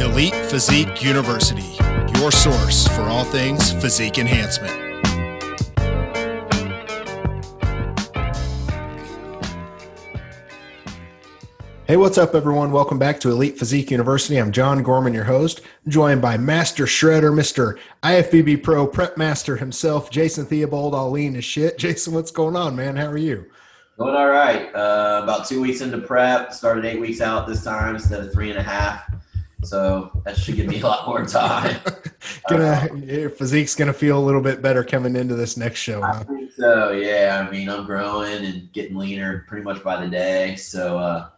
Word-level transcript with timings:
Elite 0.00 0.34
Physique 0.46 1.02
University, 1.02 1.76
your 2.20 2.30
source 2.30 2.86
for 2.86 3.02
all 3.02 3.24
things 3.24 3.72
physique 3.72 4.18
enhancement. 4.18 4.72
Hey, 11.84 11.96
what's 11.96 12.16
up, 12.16 12.36
everyone? 12.36 12.70
Welcome 12.70 13.00
back 13.00 13.18
to 13.20 13.30
Elite 13.30 13.58
Physique 13.58 13.90
University. 13.90 14.36
I'm 14.36 14.52
John 14.52 14.84
Gorman, 14.84 15.14
your 15.14 15.24
host, 15.24 15.62
joined 15.88 16.22
by 16.22 16.36
Master 16.36 16.84
Shredder, 16.84 17.32
Mr. 17.32 17.76
IFBB 18.04 18.62
Pro 18.62 18.86
Prep 18.86 19.16
Master 19.16 19.56
himself, 19.56 20.12
Jason 20.12 20.46
Theobald, 20.46 20.94
all 20.94 21.10
lean 21.10 21.34
as 21.34 21.44
shit. 21.44 21.76
Jason, 21.78 22.14
what's 22.14 22.30
going 22.30 22.54
on, 22.54 22.76
man? 22.76 22.94
How 22.94 23.06
are 23.06 23.16
you? 23.16 23.50
Going 23.98 24.14
all 24.14 24.28
right. 24.28 24.72
Uh, 24.72 25.22
about 25.24 25.48
two 25.48 25.60
weeks 25.60 25.80
into 25.80 25.98
prep. 25.98 26.52
Started 26.52 26.84
eight 26.84 27.00
weeks 27.00 27.20
out 27.20 27.48
this 27.48 27.64
time 27.64 27.96
instead 27.96 28.20
of 28.20 28.32
three 28.32 28.50
and 28.50 28.58
a 28.60 28.62
half. 28.62 29.10
So 29.64 30.10
that 30.24 30.36
should 30.36 30.56
give 30.56 30.66
me 30.66 30.80
a 30.80 30.86
lot 30.86 31.06
more 31.06 31.26
time. 31.26 31.80
gonna 32.48 32.88
your 32.96 33.30
physique's 33.30 33.74
gonna 33.74 33.92
feel 33.92 34.18
a 34.18 34.24
little 34.24 34.40
bit 34.40 34.62
better 34.62 34.84
coming 34.84 35.16
into 35.16 35.34
this 35.34 35.56
next 35.56 35.80
show. 35.80 36.00
Huh? 36.00 36.20
I 36.20 36.24
think 36.24 36.52
so. 36.52 36.92
Yeah. 36.92 37.44
I 37.46 37.50
mean, 37.50 37.68
I'm 37.68 37.84
growing 37.84 38.44
and 38.44 38.72
getting 38.72 38.96
leaner 38.96 39.44
pretty 39.48 39.64
much 39.64 39.82
by 39.82 40.02
the 40.02 40.10
day. 40.10 40.56
So, 40.56 40.98
uh, 40.98 41.28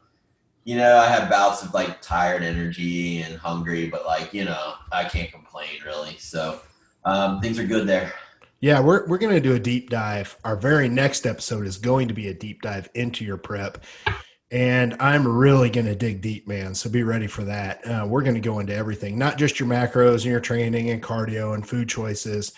you 0.64 0.76
know, 0.76 0.98
I 0.98 1.06
have 1.06 1.30
bouts 1.30 1.62
of 1.62 1.72
like 1.72 2.02
tired 2.02 2.42
energy 2.42 3.22
and 3.22 3.38
hungry, 3.38 3.88
but 3.88 4.04
like, 4.04 4.34
you 4.34 4.44
know, 4.44 4.74
I 4.92 5.04
can't 5.04 5.32
complain 5.32 5.80
really. 5.84 6.16
So 6.18 6.60
um, 7.04 7.40
things 7.40 7.58
are 7.58 7.66
good 7.66 7.86
there. 7.86 8.12
Yeah, 8.60 8.80
we're 8.80 9.06
we're 9.06 9.18
gonna 9.18 9.40
do 9.40 9.54
a 9.54 9.58
deep 9.58 9.88
dive. 9.88 10.36
Our 10.44 10.56
very 10.56 10.88
next 10.88 11.26
episode 11.26 11.66
is 11.66 11.78
going 11.78 12.08
to 12.08 12.14
be 12.14 12.28
a 12.28 12.34
deep 12.34 12.60
dive 12.60 12.90
into 12.94 13.24
your 13.24 13.38
prep. 13.38 13.82
And 14.50 14.96
I'm 14.98 15.26
really 15.28 15.70
going 15.70 15.86
to 15.86 15.94
dig 15.94 16.20
deep, 16.20 16.48
man. 16.48 16.74
So 16.74 16.90
be 16.90 17.04
ready 17.04 17.28
for 17.28 17.44
that. 17.44 17.86
Uh, 17.86 18.04
we're 18.08 18.22
going 18.22 18.34
to 18.34 18.40
go 18.40 18.58
into 18.58 18.74
everything, 18.74 19.16
not 19.16 19.38
just 19.38 19.60
your 19.60 19.68
macros 19.68 20.16
and 20.16 20.24
your 20.24 20.40
training 20.40 20.90
and 20.90 21.02
cardio 21.02 21.54
and 21.54 21.66
food 21.66 21.88
choices. 21.88 22.52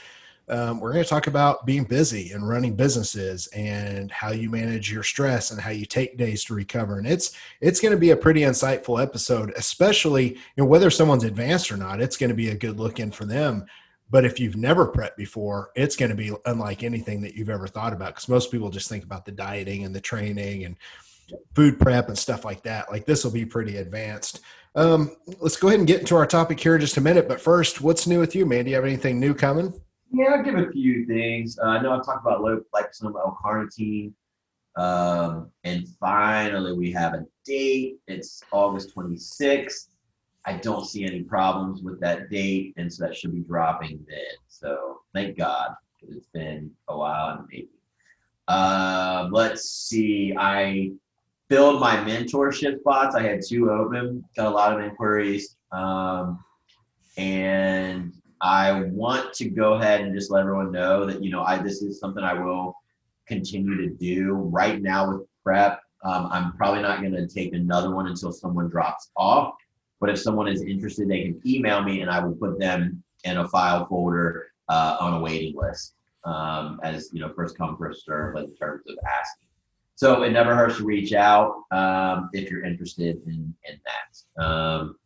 Um, 0.48 0.80
we're 0.80 0.92
going 0.92 1.05
to 1.05 1.08
talk 1.08 1.27
about 1.27 1.67
being 1.67 1.84
busy 1.84 2.33
and 2.33 2.48
running 2.48 2.75
businesses 2.75 3.47
and 3.48 4.11
how 4.11 4.33
you 4.33 4.50
manage 4.50 4.91
your 4.91 5.02
stress 5.02 5.50
and 5.50 5.61
how 5.61 5.70
you 5.70 5.84
take 5.84 6.17
days 6.17 6.44
to 6.44 6.55
recover. 6.55 6.98
And 6.98 7.06
it's 7.06 7.36
it's 7.61 7.80
going 7.80 7.92
to 7.92 8.00
be 8.00 8.11
a 8.11 8.17
pretty 8.17 8.41
insightful 8.41 9.00
episode, 9.00 9.52
especially 9.56 10.30
you 10.30 10.39
know 10.56 10.64
whether 10.64 10.91
someone's 10.91 11.24
advanced 11.24 11.70
or 11.70 11.77
not. 11.77 12.00
It's 12.00 12.17
going 12.17 12.30
to 12.30 12.36
be 12.36 12.48
a 12.48 12.56
good 12.56 12.80
look 12.80 13.00
in 13.00 13.12
for 13.12 13.24
them. 13.24 13.67
But 14.11 14.27
if 14.27 14.41
you've 14.41 14.56
never 14.56 14.91
prepped 14.91 15.17
before, 15.17 15.70
it's 15.74 15.97
going 15.97 16.11
to 16.11 16.17
be 16.17 16.33
unlike 16.45 16.83
anything 16.83 17.22
that 17.22 17.34
you've 17.34 17.48
ever 17.48 17.67
thought 17.67 17.95
about 17.95 18.08
because 18.08 18.28
most 18.28 18.50
people 18.50 18.69
just 18.69 18.89
think 18.89 19.05
about 19.05 19.24
the 19.24 19.33
dieting 19.33 19.84
and 19.84 19.95
the 19.95 20.02
training 20.02 20.64
and 20.64 20.77
food 21.55 21.78
prep 21.78 22.08
and 22.08 22.19
stuff 22.19 22.44
like 22.44 22.62
that. 22.62 22.91
Like 22.91 23.06
this 23.06 23.25
will 23.25 23.30
be 23.30 23.44
pretty 23.44 23.77
advanced. 23.77 24.41
Um, 24.75 25.16
let's 25.41 25.56
go 25.56 25.69
ahead 25.69 25.80
and 25.80 25.86
get 25.86 26.00
into 26.00 26.16
our 26.16 26.27
topic 26.27 26.58
here 26.58 26.74
in 26.74 26.80
just 26.80 26.97
a 26.97 27.00
minute. 27.00 27.28
But 27.28 27.41
first, 27.41 27.80
what's 27.80 28.06
new 28.06 28.20
with 28.20 28.34
you, 28.34 28.47
man? 28.47 28.64
Do 28.64 28.70
you 28.70 28.77
have 28.77 28.84
anything 28.84 29.20
new 29.20 29.34
coming? 29.34 29.72
Yeah, 30.11 30.34
I'll 30.36 30.42
give 30.42 30.56
a 30.56 30.70
few 30.70 31.06
things. 31.06 31.58
Uh, 31.58 31.69
I 31.69 31.83
know 31.83 31.92
I've 31.92 32.05
talked 32.05 32.24
about 32.24 32.42
low, 32.42 32.61
like 32.72 32.94
some 32.94 33.14
L-carnitine. 33.16 34.12
Um, 34.77 35.50
and 35.64 35.86
finally, 36.00 36.72
we 36.72 36.92
have 36.92 37.14
a 37.14 37.27
date. 37.44 37.98
It's 38.06 38.42
August 38.50 38.94
26th. 38.94 39.89
I 40.44 40.55
don't 40.55 40.86
see 40.86 41.05
any 41.05 41.22
problems 41.22 41.83
with 41.83 42.00
that 42.00 42.28
date, 42.28 42.74
and 42.77 42.92
so 42.92 43.05
that 43.05 43.17
should 43.17 43.33
be 43.33 43.41
dropping 43.41 44.05
then. 44.08 44.19
So 44.48 45.00
thank 45.14 45.39
God, 45.39 45.74
because 46.00 46.17
it's 46.17 46.28
been 46.28 46.70
a 46.89 46.96
while 46.96 47.39
and 47.39 47.48
maybe. 47.50 47.69
Um, 48.48 49.30
let's 49.30 49.70
see. 49.70 50.34
I 50.36 50.92
filled 51.53 51.81
my 51.81 51.97
mentorship 51.97 52.81
spots. 52.81 53.14
I 53.14 53.22
had 53.22 53.42
two 53.47 53.70
open, 53.70 54.25
got 54.34 54.47
a 54.47 54.50
lot 54.50 54.72
of 54.72 54.83
inquiries. 54.83 55.58
Um, 55.70 56.42
and 57.19 58.14
I 58.41 58.84
want 58.84 59.34
to 59.34 59.50
go 59.50 59.75
ahead 59.75 60.00
and 60.00 60.14
just 60.14 60.30
let 60.30 60.41
everyone 60.41 60.73
know 60.73 61.05
that, 61.05 61.23
you 61.23 61.30
know, 61.30 61.42
I, 61.42 61.58
this 61.58 61.83
is 61.83 62.01
something 62.01 62.24
I 62.24 62.33
will 62.33 62.74
continue 63.29 63.77
to 63.86 63.95
do 63.95 64.33
right 64.33 64.80
now 64.80 65.13
with 65.13 65.27
prep. 65.45 65.83
Um, 66.02 66.30
I'm 66.33 66.57
probably 66.57 66.80
not 66.80 67.01
going 67.02 67.13
to 67.13 67.27
take 67.27 67.52
another 67.52 67.95
one 67.95 68.07
until 68.07 68.33
someone 68.33 68.70
drops 68.70 69.11
off. 69.14 69.52
But 70.01 70.08
if 70.08 70.19
someone 70.19 70.48
is 70.48 70.63
interested, 70.63 71.07
they 71.07 71.24
can 71.24 71.42
email 71.45 71.83
me 71.83 72.01
and 72.01 72.11
I 72.11 72.24
will 72.24 72.34
put 72.34 72.58
them 72.58 73.05
in 73.24 73.36
a 73.36 73.46
file 73.48 73.84
folder 73.89 74.46
uh, 74.70 74.96
on 75.01 75.20
a 75.20 75.20
waiting 75.20 75.55
list 75.55 75.96
um, 76.24 76.80
as, 76.83 77.11
you 77.13 77.20
know, 77.20 77.30
first 77.36 77.58
come, 77.58 77.77
first 77.77 78.07
serve 78.07 78.36
in 78.36 78.57
terms 78.57 78.84
of 78.89 78.96
asking. 79.05 79.48
So 79.95 80.23
it 80.23 80.30
never 80.30 80.55
hurts 80.55 80.79
to 80.79 80.85
reach 80.85 81.13
out 81.13 81.63
um, 81.70 82.30
if 82.33 82.51
you're 82.51 82.64
interested 82.64 83.20
in, 83.27 83.55
in 83.64 83.80
that. 83.85 84.42
Um, 84.42 84.97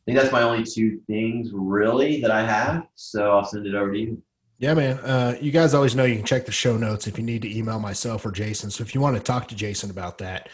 I 0.00 0.02
think 0.06 0.18
that's 0.18 0.32
my 0.32 0.42
only 0.42 0.64
two 0.64 1.00
things 1.06 1.50
really 1.52 2.20
that 2.22 2.30
I 2.30 2.42
have. 2.42 2.86
So 2.94 3.32
I'll 3.32 3.44
send 3.44 3.66
it 3.66 3.74
over 3.74 3.92
to 3.92 3.98
you. 3.98 4.22
Yeah, 4.58 4.74
man. 4.74 4.98
Uh, 4.98 5.36
you 5.40 5.50
guys 5.50 5.72
always 5.74 5.94
know 5.94 6.04
you 6.04 6.16
can 6.16 6.24
check 6.24 6.46
the 6.46 6.52
show 6.52 6.76
notes 6.76 7.06
if 7.06 7.18
you 7.18 7.24
need 7.24 7.42
to 7.42 7.56
email 7.56 7.78
myself 7.78 8.24
or 8.26 8.30
Jason. 8.30 8.70
So 8.70 8.82
if 8.82 8.94
you 8.94 9.00
want 9.00 9.16
to 9.16 9.22
talk 9.22 9.48
to 9.48 9.54
Jason 9.54 9.90
about 9.90 10.18
that, 10.18 10.48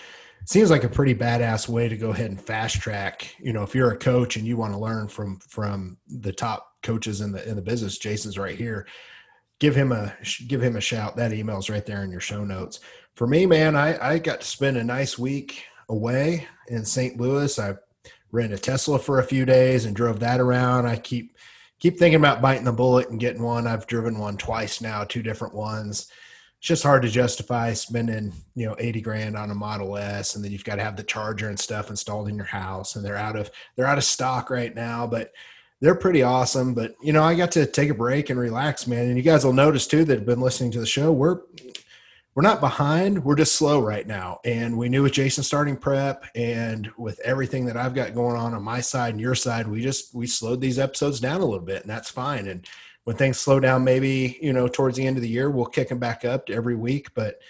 seems 0.45 0.71
like 0.71 0.85
a 0.85 0.89
pretty 0.89 1.15
badass 1.15 1.69
way 1.69 1.89
to 1.89 1.97
go 1.97 2.11
ahead 2.11 2.31
and 2.31 2.41
fast 2.41 2.81
track. 2.81 3.35
You 3.41 3.53
know, 3.53 3.63
if 3.63 3.75
you're 3.75 3.91
a 3.91 3.99
coach 3.99 4.37
and 4.37 4.47
you 4.47 4.57
want 4.57 4.75
to 4.75 4.79
learn 4.79 5.09
from 5.09 5.39
from 5.41 5.99
the 6.07 6.33
top 6.33 6.69
coaches 6.83 7.21
in 7.21 7.33
the 7.33 7.49
in 7.49 7.57
the 7.57 7.63
business, 7.63 7.99
Jason's 7.99 8.39
right 8.39 8.57
here. 8.57 8.87
Give 9.59 9.75
him 9.75 9.91
a 9.91 10.15
give 10.47 10.63
him 10.63 10.77
a 10.77 10.81
shout. 10.81 11.17
That 11.17 11.33
email's 11.33 11.71
right 11.71 11.85
there 11.85 12.05
in 12.05 12.11
your 12.11 12.21
show 12.21 12.45
notes 12.45 12.81
for 13.17 13.27
me, 13.27 13.47
man, 13.47 13.75
I, 13.75 14.13
I 14.13 14.19
got 14.19 14.43
to 14.43 14.47
spend 14.47 14.77
a 14.77 14.85
nice 14.85 15.19
week 15.19 15.65
away 15.89 16.47
in 16.69 16.85
St. 16.85 17.19
Louis. 17.19 17.59
I 17.59 17.75
rented 18.31 18.59
a 18.59 18.61
Tesla 18.61 18.99
for 18.99 19.19
a 19.19 19.25
few 19.25 19.47
days 19.47 19.87
and 19.87 19.97
drove 19.97 20.21
that 20.21 20.39
around. 20.39 20.87
I 20.87 20.97
keep 20.97 21.37
keep 21.81 21.99
thinking 21.99 22.21
about 22.21 22.43
biting 22.43 22.65
the 22.65 22.73
bullet 22.73 23.09
and 23.09 23.19
getting 23.19 23.43
one. 23.43 23.67
I've 23.67 23.87
driven 23.87 24.19
one 24.19 24.37
twice 24.37 24.83
now, 24.83 25.03
two 25.03 25.23
different 25.23 25.55
ones. 25.55 26.11
It's 26.59 26.69
just 26.69 26.83
hard 26.83 27.03
to 27.03 27.09
justify 27.09 27.73
spending, 27.73 28.35
you 28.55 28.67
know, 28.67 28.77
80 28.79 29.01
grand 29.01 29.37
on 29.37 29.51
a 29.51 29.55
Model 29.55 29.97
S 29.97 30.37
and 30.37 30.45
then 30.45 30.53
you've 30.53 30.65
got 30.65 30.77
to 30.77 30.83
have 30.83 30.97
the 30.97 31.03
charger 31.03 31.49
and 31.49 31.59
stuff 31.59 31.89
installed 31.89 32.29
in 32.29 32.37
your 32.37 32.45
house 32.45 32.97
and 32.97 33.05
they're 33.05 33.17
out 33.17 33.37
of 33.37 33.51
they're 33.77 33.87
out 33.87 33.99
of 33.99 34.05
stock 34.05 34.51
right 34.51 34.75
now, 34.75 35.07
but 35.07 35.33
they're 35.81 35.95
pretty 35.95 36.23
awesome. 36.23 36.75
But 36.75 36.95
you 37.03 37.15
know, 37.15 37.23
I 37.23 37.35
got 37.35 37.53
to 37.53 37.65
take 37.65 37.89
a 37.89 37.95
break 37.95 38.29
and 38.29 38.39
relax, 38.39 38.87
man. 38.87 39.07
And 39.07 39.17
you 39.17 39.23
guys 39.23 39.43
will 39.43 39.55
notice 39.55 39.87
too 39.87 40.05
that 40.05 40.19
have 40.19 40.27
been 40.27 40.41
listening 40.41 40.71
to 40.73 40.81
the 40.81 40.87
show. 40.87 41.13
We're 41.13 41.41
we're 42.37 42.43
not 42.43 42.61
behind. 42.61 43.25
We're 43.25 43.35
just 43.35 43.55
slow 43.55 43.81
right 43.81 44.07
now. 44.07 44.41
And 44.45 44.77
we 44.77 44.91
knew 44.91 45.03
with 45.03 45.15
Jason 45.15 45.43
starting 45.43 45.75
prep 45.75 46.27
and 46.35 46.91
with 46.99 47.19
everything 47.21 47.65
that 47.65 47.79
I've 47.79 47.95
got 47.95 48.15
going 48.15 48.37
on 48.37 48.53
on 48.53 48.63
my 48.63 48.83
side 48.83 49.15
and 49.15 49.21
your 49.21 49.35
side, 49.35 49.67
we 49.67 49.81
just 49.81 50.15
we 50.15 50.27
slowed 50.27 50.61
these 50.61 50.79
episodes 50.79 51.19
down 51.19 51.41
a 51.41 51.47
little 51.47 51.65
bit, 51.65 51.81
and 51.81 51.91
that's 51.91 52.11
fine. 52.11 52.47
And 52.47 52.69
when 53.05 53.17
things 53.17 53.41
slow 53.41 53.59
down, 53.59 53.85
maybe 53.85 54.39
you 54.43 54.53
know 54.53 54.69
towards 54.69 54.99
the 54.99 55.07
end 55.07 55.17
of 55.17 55.23
the 55.23 55.31
year, 55.31 55.51
we'll 55.51 55.65
kick 55.65 55.89
them 55.89 55.99
back 55.99 56.27
up 56.27 56.51
every 56.51 56.77
week. 56.77 57.09
But 57.15 57.41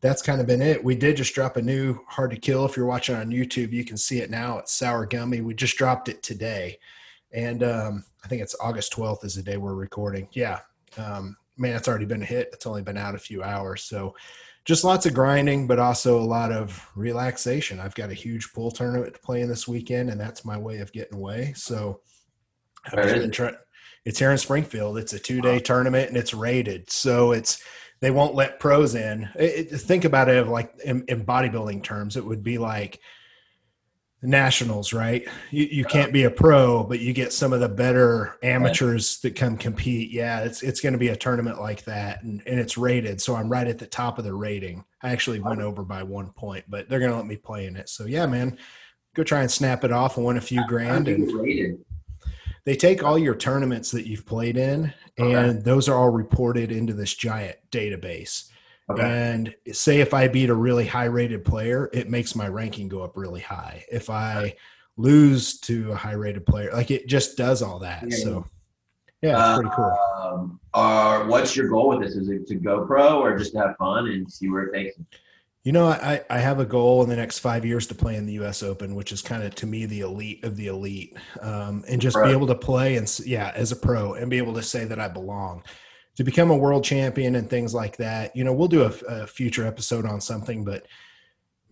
that's 0.00 0.22
kind 0.22 0.40
of 0.40 0.46
been 0.46 0.62
it. 0.62 0.82
We 0.82 0.94
did 0.94 1.18
just 1.18 1.34
drop 1.34 1.58
a 1.58 1.62
new 1.62 2.00
hard 2.08 2.30
to 2.30 2.38
kill. 2.38 2.64
If 2.64 2.74
you're 2.74 2.86
watching 2.86 3.14
on 3.14 3.28
YouTube, 3.28 3.70
you 3.70 3.84
can 3.84 3.98
see 3.98 4.20
it 4.20 4.30
now. 4.30 4.58
It's 4.58 4.72
sour 4.72 5.04
gummy. 5.04 5.42
We 5.42 5.52
just 5.52 5.76
dropped 5.76 6.08
it 6.08 6.22
today, 6.22 6.78
and 7.32 7.62
um, 7.62 8.04
I 8.24 8.28
think 8.28 8.40
it's 8.40 8.56
August 8.62 8.94
12th 8.94 9.26
is 9.26 9.34
the 9.34 9.42
day 9.42 9.58
we're 9.58 9.74
recording. 9.74 10.26
Yeah, 10.32 10.60
um, 10.96 11.36
man, 11.56 11.76
it's 11.76 11.88
already 11.88 12.06
been 12.06 12.22
a 12.22 12.26
hit. 12.26 12.50
It's 12.52 12.66
only 12.66 12.82
been 12.82 12.96
out 12.96 13.14
a 13.14 13.18
few 13.18 13.42
hours. 13.42 13.84
So 13.84 14.14
just 14.64 14.84
lots 14.84 15.06
of 15.06 15.14
grinding, 15.14 15.66
but 15.66 15.78
also 15.78 16.18
a 16.18 16.22
lot 16.22 16.52
of 16.52 16.88
relaxation. 16.94 17.80
I've 17.80 17.94
got 17.94 18.10
a 18.10 18.14
huge 18.14 18.52
pool 18.52 18.70
tournament 18.70 19.14
to 19.14 19.20
play 19.20 19.40
in 19.40 19.48
this 19.48 19.66
weekend, 19.66 20.10
and 20.10 20.20
that's 20.20 20.44
my 20.44 20.56
way 20.56 20.78
of 20.78 20.92
getting 20.92 21.16
away. 21.16 21.52
So 21.56 22.00
I've 22.86 23.14
been 23.14 23.30
trying. 23.30 23.56
It's 24.04 24.18
here 24.18 24.32
in 24.32 24.38
Springfield. 24.38 24.98
It's 24.98 25.12
a 25.12 25.18
two 25.18 25.40
day 25.40 25.60
tournament 25.60 26.08
and 26.08 26.16
it's 26.16 26.34
rated. 26.34 26.90
So 26.90 27.32
it's 27.32 27.62
they 28.00 28.10
won't 28.10 28.34
let 28.34 28.58
pros 28.58 28.96
in. 28.96 29.28
It, 29.36 29.72
it, 29.72 29.78
think 29.78 30.04
about 30.04 30.28
it 30.28 30.48
like 30.48 30.72
in, 30.84 31.04
in 31.06 31.24
bodybuilding 31.24 31.84
terms, 31.84 32.16
it 32.16 32.24
would 32.24 32.42
be 32.42 32.58
like 32.58 32.98
nationals, 34.22 34.92
right? 34.92 35.26
You, 35.50 35.64
you 35.64 35.84
can't 35.84 36.12
be 36.12 36.24
a 36.24 36.30
pro, 36.30 36.84
but 36.84 37.00
you 37.00 37.12
get 37.12 37.32
some 37.32 37.52
of 37.52 37.60
the 37.60 37.68
better 37.68 38.38
amateurs 38.42 39.18
right. 39.18 39.30
that 39.34 39.38
come 39.38 39.56
compete. 39.56 40.10
Yeah, 40.10 40.40
it's 40.40 40.62
it's 40.62 40.80
going 40.80 40.92
to 40.92 40.98
be 40.98 41.08
a 41.08 41.16
tournament 41.16 41.60
like 41.60 41.84
that, 41.84 42.22
and, 42.22 42.42
and 42.46 42.60
it's 42.60 42.78
rated. 42.78 43.20
So 43.20 43.34
I'm 43.34 43.48
right 43.48 43.66
at 43.66 43.78
the 43.78 43.86
top 43.86 44.18
of 44.18 44.24
the 44.24 44.34
rating. 44.34 44.84
I 45.02 45.10
actually 45.10 45.40
went 45.40 45.60
over 45.60 45.82
by 45.82 46.04
one 46.04 46.30
point, 46.30 46.64
but 46.68 46.88
they're 46.88 47.00
going 47.00 47.10
to 47.10 47.16
let 47.16 47.26
me 47.26 47.36
play 47.36 47.66
in 47.66 47.76
it. 47.76 47.88
So 47.88 48.06
yeah, 48.06 48.26
man, 48.26 48.56
go 49.14 49.24
try 49.24 49.40
and 49.40 49.50
snap 49.50 49.84
it 49.84 49.92
off 49.92 50.16
and 50.16 50.24
win 50.24 50.36
a 50.36 50.40
few 50.40 50.66
grand. 50.68 51.08
And 51.08 51.30
rated? 51.32 51.84
they 52.64 52.76
take 52.76 53.02
all 53.02 53.18
your 53.18 53.34
tournaments 53.34 53.90
that 53.90 54.06
you've 54.06 54.26
played 54.26 54.56
in, 54.56 54.92
okay. 55.18 55.34
and 55.34 55.64
those 55.64 55.88
are 55.88 55.96
all 55.96 56.10
reported 56.10 56.70
into 56.70 56.92
this 56.92 57.12
giant 57.12 57.56
database. 57.70 58.48
Okay. 58.90 59.02
And 59.02 59.54
say 59.72 60.00
if 60.00 60.12
I 60.12 60.28
beat 60.28 60.50
a 60.50 60.54
really 60.54 60.86
high 60.86 61.04
rated 61.04 61.44
player, 61.44 61.88
it 61.92 62.10
makes 62.10 62.34
my 62.34 62.48
ranking 62.48 62.88
go 62.88 63.02
up 63.02 63.16
really 63.16 63.40
high. 63.40 63.84
If 63.90 64.10
I 64.10 64.56
lose 64.96 65.60
to 65.60 65.92
a 65.92 65.94
high 65.94 66.12
rated 66.12 66.46
player, 66.46 66.70
like 66.72 66.90
it 66.90 67.06
just 67.06 67.36
does 67.36 67.62
all 67.62 67.78
that. 67.80 68.04
Yeah. 68.08 68.16
So 68.16 68.46
yeah, 69.22 69.50
it's 69.50 69.60
pretty 69.60 69.74
cool. 69.76 69.98
Um, 70.20 70.60
uh, 70.74 71.24
what's 71.24 71.56
your 71.56 71.68
goal 71.68 71.90
with 71.90 72.00
this? 72.00 72.16
Is 72.16 72.28
it 72.28 72.46
to 72.48 72.56
go 72.56 72.84
pro 72.84 73.20
or 73.20 73.38
just 73.38 73.52
to 73.52 73.60
have 73.60 73.76
fun 73.76 74.08
and 74.08 74.30
see 74.30 74.50
where 74.50 74.64
it 74.64 74.74
takes 74.74 74.98
you? 74.98 75.06
You 75.62 75.70
know, 75.70 75.86
I, 75.86 76.22
I 76.28 76.38
have 76.38 76.58
a 76.58 76.64
goal 76.64 77.04
in 77.04 77.08
the 77.08 77.14
next 77.14 77.38
five 77.38 77.64
years 77.64 77.86
to 77.86 77.94
play 77.94 78.16
in 78.16 78.26
the 78.26 78.32
U.S. 78.34 78.64
Open, 78.64 78.96
which 78.96 79.12
is 79.12 79.22
kind 79.22 79.44
of 79.44 79.54
to 79.56 79.66
me 79.66 79.86
the 79.86 80.00
elite 80.00 80.42
of 80.42 80.56
the 80.56 80.66
elite, 80.66 81.16
um, 81.40 81.84
and 81.88 82.00
just 82.00 82.16
pro. 82.16 82.26
be 82.26 82.32
able 82.32 82.48
to 82.48 82.56
play 82.56 82.96
and 82.96 83.20
yeah, 83.24 83.52
as 83.54 83.70
a 83.70 83.76
pro, 83.76 84.14
and 84.14 84.28
be 84.28 84.38
able 84.38 84.54
to 84.54 84.62
say 84.62 84.84
that 84.86 84.98
I 84.98 85.06
belong 85.06 85.62
to 86.16 86.24
become 86.24 86.50
a 86.50 86.56
world 86.56 86.84
champion 86.84 87.34
and 87.34 87.48
things 87.48 87.74
like 87.74 87.96
that. 87.96 88.34
You 88.36 88.44
know, 88.44 88.52
we'll 88.52 88.68
do 88.68 88.84
a, 88.84 88.92
a 89.08 89.26
future 89.26 89.66
episode 89.66 90.06
on 90.06 90.20
something, 90.20 90.64
but 90.64 90.86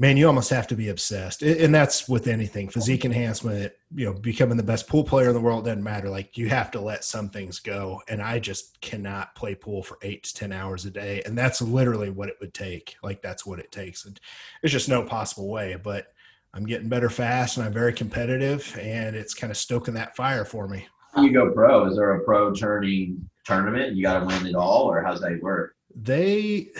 man, 0.01 0.17
you 0.17 0.27
almost 0.27 0.49
have 0.49 0.67
to 0.67 0.75
be 0.75 0.89
obsessed. 0.89 1.43
And 1.43 1.75
that's 1.75 2.09
with 2.09 2.27
anything 2.27 2.71
physique 2.71 3.05
enhancement, 3.05 3.75
you 3.95 4.07
know, 4.07 4.15
becoming 4.15 4.57
the 4.57 4.63
best 4.63 4.89
pool 4.89 5.05
player 5.05 5.29
in 5.29 5.35
the 5.35 5.41
world 5.41 5.67
doesn't 5.67 5.85
matter. 5.85 6.09
Like 6.09 6.39
you 6.39 6.49
have 6.49 6.71
to 6.71 6.81
let 6.81 7.05
some 7.05 7.29
things 7.29 7.61
go. 7.61 8.01
And 8.09 8.23
I 8.23 8.39
just 8.39 8.81
cannot 8.81 9.35
play 9.35 9.55
pool 9.55 9.83
for 9.83 9.99
eight 10.01 10.23
to 10.25 10.35
10 10.35 10.53
hours 10.53 10.87
a 10.87 10.91
day. 10.91 11.23
And 11.27 11.37
that's 11.37 11.61
literally 11.61 12.09
what 12.09 12.31
it 12.31 12.39
would 12.41 12.55
take. 12.55 12.97
Like 13.03 13.21
that's 13.21 13.45
what 13.45 13.59
it 13.59 13.71
takes. 13.71 14.07
And 14.07 14.19
there's 14.63 14.73
just 14.73 14.89
no 14.89 15.03
possible 15.03 15.51
way. 15.51 15.77
But 15.77 16.07
I'm 16.55 16.65
getting 16.65 16.89
better 16.89 17.11
fast 17.11 17.59
and 17.59 17.67
I'm 17.67 17.73
very 17.73 17.93
competitive 17.93 18.77
and 18.81 19.15
it's 19.15 19.35
kind 19.35 19.51
of 19.51 19.59
stoking 19.59 19.95
that 19.95 20.17
fire 20.17 20.47
for 20.47 20.67
me. 20.67 20.87
You 21.19 21.31
go 21.31 21.51
pro. 21.53 21.87
Is 21.87 21.97
there 21.97 22.15
a 22.15 22.25
pro 22.25 22.55
turning 22.55 23.29
tournament? 23.51 23.97
You 23.97 24.03
got 24.03 24.21
to 24.21 24.27
win 24.27 24.47
it 24.47 24.55
all, 24.55 24.91
or 24.91 25.03
how's 25.03 25.21
that 25.21 25.41
work? 25.43 25.75
They 25.95 26.71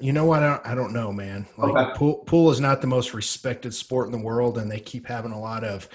you 0.00 0.12
know 0.12 0.24
what? 0.26 0.42
I 0.42 0.48
don't, 0.48 0.66
I 0.66 0.74
don't 0.74 0.92
know, 0.92 1.12
man. 1.12 1.46
Like 1.56 1.74
okay. 1.74 1.98
pool, 1.98 2.16
pool 2.26 2.50
is 2.50 2.60
not 2.60 2.80
the 2.80 2.86
most 2.86 3.14
respected 3.14 3.72
sport 3.72 4.06
in 4.06 4.12
the 4.12 4.18
world, 4.18 4.58
and 4.58 4.70
they 4.70 4.80
keep 4.80 5.06
having 5.06 5.32
a 5.32 5.40
lot 5.40 5.64
of. 5.64 5.88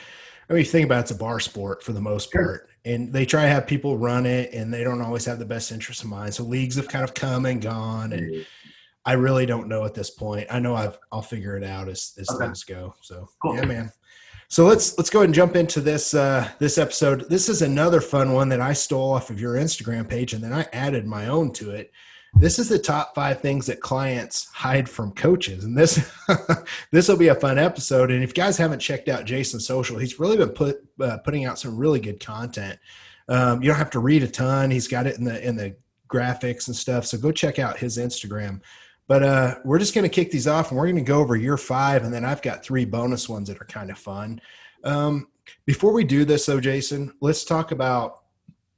I 0.50 0.54
mean, 0.54 0.62
you 0.62 0.66
think 0.66 0.86
about 0.86 0.98
it, 0.98 1.02
it's 1.02 1.12
a 1.12 1.16
bar 1.16 1.40
sport 1.40 1.84
for 1.84 1.94
the 1.94 2.02
most 2.02 2.32
part, 2.32 2.44
sure. 2.44 2.94
and 2.94 3.14
they 3.14 3.24
try 3.24 3.44
to 3.44 3.50
have 3.50 3.68
people 3.68 4.00
run 4.00 4.26
it, 4.26 4.52
and 4.52 4.74
they 4.74 4.84
don't 4.84 5.02
always 5.02 5.26
have 5.26 5.38
the 5.38 5.46
best 5.46 5.72
interest 5.72 6.04
in 6.04 6.10
mind. 6.10 6.34
So 6.34 6.44
leagues 6.44 6.76
have 6.78 6.88
kind 6.88 7.04
of 7.04 7.14
come 7.14 7.46
and 7.46 7.62
gone, 7.62 8.14
and 8.14 8.48
I 9.06 9.14
really 9.14 9.46
don't 9.46 9.68
know 9.68 9.86
at 9.86 9.94
this 9.94 10.10
point. 10.10 10.48
I 10.50 10.60
know 10.60 10.76
I've 10.76 10.98
I'll 11.12 11.22
figure 11.22 11.56
it 11.56 11.64
out 11.64 11.88
as 11.88 12.14
as 12.18 12.30
okay. 12.32 12.46
things 12.46 12.64
go. 12.64 12.96
So 13.02 13.28
cool. 13.42 13.56
yeah, 13.56 13.66
man. 13.66 13.92
So 14.52 14.66
let's 14.66 14.98
let's 14.98 15.12
go 15.12 15.20
ahead 15.20 15.28
and 15.28 15.36
jump 15.36 15.56
into 15.56 15.80
this 15.80 16.16
uh, 16.16 16.50
this 16.58 16.80
episode. 16.80 17.30
This 17.30 17.50
is 17.50 17.62
another 17.62 18.02
fun 18.02 18.34
one 18.34 18.50
that 18.50 18.60
I 18.60 18.74
stole 18.74 19.14
off 19.14 19.30
of 19.30 19.40
your 19.40 19.54
Instagram 19.54 20.10
page, 20.10 20.34
and 20.34 20.44
then 20.44 20.52
I 20.52 20.66
added 20.74 21.06
my 21.06 21.28
own 21.28 21.54
to 21.54 21.70
it. 21.70 21.92
This 22.34 22.58
is 22.58 22.68
the 22.68 22.80
top 22.80 23.14
five 23.14 23.42
things 23.42 23.68
that 23.68 23.80
clients 23.80 24.48
hide 24.48 24.90
from 24.90 25.12
coaches 25.12 25.64
and 25.64 25.78
this 25.78 26.12
this 26.92 27.08
will 27.08 27.18
be 27.18 27.28
a 27.28 27.36
fun 27.36 27.60
episode. 27.60 28.12
And 28.12 28.24
if 28.24 28.30
you 28.30 28.34
guys 28.36 28.58
haven't 28.58 28.80
checked 28.80 29.10
out 29.10 29.26
jason's 29.26 29.66
social 29.66 29.98
he's 29.98 30.20
really 30.20 30.38
been 30.38 30.50
put 30.50 30.78
uh, 31.00 31.18
putting 31.18 31.46
out 31.46 31.58
some 31.58 31.76
really 31.76 32.00
good 32.00 32.20
content. 32.20 32.78
Um, 33.28 33.64
you 33.64 33.70
don't 33.70 33.78
have 33.78 33.90
to 33.92 34.00
read 34.00 34.24
a 34.24 34.28
ton. 34.28 34.70
He's 34.70 34.88
got 34.88 35.08
it 35.08 35.18
in 35.18 35.24
the 35.24 35.48
in 35.48 35.56
the 35.56 35.76
graphics 36.08 36.68
and 36.68 36.76
stuff. 36.76 37.06
So 37.06 37.18
go 37.18 37.32
check 37.32 37.58
out 37.60 37.78
his 37.78 37.98
instagram 37.98 38.62
but 39.10 39.24
uh, 39.24 39.56
we're 39.66 39.80
just 39.80 39.94
going 39.94 40.04
to 40.04 40.10
kick 40.10 40.32
these 40.32 40.48
off 40.48 40.70
and 40.70 40.78
we're 40.78 40.86
going 40.86 40.96
to 40.96 41.02
go 41.02 41.20
over 41.20 41.36
year 41.36 41.58
five 41.58 42.04
and 42.06 42.14
then 42.14 42.24
i've 42.24 42.42
got 42.42 42.64
three 42.64 42.86
bonus 42.86 43.28
ones 43.28 43.50
that 43.50 43.62
are 43.62 43.66
kind 43.66 43.92
of 43.92 43.98
fun 43.98 44.40
um, 44.86 45.28
before 45.66 45.92
we 45.92 46.06
do 46.06 46.24
this 46.24 46.46
though 46.46 46.62
jason 46.62 47.14
let's 47.20 47.44
talk 47.44 47.72
about 47.72 48.20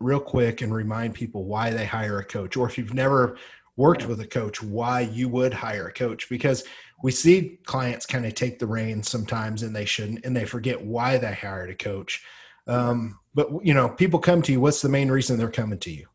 real 0.02 0.20
quick 0.20 0.62
and 0.62 0.74
remind 0.74 1.14
people 1.14 1.46
why 1.46 1.70
they 1.70 1.86
hire 1.86 2.20
a 2.20 2.26
coach, 2.26 2.58
or 2.58 2.68
if 2.68 2.78
you've 2.78 2.94
never 2.94 3.38
worked 3.78 4.08
with 4.08 4.20
a 4.20 4.28
coach, 4.28 4.62
why 4.62 5.02
you 5.02 5.30
would 5.30 5.54
hire 5.54 5.88
a 5.88 5.94
coach. 5.94 6.28
Because 6.30 6.64
we 7.04 7.12
see 7.12 7.60
clients 7.66 8.06
kind 8.06 8.26
of 8.26 8.36
take 8.36 8.60
the 8.60 8.68
reins 8.68 9.10
sometimes 9.10 9.64
and 9.64 9.76
they 9.76 9.86
shouldn't, 9.86 10.26
and 10.26 10.36
they 10.36 10.46
forget 10.46 10.84
why 10.84 11.18
they 11.18 11.34
hired 11.34 11.70
a 11.70 11.76
coach. 11.76 12.24
Um, 12.68 13.20
but 13.34 13.50
you 13.64 13.74
know, 13.74 13.90
people 13.90 14.20
come 14.20 14.42
to 14.44 14.52
you. 14.52 14.60
What's 14.60 14.82
the 14.82 14.90
main 14.90 15.10
reason 15.10 15.38
they're 15.38 15.50
coming 15.50 15.80
to 15.80 15.92
you? 15.92 16.08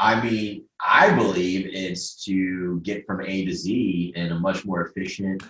I 0.00 0.18
mean, 0.22 0.64
I 0.84 1.14
believe 1.14 1.68
it's 1.70 2.24
to 2.24 2.80
get 2.80 3.06
from 3.06 3.20
A 3.20 3.44
to 3.44 3.52
Z 3.52 4.14
in 4.16 4.32
a 4.32 4.40
much 4.40 4.64
more 4.64 4.86
efficient, 4.86 5.42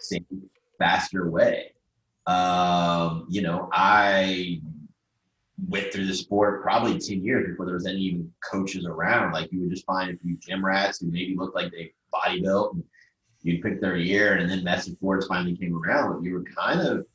safe, 0.00 0.24
faster 0.76 1.30
way. 1.30 1.72
Um, 2.26 3.26
you 3.30 3.42
know, 3.42 3.68
I 3.72 4.60
went 5.68 5.92
through 5.92 6.08
the 6.08 6.14
sport 6.14 6.62
probably 6.62 6.98
10 6.98 7.22
years 7.22 7.48
before 7.48 7.64
there 7.64 7.76
was 7.76 7.86
any 7.86 8.00
even 8.00 8.32
coaches 8.50 8.86
around. 8.86 9.32
Like 9.32 9.52
you 9.52 9.60
would 9.60 9.70
just 9.70 9.86
find 9.86 10.10
a 10.10 10.18
few 10.18 10.36
gym 10.36 10.64
rats 10.64 10.98
who 10.98 11.06
maybe 11.06 11.36
looked 11.36 11.54
like 11.54 11.70
they 11.70 11.92
body 12.10 12.42
built 12.42 12.74
and 12.74 12.84
you'd 13.42 13.62
pick 13.62 13.80
their 13.80 13.96
year 13.96 14.34
and 14.34 14.50
then 14.50 14.64
message 14.64 14.98
boards 14.98 15.28
finally 15.28 15.56
came 15.56 15.76
around. 15.76 16.14
But 16.14 16.24
you 16.24 16.34
were 16.34 16.42
kind 16.42 16.80
of 16.80 17.06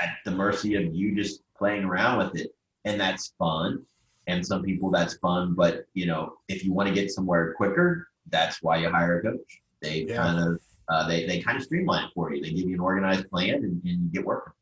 at 0.00 0.10
the 0.24 0.30
mercy 0.30 0.76
of 0.76 0.94
you 0.94 1.16
just 1.16 1.42
playing 1.56 1.82
around 1.82 2.18
with 2.18 2.40
it. 2.40 2.54
And 2.84 3.00
that's 3.00 3.34
fun. 3.40 3.84
And 4.26 4.46
some 4.46 4.62
people 4.62 4.90
that's 4.90 5.14
fun. 5.14 5.54
But 5.54 5.86
you 5.94 6.06
know, 6.06 6.34
if 6.48 6.64
you 6.64 6.72
want 6.72 6.88
to 6.88 6.94
get 6.94 7.10
somewhere 7.10 7.54
quicker, 7.54 8.08
that's 8.30 8.62
why 8.62 8.78
you 8.78 8.90
hire 8.90 9.18
a 9.18 9.22
coach. 9.22 9.62
They 9.82 10.06
yeah. 10.08 10.16
kind 10.16 10.38
of 10.40 10.60
uh, 10.88 11.08
they, 11.08 11.26
they 11.26 11.40
kind 11.40 11.56
of 11.56 11.62
streamline 11.62 12.04
it 12.04 12.10
for 12.14 12.32
you. 12.32 12.42
They 12.42 12.50
give 12.50 12.68
you 12.68 12.74
an 12.74 12.80
organized 12.80 13.30
plan 13.30 13.54
and, 13.54 13.82
and 13.84 14.04
you 14.04 14.10
get 14.12 14.24
working 14.24 14.52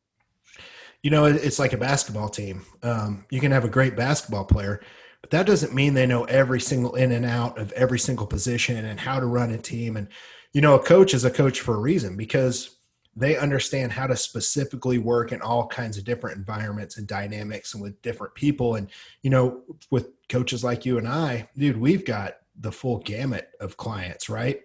you 1.03 1.11
know, 1.11 1.25
it's 1.25 1.59
like 1.59 1.73
a 1.73 1.77
basketball 1.77 2.29
team. 2.29 2.65
Um, 2.81 3.25
you 3.29 3.41
can 3.41 3.51
have 3.51 3.65
a 3.65 3.69
great 3.69 3.97
basketball 3.97 4.45
player, 4.45 4.79
but 5.21 5.31
that 5.31 5.45
doesn't 5.45 5.75
mean 5.75 5.93
they 5.93 6.05
know 6.05 6.23
every 6.23 6.61
single 6.61 6.95
in 6.95 7.11
and 7.11 7.25
out 7.25 7.59
of 7.59 7.73
every 7.73 7.99
single 7.99 8.25
position 8.25 8.85
and 8.85 9.01
how 9.01 9.19
to 9.19 9.25
run 9.25 9.51
a 9.51 9.57
team. 9.57 9.97
And, 9.97 10.07
you 10.53 10.61
know, 10.61 10.75
a 10.75 10.83
coach 10.83 11.13
is 11.13 11.25
a 11.25 11.29
coach 11.29 11.59
for 11.59 11.75
a 11.75 11.79
reason 11.79 12.15
because 12.15 12.77
they 13.15 13.37
understand 13.37 13.91
how 13.91 14.07
to 14.07 14.15
specifically 14.15 14.97
work 14.97 15.31
in 15.31 15.41
all 15.41 15.67
kinds 15.67 15.97
of 15.97 16.03
different 16.03 16.37
environments 16.37 16.97
and 16.97 17.07
dynamics 17.07 17.73
and 17.73 17.83
with 17.83 18.01
different 18.01 18.33
people. 18.33 18.75
And, 18.75 18.89
you 19.21 19.29
know, 19.29 19.61
with 19.91 20.09
coaches 20.29 20.63
like 20.63 20.85
you 20.85 20.97
and 20.97 21.07
I, 21.07 21.47
dude, 21.55 21.77
we've 21.77 22.05
got 22.05 22.37
the 22.59 22.71
full 22.71 22.99
gamut 22.99 23.49
of 23.59 23.77
clients, 23.77 24.29
right? 24.29 24.61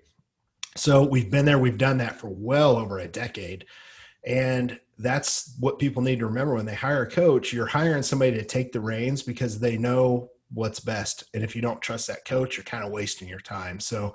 So 0.76 1.02
we've 1.02 1.30
been 1.30 1.44
there, 1.44 1.58
we've 1.58 1.78
done 1.78 1.98
that 1.98 2.18
for 2.18 2.28
well 2.28 2.76
over 2.76 2.98
a 2.98 3.08
decade. 3.08 3.66
And 4.26 4.78
that's 4.98 5.54
what 5.60 5.78
people 5.78 6.02
need 6.02 6.18
to 6.20 6.26
remember 6.26 6.54
when 6.54 6.66
they 6.66 6.74
hire 6.74 7.02
a 7.02 7.10
coach. 7.10 7.52
You're 7.52 7.66
hiring 7.66 8.02
somebody 8.02 8.32
to 8.32 8.44
take 8.44 8.72
the 8.72 8.80
reins 8.80 9.22
because 9.22 9.58
they 9.58 9.76
know 9.76 10.30
what's 10.52 10.80
best. 10.80 11.24
And 11.34 11.44
if 11.44 11.54
you 11.54 11.62
don't 11.62 11.82
trust 11.82 12.06
that 12.08 12.24
coach, 12.24 12.56
you're 12.56 12.64
kind 12.64 12.84
of 12.84 12.90
wasting 12.90 13.28
your 13.28 13.40
time. 13.40 13.78
So, 13.80 14.14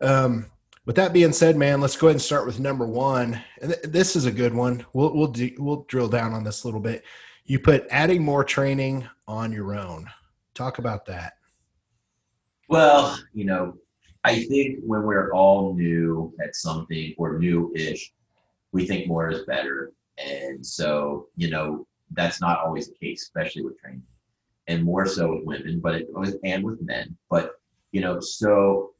um, 0.00 0.46
with 0.84 0.96
that 0.96 1.12
being 1.12 1.32
said, 1.32 1.56
man, 1.56 1.80
let's 1.80 1.96
go 1.96 2.08
ahead 2.08 2.16
and 2.16 2.22
start 2.22 2.46
with 2.46 2.60
number 2.60 2.86
one. 2.86 3.40
And 3.60 3.72
th- 3.72 3.84
this 3.84 4.16
is 4.16 4.24
a 4.24 4.32
good 4.32 4.54
one. 4.54 4.84
We'll 4.92 5.14
we'll 5.14 5.28
do, 5.28 5.50
we'll 5.58 5.84
drill 5.88 6.08
down 6.08 6.32
on 6.32 6.44
this 6.44 6.64
a 6.64 6.66
little 6.66 6.80
bit. 6.80 7.04
You 7.44 7.58
put 7.58 7.86
adding 7.90 8.22
more 8.22 8.44
training 8.44 9.08
on 9.26 9.52
your 9.52 9.74
own. 9.74 10.08
Talk 10.54 10.78
about 10.78 11.06
that. 11.06 11.34
Well, 12.68 13.18
you 13.32 13.44
know, 13.44 13.74
I 14.24 14.44
think 14.44 14.78
when 14.84 15.02
we're 15.02 15.32
all 15.32 15.74
new 15.74 16.32
at 16.42 16.54
something 16.54 17.14
or 17.18 17.38
new-ish, 17.38 18.12
we 18.72 18.86
think 18.86 19.08
more 19.08 19.30
is 19.30 19.44
better. 19.44 19.92
And 20.18 20.64
so, 20.64 21.26
you 21.36 21.50
know, 21.50 21.86
that's 22.12 22.40
not 22.40 22.60
always 22.60 22.88
the 22.88 22.94
case, 22.94 23.22
especially 23.22 23.62
with 23.62 23.78
training, 23.78 24.02
and 24.68 24.84
more 24.84 25.06
so 25.06 25.32
with 25.32 25.44
women, 25.44 25.80
but 25.80 25.96
it 25.96 26.08
and 26.44 26.64
with 26.64 26.80
men. 26.82 27.16
But 27.30 27.52
you 27.92 28.00
know, 28.00 28.20
so 28.20 28.92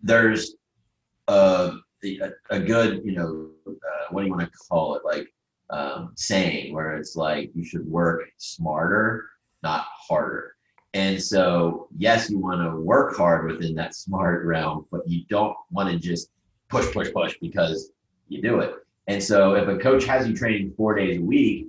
there's 0.00 0.54
a 1.28 1.72
a, 2.04 2.30
a 2.50 2.60
good, 2.60 3.02
you 3.04 3.12
know, 3.12 3.50
uh, 3.66 4.06
what 4.10 4.22
do 4.22 4.26
you 4.26 4.32
want 4.32 4.50
to 4.50 4.58
call 4.68 4.96
it, 4.96 5.04
like 5.04 5.32
um, 5.70 6.12
saying 6.16 6.74
where 6.74 6.96
it's 6.96 7.16
like 7.16 7.50
you 7.54 7.64
should 7.64 7.86
work 7.86 8.22
smarter, 8.38 9.28
not 9.62 9.86
harder. 9.90 10.56
And 10.94 11.22
so, 11.22 11.88
yes, 11.96 12.28
you 12.28 12.38
want 12.38 12.60
to 12.60 12.80
work 12.80 13.16
hard 13.16 13.50
within 13.50 13.74
that 13.76 13.94
smart 13.94 14.44
realm, 14.44 14.86
but 14.90 15.08
you 15.08 15.24
don't 15.30 15.56
want 15.70 15.90
to 15.90 15.98
just 15.98 16.28
push, 16.68 16.92
push, 16.92 17.12
push 17.12 17.36
because 17.40 17.92
you 18.28 18.42
do 18.42 18.60
it. 18.60 18.74
And 19.06 19.22
so 19.22 19.54
if 19.54 19.68
a 19.68 19.78
coach 19.78 20.04
has 20.04 20.28
you 20.28 20.36
training 20.36 20.74
four 20.76 20.94
days 20.94 21.18
a 21.18 21.22
week, 21.22 21.68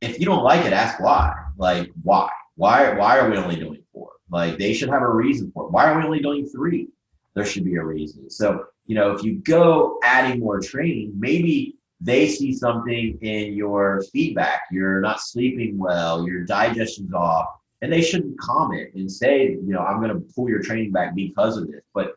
if 0.00 0.18
you 0.18 0.26
don't 0.26 0.44
like 0.44 0.64
it, 0.64 0.72
ask 0.72 1.00
why. 1.00 1.34
Like 1.56 1.90
why? 2.02 2.30
Why 2.56 2.94
why 2.94 3.18
are 3.18 3.30
we 3.30 3.36
only 3.36 3.56
doing 3.56 3.82
four? 3.92 4.12
Like 4.30 4.58
they 4.58 4.72
should 4.72 4.88
have 4.88 5.02
a 5.02 5.10
reason 5.10 5.50
for 5.52 5.66
it. 5.66 5.72
Why 5.72 5.90
are 5.90 5.98
we 5.98 6.04
only 6.04 6.20
doing 6.20 6.46
three? 6.48 6.88
There 7.34 7.44
should 7.44 7.64
be 7.64 7.76
a 7.76 7.84
reason. 7.84 8.30
So, 8.30 8.64
you 8.86 8.94
know, 8.94 9.12
if 9.12 9.22
you 9.22 9.36
go 9.36 9.98
adding 10.02 10.40
more 10.40 10.60
training, 10.60 11.12
maybe 11.16 11.76
they 12.00 12.28
see 12.28 12.52
something 12.52 13.18
in 13.22 13.54
your 13.54 14.02
feedback. 14.12 14.62
You're 14.70 15.00
not 15.00 15.20
sleeping 15.20 15.78
well, 15.78 16.26
your 16.26 16.44
digestion's 16.44 17.12
off, 17.12 17.48
and 17.82 17.92
they 17.92 18.02
shouldn't 18.02 18.38
comment 18.38 18.94
and 18.94 19.10
say, 19.10 19.50
you 19.50 19.72
know, 19.72 19.80
I'm 19.80 20.00
going 20.00 20.12
to 20.12 20.34
pull 20.34 20.48
your 20.48 20.62
training 20.62 20.92
back 20.92 21.14
because 21.14 21.56
of 21.56 21.68
this. 21.68 21.82
But 21.94 22.14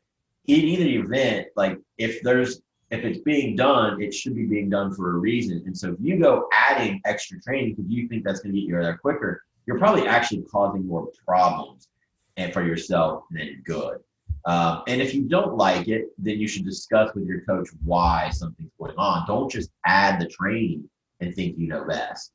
in 0.47 0.59
either 0.59 1.05
event, 1.05 1.47
like 1.55 1.77
if 1.97 2.21
there's 2.23 2.61
if 2.91 3.05
it's 3.05 3.19
being 3.19 3.55
done, 3.55 4.01
it 4.01 4.13
should 4.13 4.35
be 4.35 4.45
being 4.45 4.69
done 4.69 4.93
for 4.93 5.11
a 5.11 5.17
reason. 5.17 5.63
And 5.65 5.77
so 5.77 5.93
if 5.93 5.97
you 6.01 6.19
go 6.19 6.49
adding 6.51 7.01
extra 7.05 7.41
training 7.41 7.75
because 7.75 7.89
you 7.89 8.07
think 8.09 8.25
that's 8.25 8.41
going 8.41 8.53
to 8.53 8.59
get 8.59 8.67
you 8.67 8.81
there 8.81 8.97
quicker, 8.97 9.43
you're 9.65 9.79
probably 9.79 10.07
actually 10.07 10.41
causing 10.51 10.85
more 10.85 11.07
problems 11.25 11.87
and 12.35 12.51
for 12.51 12.63
yourself 12.63 13.23
than 13.31 13.61
good. 13.65 13.99
Um, 14.45 14.83
and 14.88 15.01
if 15.01 15.13
you 15.13 15.24
don't 15.24 15.55
like 15.55 15.88
it, 15.88 16.07
then 16.17 16.39
you 16.39 16.48
should 16.48 16.65
discuss 16.65 17.13
with 17.13 17.25
your 17.25 17.41
coach 17.41 17.69
why 17.83 18.29
something's 18.31 18.71
going 18.79 18.95
on. 18.98 19.25
Don't 19.27 19.51
just 19.51 19.69
add 19.86 20.19
the 20.19 20.27
training 20.27 20.89
and 21.19 21.33
think 21.36 21.57
you 21.57 21.67
know 21.67 21.83
best. 21.83 22.31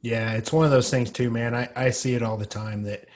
Yeah, 0.00 0.32
it's 0.32 0.52
one 0.52 0.64
of 0.64 0.70
those 0.70 0.90
things 0.90 1.10
too, 1.10 1.30
man. 1.30 1.54
I, 1.54 1.68
I 1.74 1.90
see 1.90 2.14
it 2.14 2.22
all 2.22 2.36
the 2.36 2.46
time 2.46 2.82
that 2.84 3.08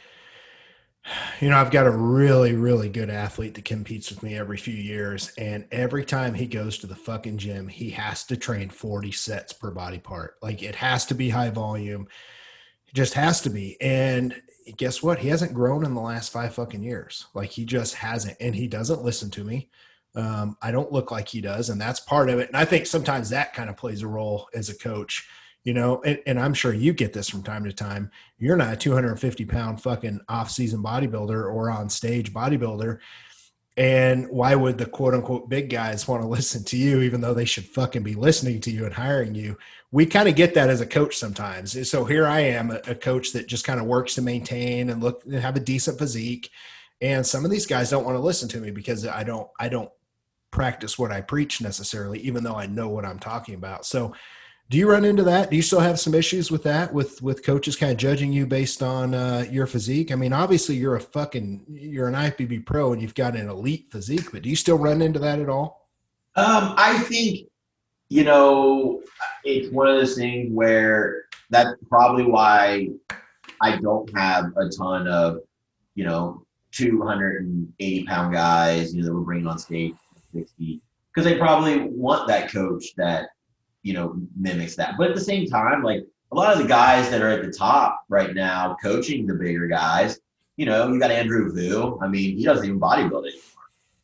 You 1.40 1.50
know, 1.50 1.56
I've 1.58 1.70
got 1.70 1.86
a 1.86 1.90
really, 1.90 2.54
really 2.54 2.88
good 2.88 3.10
athlete 3.10 3.54
that 3.54 3.64
competes 3.64 4.10
with 4.10 4.22
me 4.22 4.36
every 4.36 4.56
few 4.56 4.74
years. 4.74 5.32
And 5.36 5.66
every 5.72 6.04
time 6.04 6.34
he 6.34 6.46
goes 6.46 6.78
to 6.78 6.86
the 6.86 6.94
fucking 6.94 7.38
gym, 7.38 7.68
he 7.68 7.90
has 7.90 8.24
to 8.24 8.36
train 8.36 8.70
40 8.70 9.10
sets 9.12 9.52
per 9.52 9.70
body 9.70 9.98
part. 9.98 10.36
Like 10.40 10.62
it 10.62 10.76
has 10.76 11.04
to 11.06 11.14
be 11.14 11.30
high 11.30 11.50
volume. 11.50 12.06
It 12.92 12.96
just 12.96 13.14
has 13.14 13.40
to 13.42 13.50
be. 13.50 13.80
And 13.80 14.34
guess 14.76 15.02
what? 15.02 15.18
He 15.18 15.28
hasn't 15.28 15.54
grown 15.54 15.84
in 15.84 15.94
the 15.94 16.00
last 16.00 16.32
five 16.32 16.54
fucking 16.54 16.82
years. 16.82 17.26
Like 17.34 17.50
he 17.50 17.64
just 17.64 17.94
hasn't. 17.94 18.36
And 18.40 18.54
he 18.54 18.68
doesn't 18.68 19.02
listen 19.02 19.30
to 19.30 19.44
me. 19.44 19.70
Um, 20.14 20.56
I 20.60 20.70
don't 20.72 20.92
look 20.92 21.10
like 21.10 21.28
he 21.28 21.40
does. 21.40 21.70
And 21.70 21.80
that's 21.80 22.00
part 22.00 22.28
of 22.28 22.38
it. 22.38 22.48
And 22.48 22.56
I 22.56 22.64
think 22.64 22.86
sometimes 22.86 23.30
that 23.30 23.54
kind 23.54 23.70
of 23.70 23.76
plays 23.76 24.02
a 24.02 24.08
role 24.08 24.48
as 24.54 24.68
a 24.68 24.76
coach 24.76 25.28
you 25.64 25.72
know 25.72 26.02
and, 26.02 26.18
and, 26.26 26.40
i'm 26.40 26.54
sure 26.54 26.72
you 26.72 26.92
get 26.92 27.12
this 27.12 27.28
from 27.28 27.42
time 27.42 27.64
to 27.64 27.72
time 27.72 28.10
you're 28.38 28.56
not 28.56 28.72
a 28.72 28.76
250 28.76 29.44
pound 29.44 29.80
fucking 29.80 30.20
off-season 30.28 30.82
bodybuilder 30.82 31.52
or 31.52 31.70
on 31.70 31.88
stage 31.88 32.32
bodybuilder 32.32 32.98
and 33.76 34.28
why 34.28 34.54
would 34.54 34.76
the 34.76 34.86
quote 34.86 35.14
unquote 35.14 35.48
big 35.48 35.70
guys 35.70 36.06
want 36.06 36.22
to 36.22 36.28
listen 36.28 36.62
to 36.64 36.76
you 36.76 37.00
even 37.00 37.22
though 37.22 37.32
they 37.32 37.46
should 37.46 37.64
fucking 37.64 38.02
be 38.02 38.14
listening 38.14 38.60
to 38.60 38.70
you 38.70 38.84
and 38.84 38.94
hiring 38.94 39.34
you? 39.34 39.56
We 39.90 40.04
kind 40.06 40.28
of 40.28 40.36
get 40.36 40.54
that 40.54 40.68
as 40.70 40.80
a 40.80 40.86
coach 40.86 41.16
sometimes. 41.16 41.88
So 41.88 42.04
here 42.04 42.26
i 42.26 42.40
am 42.40 42.70
a, 42.70 42.94
coach 42.94 43.32
that 43.32 43.46
just 43.46 43.64
kind 43.64 43.80
of 43.80 43.86
works 43.86 44.14
to 44.14 44.22
maintain 44.22 44.90
and 44.90 45.02
look 45.02 45.24
and 45.24 45.34
have 45.34 45.56
a 45.56 45.60
decent 45.60 45.98
physique. 45.98 46.50
And 47.00 47.26
some 47.26 47.44
of 47.44 47.50
these 47.50 47.66
guys 47.66 47.90
don't 47.90 48.04
want 48.04 48.16
to 48.16 48.20
listen 48.20 48.48
to 48.50 48.60
me 48.60 48.70
because 48.70 49.06
i 49.06 49.24
don't 49.24 49.48
i 49.58 49.68
don't 49.68 49.90
practice 50.50 50.98
what 50.98 51.10
i 51.10 51.22
preach 51.22 51.62
necessarily 51.62 52.20
even 52.20 52.44
though 52.44 52.54
i 52.56 52.66
know 52.66 52.88
what 52.88 53.06
i'm 53.06 53.18
talking 53.18 53.54
about. 53.54 53.86
So 53.86 54.12
do 54.70 54.78
you 54.78 54.88
run 54.88 55.04
into 55.04 55.22
that? 55.24 55.50
Do 55.50 55.56
you 55.56 55.62
still 55.62 55.80
have 55.80 56.00
some 56.00 56.14
issues 56.14 56.50
with 56.50 56.62
that, 56.62 56.94
with 56.94 57.20
with 57.20 57.44
coaches 57.44 57.76
kind 57.76 57.92
of 57.92 57.98
judging 57.98 58.32
you 58.32 58.46
based 58.46 58.82
on 58.82 59.14
uh, 59.14 59.44
your 59.50 59.66
physique? 59.66 60.10
I 60.10 60.14
mean, 60.14 60.32
obviously 60.32 60.76
you're 60.76 60.96
a 60.96 61.00
fucking 61.00 61.66
you're 61.68 62.08
an 62.08 62.14
IFBB 62.14 62.64
pro 62.64 62.92
and 62.92 63.02
you've 63.02 63.14
got 63.14 63.36
an 63.36 63.48
elite 63.48 63.88
physique, 63.90 64.32
but 64.32 64.42
do 64.42 64.48
you 64.48 64.56
still 64.56 64.78
run 64.78 65.02
into 65.02 65.18
that 65.18 65.40
at 65.40 65.48
all? 65.48 65.90
Um, 66.36 66.74
I 66.78 66.98
think 67.00 67.48
you 68.08 68.24
know 68.24 69.02
it's 69.44 69.70
one 69.72 69.88
of 69.88 69.96
those 69.96 70.14
things 70.14 70.50
where 70.52 71.24
that's 71.50 71.72
probably 71.88 72.24
why 72.24 72.88
I 73.60 73.76
don't 73.76 74.10
have 74.16 74.52
a 74.56 74.68
ton 74.70 75.06
of 75.06 75.40
you 75.94 76.04
know 76.04 76.46
280 76.72 78.04
pound 78.04 78.32
guys, 78.32 78.94
you 78.94 79.02
know, 79.02 79.08
that 79.08 79.14
we're 79.14 79.20
bringing 79.20 79.46
on 79.46 79.58
stage 79.58 79.94
60 80.34 80.80
because 81.14 81.30
they 81.30 81.38
probably 81.38 81.80
want 81.90 82.26
that 82.28 82.50
coach 82.50 82.94
that 82.96 83.28
you 83.82 83.92
know, 83.92 84.16
mimics 84.36 84.76
that. 84.76 84.94
But 84.96 85.10
at 85.10 85.14
the 85.14 85.20
same 85.20 85.46
time, 85.46 85.82
like 85.82 86.06
a 86.30 86.34
lot 86.34 86.52
of 86.52 86.58
the 86.58 86.68
guys 86.68 87.10
that 87.10 87.20
are 87.20 87.30
at 87.30 87.42
the 87.44 87.52
top 87.52 88.04
right 88.08 88.34
now 88.34 88.76
coaching 88.82 89.26
the 89.26 89.34
bigger 89.34 89.66
guys, 89.66 90.20
you 90.56 90.66
know, 90.66 90.92
you 90.92 90.98
got 90.98 91.10
Andrew 91.10 91.52
Vu. 91.52 91.98
I 92.02 92.08
mean, 92.08 92.36
he 92.36 92.44
doesn't 92.44 92.64
even 92.64 92.80
bodybuild 92.80 93.26
anymore. 93.26 93.42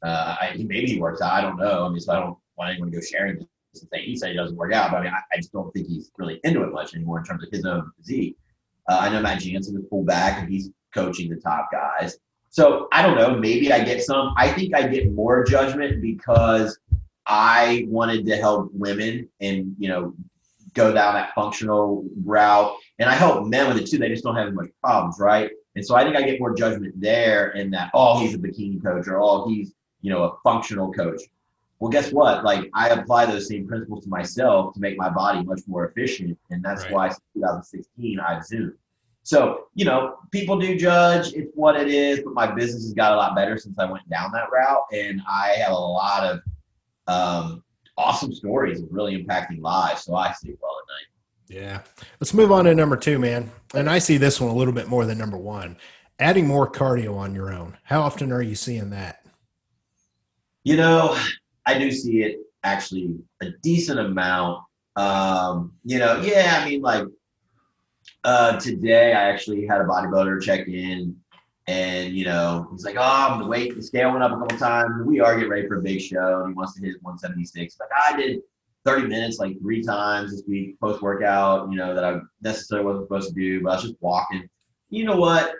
Uh, 0.02 0.36
I, 0.40 0.54
maybe 0.56 0.86
he 0.86 1.00
works 1.00 1.20
out. 1.20 1.32
I 1.32 1.40
don't 1.40 1.56
know. 1.56 1.84
I 1.84 1.88
mean, 1.88 2.00
so 2.00 2.12
I 2.12 2.20
don't 2.20 2.38
want 2.56 2.70
anyone 2.70 2.90
to 2.90 2.96
go 2.96 3.02
sharing 3.02 3.38
this 3.72 3.84
thing. 3.90 4.04
He 4.04 4.16
said 4.16 4.30
he 4.30 4.36
doesn't 4.36 4.56
work 4.56 4.72
out, 4.72 4.90
but 4.90 4.98
I 4.98 5.02
mean, 5.04 5.12
I, 5.12 5.20
I, 5.32 5.36
just 5.36 5.52
don't 5.52 5.72
think 5.72 5.88
he's 5.88 6.10
really 6.18 6.40
into 6.44 6.62
it 6.62 6.72
much 6.72 6.94
anymore 6.94 7.18
in 7.18 7.24
terms 7.24 7.42
of 7.42 7.50
his 7.50 7.64
own 7.64 7.90
physique. 7.96 8.36
Uh, 8.88 8.98
I 9.00 9.08
know 9.10 9.20
Matt 9.20 9.40
Jansen 9.40 9.76
is 9.76 9.84
pulled 9.90 10.06
back 10.06 10.40
and 10.40 10.48
he's 10.48 10.70
coaching 10.94 11.28
the 11.30 11.36
top 11.36 11.70
guys. 11.72 12.18
So 12.50 12.88
I 12.92 13.02
don't 13.02 13.16
know. 13.16 13.36
Maybe 13.36 13.72
I 13.72 13.84
get 13.84 14.02
some. 14.02 14.32
I 14.36 14.50
think 14.50 14.74
I 14.74 14.86
get 14.86 15.12
more 15.12 15.44
judgment 15.44 16.00
because 16.00 16.78
I 17.28 17.86
wanted 17.88 18.26
to 18.26 18.36
help 18.36 18.70
women 18.72 19.28
and, 19.40 19.76
you 19.78 19.88
know, 19.88 20.14
go 20.74 20.92
down 20.92 21.14
that 21.14 21.34
functional 21.34 22.04
route. 22.24 22.74
And 22.98 23.08
I 23.08 23.14
help 23.14 23.46
men 23.46 23.68
with 23.68 23.76
it 23.76 23.86
too. 23.86 23.98
They 23.98 24.08
just 24.08 24.24
don't 24.24 24.36
have 24.36 24.48
as 24.48 24.54
much 24.54 24.70
problems, 24.82 25.18
right? 25.20 25.50
And 25.76 25.84
so 25.84 25.94
I 25.94 26.04
think 26.04 26.16
I 26.16 26.22
get 26.22 26.40
more 26.40 26.54
judgment 26.54 27.00
there 27.00 27.50
in 27.50 27.70
that, 27.72 27.90
oh, 27.94 28.18
he's 28.20 28.34
a 28.34 28.38
bikini 28.38 28.82
coach 28.82 29.06
or 29.06 29.20
oh, 29.20 29.48
he's, 29.48 29.74
you 30.00 30.10
know, 30.10 30.24
a 30.24 30.36
functional 30.42 30.92
coach. 30.92 31.20
Well, 31.78 31.90
guess 31.90 32.10
what? 32.12 32.44
Like 32.44 32.70
I 32.74 32.88
apply 32.88 33.26
those 33.26 33.48
same 33.48 33.68
principles 33.68 34.04
to 34.04 34.10
myself 34.10 34.74
to 34.74 34.80
make 34.80 34.96
my 34.96 35.08
body 35.08 35.44
much 35.44 35.60
more 35.68 35.86
efficient. 35.86 36.36
And 36.50 36.64
that's 36.64 36.84
right. 36.84 36.92
why 36.92 37.08
since 37.08 37.20
2016 37.34 38.18
I've 38.18 38.44
zoomed. 38.44 38.72
So, 39.22 39.66
you 39.74 39.84
know, 39.84 40.16
people 40.32 40.58
do 40.58 40.76
judge 40.76 41.34
it's 41.34 41.52
what 41.54 41.78
it 41.78 41.88
is, 41.88 42.20
but 42.24 42.32
my 42.32 42.50
business 42.50 42.84
has 42.84 42.94
got 42.94 43.12
a 43.12 43.16
lot 43.16 43.36
better 43.36 43.58
since 43.58 43.78
I 43.78 43.84
went 43.84 44.08
down 44.08 44.32
that 44.32 44.50
route. 44.50 44.84
And 44.92 45.20
I 45.28 45.50
have 45.58 45.72
a 45.72 45.78
lot 45.78 46.24
of 46.24 46.40
um, 47.08 47.64
awesome 47.96 48.32
stories 48.32 48.80
of 48.80 48.88
really 48.90 49.22
impacting 49.22 49.60
lives. 49.60 50.04
So 50.04 50.14
I 50.14 50.32
sleep 50.32 50.58
well 50.62 50.76
at 50.78 51.56
night. 51.56 51.62
Yeah. 51.62 51.80
Let's 52.20 52.34
move 52.34 52.52
on 52.52 52.66
to 52.66 52.74
number 52.74 52.96
two, 52.96 53.18
man. 53.18 53.50
And 53.74 53.90
I 53.90 53.98
see 53.98 54.18
this 54.18 54.40
one 54.40 54.50
a 54.50 54.54
little 54.54 54.74
bit 54.74 54.88
more 54.88 55.04
than 55.04 55.18
number 55.18 55.38
one. 55.38 55.76
Adding 56.20 56.46
more 56.46 56.70
cardio 56.70 57.16
on 57.16 57.34
your 57.34 57.52
own. 57.52 57.76
How 57.84 58.02
often 58.02 58.32
are 58.32 58.42
you 58.42 58.54
seeing 58.54 58.90
that? 58.90 59.24
You 60.64 60.76
know, 60.76 61.18
I 61.66 61.78
do 61.78 61.90
see 61.90 62.22
it 62.22 62.38
actually 62.64 63.16
a 63.40 63.50
decent 63.62 63.98
amount. 63.98 64.62
Um, 64.96 65.72
you 65.84 65.98
know, 65.98 66.20
yeah, 66.20 66.60
I 66.60 66.68
mean, 66.68 66.82
like 66.82 67.04
uh, 68.24 68.58
today 68.58 69.12
I 69.12 69.30
actually 69.30 69.66
had 69.66 69.80
a 69.80 69.84
bodybuilder 69.84 70.42
check 70.42 70.66
in 70.66 71.16
and 71.68 72.16
you 72.16 72.24
know, 72.24 72.66
he's 72.72 72.84
like, 72.84 72.96
"Oh, 72.96 73.02
I'm 73.02 73.46
wait. 73.46 73.76
The 73.76 73.82
scale 73.82 74.10
went 74.10 74.24
up 74.24 74.32
a 74.32 74.38
couple 74.38 74.56
times. 74.56 75.04
We 75.04 75.20
are 75.20 75.34
getting 75.34 75.50
ready 75.50 75.68
for 75.68 75.78
a 75.78 75.82
big 75.82 76.00
show, 76.00 76.40
and 76.40 76.48
he 76.48 76.54
wants 76.54 76.74
to 76.74 76.80
hit 76.80 76.96
176." 77.02 77.76
Like 77.78 77.90
I 77.94 78.16
did 78.16 78.40
30 78.86 79.06
minutes 79.06 79.38
like 79.38 79.60
three 79.60 79.82
times 79.82 80.30
this 80.30 80.42
week 80.48 80.80
post 80.80 81.02
workout. 81.02 81.70
You 81.70 81.76
know 81.76 81.94
that 81.94 82.04
I 82.04 82.20
necessarily 82.40 82.86
wasn't 82.86 83.04
supposed 83.04 83.28
to 83.28 83.34
do, 83.34 83.62
but 83.62 83.70
I 83.70 83.74
was 83.74 83.82
just 83.84 83.96
walking. 84.00 84.48
You 84.88 85.04
know 85.04 85.16
what? 85.16 85.52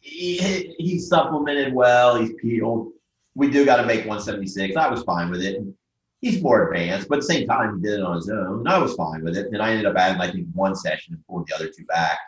He, 0.00 0.74
he 0.78 0.98
supplemented 0.98 1.74
well. 1.74 2.18
He's 2.18 2.32
peeled. 2.34 2.92
We 3.34 3.50
do 3.50 3.66
got 3.66 3.76
to 3.76 3.86
make 3.86 4.06
176. 4.06 4.76
I 4.76 4.88
was 4.88 5.02
fine 5.02 5.30
with 5.30 5.42
it. 5.42 5.62
He's 6.22 6.42
more 6.42 6.68
advanced, 6.68 7.08
but 7.08 7.16
at 7.16 7.20
the 7.20 7.26
same 7.26 7.46
time, 7.46 7.76
he 7.76 7.82
did 7.82 8.00
it 8.00 8.02
on 8.02 8.16
his 8.16 8.30
own. 8.30 8.60
And 8.60 8.68
I 8.68 8.78
was 8.78 8.94
fine 8.94 9.22
with 9.22 9.36
it. 9.36 9.48
And 9.52 9.60
I 9.60 9.70
ended 9.70 9.86
up 9.86 9.96
adding, 9.96 10.20
I 10.20 10.32
think, 10.32 10.46
one 10.54 10.74
session 10.74 11.14
and 11.14 11.26
pulled 11.26 11.46
the 11.46 11.54
other 11.54 11.68
two 11.68 11.84
back. 11.84 12.18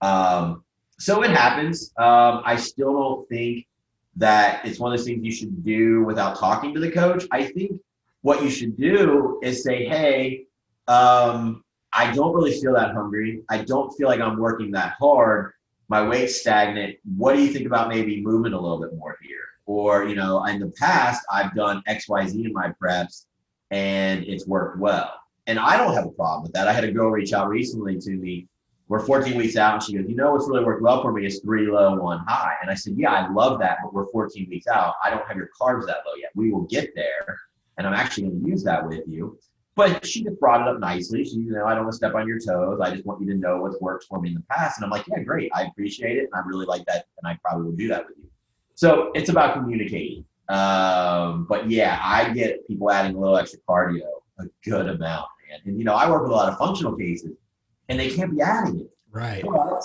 Um, 0.00 0.64
so 1.00 1.22
it 1.22 1.30
happens. 1.30 1.92
Um, 1.96 2.42
I 2.44 2.56
still 2.56 2.92
don't 2.92 3.28
think 3.28 3.66
that 4.16 4.66
it's 4.66 4.78
one 4.78 4.92
of 4.92 4.98
those 4.98 5.06
things 5.06 5.24
you 5.24 5.32
should 5.32 5.64
do 5.64 6.04
without 6.04 6.38
talking 6.38 6.74
to 6.74 6.80
the 6.80 6.90
coach. 6.90 7.24
I 7.32 7.44
think 7.44 7.80
what 8.20 8.42
you 8.42 8.50
should 8.50 8.76
do 8.76 9.40
is 9.42 9.64
say, 9.64 9.86
hey, 9.86 10.44
um, 10.88 11.64
I 11.94 12.12
don't 12.12 12.34
really 12.34 12.60
feel 12.60 12.74
that 12.74 12.92
hungry. 12.92 13.42
I 13.48 13.64
don't 13.64 13.90
feel 13.96 14.08
like 14.08 14.20
I'm 14.20 14.38
working 14.38 14.70
that 14.72 14.96
hard. 15.00 15.52
My 15.88 16.06
weight's 16.06 16.38
stagnant. 16.38 16.96
What 17.16 17.34
do 17.34 17.42
you 17.42 17.50
think 17.50 17.66
about 17.66 17.88
maybe 17.88 18.20
moving 18.20 18.52
a 18.52 18.60
little 18.60 18.78
bit 18.78 18.94
more 18.94 19.16
here? 19.22 19.38
Or, 19.64 20.04
you 20.04 20.14
know, 20.14 20.44
in 20.44 20.60
the 20.60 20.72
past, 20.78 21.24
I've 21.32 21.54
done 21.54 21.82
XYZ 21.88 22.44
in 22.44 22.52
my 22.52 22.74
preps 22.80 23.24
and 23.70 24.22
it's 24.24 24.46
worked 24.46 24.78
well. 24.78 25.14
And 25.46 25.58
I 25.58 25.78
don't 25.78 25.94
have 25.94 26.04
a 26.04 26.10
problem 26.10 26.42
with 26.42 26.52
that. 26.52 26.68
I 26.68 26.74
had 26.74 26.84
a 26.84 26.92
girl 26.92 27.10
reach 27.10 27.32
out 27.32 27.48
recently 27.48 27.98
to 28.00 28.10
me 28.10 28.48
we're 28.90 28.98
14 28.98 29.36
weeks 29.36 29.56
out. 29.56 29.74
And 29.74 29.82
she 29.84 29.92
goes, 29.92 30.04
you 30.08 30.16
know, 30.16 30.32
what's 30.32 30.48
really 30.48 30.64
worked 30.64 30.82
well 30.82 31.00
for 31.00 31.12
me 31.12 31.24
is 31.24 31.38
three 31.38 31.70
low, 31.70 31.94
one 31.94 32.18
high. 32.26 32.56
And 32.60 32.68
I 32.68 32.74
said, 32.74 32.94
yeah, 32.96 33.12
I 33.12 33.32
love 33.32 33.60
that, 33.60 33.78
but 33.84 33.94
we're 33.94 34.08
14 34.08 34.48
weeks 34.50 34.66
out. 34.66 34.94
I 35.02 35.10
don't 35.10 35.24
have 35.28 35.36
your 35.36 35.48
carbs 35.58 35.86
that 35.86 35.98
low 36.04 36.14
yet. 36.20 36.32
We 36.34 36.50
will 36.50 36.62
get 36.62 36.92
there. 36.96 37.38
And 37.78 37.86
I'm 37.86 37.94
actually 37.94 38.24
going 38.24 38.42
to 38.42 38.50
use 38.50 38.64
that 38.64 38.86
with 38.86 39.04
you. 39.06 39.38
But 39.76 40.04
she 40.04 40.24
just 40.24 40.40
brought 40.40 40.62
it 40.62 40.66
up 40.66 40.80
nicely. 40.80 41.24
She, 41.24 41.36
you 41.36 41.52
know, 41.52 41.66
I 41.66 41.74
don't 41.74 41.84
want 41.84 41.92
to 41.92 41.96
step 41.98 42.16
on 42.16 42.26
your 42.26 42.40
toes. 42.40 42.80
I 42.82 42.90
just 42.90 43.06
want 43.06 43.20
you 43.20 43.28
to 43.28 43.34
know 43.34 43.58
what's 43.58 43.80
worked 43.80 44.06
for 44.08 44.20
me 44.20 44.30
in 44.30 44.34
the 44.34 44.42
past. 44.50 44.78
And 44.78 44.84
I'm 44.84 44.90
like, 44.90 45.06
yeah, 45.06 45.22
great. 45.22 45.52
I 45.54 45.66
appreciate 45.66 46.16
it. 46.18 46.24
And 46.24 46.34
I 46.34 46.40
really 46.44 46.66
like 46.66 46.84
that. 46.86 47.06
And 47.22 47.30
I 47.30 47.38
probably 47.44 47.66
will 47.66 47.76
do 47.76 47.86
that 47.88 48.08
with 48.08 48.18
you. 48.18 48.28
So 48.74 49.12
it's 49.14 49.30
about 49.30 49.54
communicating. 49.54 50.24
Um, 50.48 51.46
but 51.48 51.70
yeah, 51.70 52.00
I 52.02 52.30
get 52.34 52.66
people 52.66 52.90
adding 52.90 53.14
a 53.14 53.20
little 53.20 53.36
extra 53.36 53.60
cardio, 53.68 54.08
a 54.40 54.46
good 54.64 54.88
amount, 54.88 55.28
man. 55.48 55.60
And 55.64 55.78
you 55.78 55.84
know, 55.84 55.94
I 55.94 56.10
work 56.10 56.22
with 56.22 56.32
a 56.32 56.34
lot 56.34 56.52
of 56.52 56.58
functional 56.58 56.96
cases 56.96 57.36
and 57.90 57.98
they 57.98 58.08
can't 58.08 58.34
be 58.34 58.40
adding 58.40 58.80
it. 58.80 58.90
Right. 59.10 59.44
But 59.44 59.82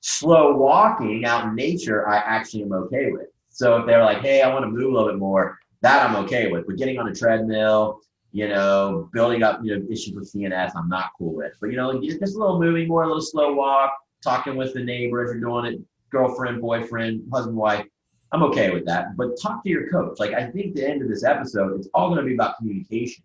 slow 0.00 0.56
walking 0.56 1.24
out 1.24 1.46
in 1.46 1.54
nature, 1.54 2.06
I 2.06 2.16
actually 2.16 2.64
am 2.64 2.72
okay 2.72 3.12
with. 3.12 3.28
So 3.48 3.78
if 3.78 3.86
they're 3.86 4.04
like, 4.04 4.20
hey, 4.20 4.42
I 4.42 4.52
want 4.52 4.64
to 4.64 4.70
move 4.70 4.92
a 4.92 4.94
little 4.94 5.08
bit 5.08 5.18
more, 5.18 5.58
that 5.80 6.08
I'm 6.08 6.16
okay 6.24 6.48
with. 6.48 6.66
But 6.66 6.76
getting 6.76 6.98
on 6.98 7.08
a 7.08 7.14
treadmill, 7.14 8.00
you 8.32 8.48
know, 8.48 9.08
building 9.12 9.44
up, 9.44 9.60
you 9.62 9.78
know, 9.78 9.86
issues 9.90 10.14
with 10.14 10.30
CNS, 10.30 10.72
I'm 10.76 10.88
not 10.88 11.10
cool 11.16 11.34
with. 11.34 11.52
But 11.60 11.70
you 11.70 11.76
know, 11.76 11.98
just 12.02 12.34
a 12.34 12.38
little 12.38 12.60
moving 12.60 12.88
more, 12.88 13.04
a 13.04 13.06
little 13.06 13.22
slow 13.22 13.54
walk, 13.54 13.96
talking 14.22 14.56
with 14.56 14.74
the 14.74 14.82
neighbor 14.82 15.24
if 15.24 15.28
you're 15.28 15.40
doing 15.40 15.72
it, 15.72 15.80
girlfriend, 16.10 16.60
boyfriend, 16.60 17.22
husband, 17.32 17.56
wife. 17.56 17.86
I'm 18.32 18.42
okay 18.42 18.70
with 18.70 18.84
that. 18.86 19.16
But 19.16 19.40
talk 19.40 19.62
to 19.62 19.70
your 19.70 19.88
coach. 19.88 20.18
Like 20.18 20.34
I 20.34 20.50
think 20.50 20.74
the 20.74 20.86
end 20.86 21.00
of 21.00 21.08
this 21.08 21.22
episode, 21.22 21.78
it's 21.78 21.88
all 21.94 22.08
going 22.08 22.20
to 22.20 22.26
be 22.26 22.34
about 22.34 22.58
communication. 22.58 23.22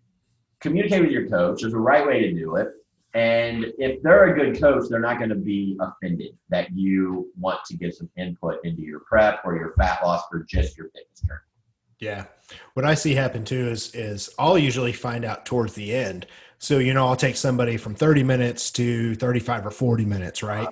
Communicate 0.60 1.02
with 1.02 1.10
your 1.10 1.28
coach. 1.28 1.60
There's 1.60 1.74
a 1.74 1.78
right 1.78 2.06
way 2.06 2.20
to 2.20 2.32
do 2.32 2.54
it. 2.54 2.68
And 3.14 3.66
if 3.78 4.02
they're 4.02 4.34
a 4.34 4.34
good 4.34 4.60
coach, 4.60 4.88
they're 4.88 5.00
not 5.00 5.18
going 5.18 5.28
to 5.28 5.34
be 5.34 5.76
offended 5.80 6.36
that 6.48 6.68
you 6.72 7.30
want 7.38 7.62
to 7.66 7.76
give 7.76 7.92
some 7.94 8.08
input 8.16 8.56
into 8.64 8.82
your 8.82 9.00
prep 9.00 9.42
or 9.44 9.56
your 9.56 9.74
fat 9.78 10.02
loss 10.02 10.22
for 10.30 10.44
just 10.48 10.78
your 10.78 10.86
fitness 10.86 11.20
journey. 11.20 11.40
Yeah. 11.98 12.24
What 12.74 12.86
I 12.86 12.94
see 12.94 13.14
happen 13.14 13.44
too 13.44 13.68
is 13.68 13.94
is 13.94 14.30
I'll 14.38 14.58
usually 14.58 14.92
find 14.92 15.24
out 15.24 15.46
towards 15.46 15.74
the 15.74 15.94
end. 15.94 16.26
So, 16.58 16.78
you 16.78 16.94
know, 16.94 17.06
I'll 17.06 17.16
take 17.16 17.36
somebody 17.36 17.76
from 17.76 17.94
30 17.94 18.22
minutes 18.22 18.70
to 18.72 19.14
35 19.16 19.66
or 19.66 19.70
40 19.70 20.04
minutes, 20.04 20.42
right? 20.42 20.68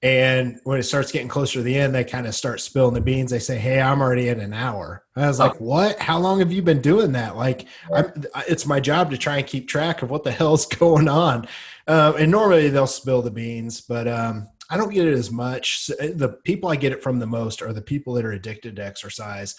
And 0.00 0.60
when 0.62 0.78
it 0.78 0.84
starts 0.84 1.10
getting 1.10 1.26
closer 1.26 1.54
to 1.54 1.62
the 1.62 1.76
end, 1.76 1.92
they 1.92 2.04
kind 2.04 2.28
of 2.28 2.34
start 2.34 2.60
spilling 2.60 2.94
the 2.94 3.00
beans. 3.00 3.32
They 3.32 3.40
say, 3.40 3.58
"Hey, 3.58 3.80
I'm 3.80 4.00
already 4.00 4.28
at 4.28 4.38
an 4.38 4.54
hour." 4.54 5.02
And 5.16 5.24
I 5.24 5.28
was 5.28 5.40
like, 5.40 5.60
"What? 5.60 5.98
How 5.98 6.18
long 6.18 6.38
have 6.38 6.52
you 6.52 6.62
been 6.62 6.80
doing 6.80 7.12
that?" 7.12 7.36
Like, 7.36 7.66
I'm, 7.92 8.12
it's 8.46 8.64
my 8.64 8.78
job 8.78 9.10
to 9.10 9.18
try 9.18 9.38
and 9.38 9.46
keep 9.46 9.66
track 9.66 10.02
of 10.02 10.10
what 10.10 10.22
the 10.22 10.30
hell's 10.40 10.66
going 10.66 11.08
on. 11.08 11.48
Um, 11.88 12.16
and 12.16 12.30
normally 12.30 12.68
they'll 12.68 12.86
spill 12.86 13.22
the 13.22 13.30
beans, 13.30 13.80
but 13.80 14.06
um, 14.06 14.46
I 14.70 14.76
don't 14.76 14.92
get 14.92 15.06
it 15.06 15.14
as 15.14 15.30
much. 15.30 15.90
Eh, 15.98 16.12
the 16.14 16.28
people 16.44 16.68
I 16.68 16.76
get 16.76 16.92
it 16.92 17.02
from 17.02 17.18
the 17.18 17.26
most 17.26 17.62
are 17.62 17.72
the 17.72 17.80
people 17.80 18.12
that 18.14 18.26
are 18.26 18.32
addicted 18.32 18.76
to 18.76 18.84
exercise. 18.84 19.56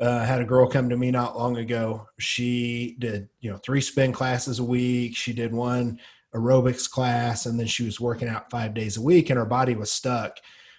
Uh, 0.00 0.18
I 0.22 0.24
had 0.24 0.40
a 0.40 0.44
girl 0.44 0.66
come 0.66 0.88
to 0.88 0.96
me 0.96 1.12
not 1.12 1.38
long 1.38 1.56
ago. 1.58 2.06
She 2.18 2.96
did, 2.98 3.28
you 3.38 3.50
know, 3.50 3.58
three 3.58 3.80
spin 3.80 4.12
classes 4.12 4.58
a 4.58 4.64
week. 4.64 5.16
She 5.16 5.32
did 5.32 5.52
one 5.52 6.00
aerobics 6.34 6.90
class, 6.90 7.46
and 7.46 7.58
then 7.58 7.68
she 7.68 7.84
was 7.84 8.00
working 8.00 8.28
out 8.28 8.50
five 8.50 8.74
days 8.74 8.96
a 8.96 9.02
week, 9.02 9.30
and 9.30 9.38
her 9.38 9.46
body 9.46 9.74
was 9.76 9.92
stuck. 9.92 10.38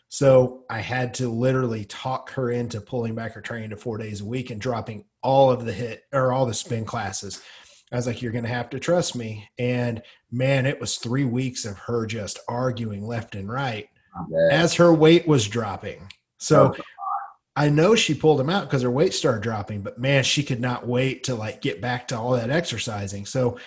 So 0.09 0.65
I 0.69 0.79
had 0.79 1.13
to 1.15 1.29
literally 1.29 1.85
talk 1.85 2.31
her 2.31 2.51
into 2.51 2.81
pulling 2.81 3.15
back 3.15 3.31
her 3.31 3.41
training 3.41 3.69
to 3.69 3.77
four 3.77 3.97
days 3.97 4.19
a 4.19 4.25
week 4.25 4.49
and 4.49 4.59
dropping 4.59 5.05
all 5.23 5.49
of 5.49 5.63
the 5.63 5.71
HIIT 5.71 5.99
or 6.11 6.33
all 6.33 6.45
the 6.45 6.53
spin 6.53 6.83
classes. 6.83 7.41
I 7.91 7.97
was 7.97 8.07
like, 8.07 8.21
you're 8.21 8.31
going 8.31 8.45
to 8.45 8.49
have 8.49 8.69
to 8.69 8.79
trust 8.79 9.15
me. 9.15 9.49
And 9.57 10.01
man, 10.31 10.65
it 10.65 10.79
was 10.79 10.97
three 10.97 11.25
weeks 11.25 11.65
of 11.65 11.77
her 11.79 12.05
just 12.05 12.39
arguing 12.47 13.05
left 13.05 13.35
and 13.35 13.51
right 13.51 13.89
as 14.51 14.75
her 14.75 14.93
weight 14.93 15.27
was 15.27 15.47
dropping. 15.47 16.09
So 16.37 16.73
oh, 16.77 16.83
I 17.55 17.69
know 17.69 17.95
she 17.95 18.13
pulled 18.13 18.39
him 18.39 18.49
out 18.49 18.65
because 18.65 18.81
her 18.81 18.91
weight 18.91 19.13
started 19.13 19.43
dropping, 19.43 19.81
but 19.81 19.99
man, 19.99 20.23
she 20.23 20.43
could 20.43 20.61
not 20.61 20.87
wait 20.87 21.25
to 21.25 21.35
like 21.35 21.61
get 21.61 21.81
back 21.81 22.07
to 22.07 22.17
all 22.17 22.31
that 22.31 22.49
exercising. 22.49 23.25
So, 23.25 23.59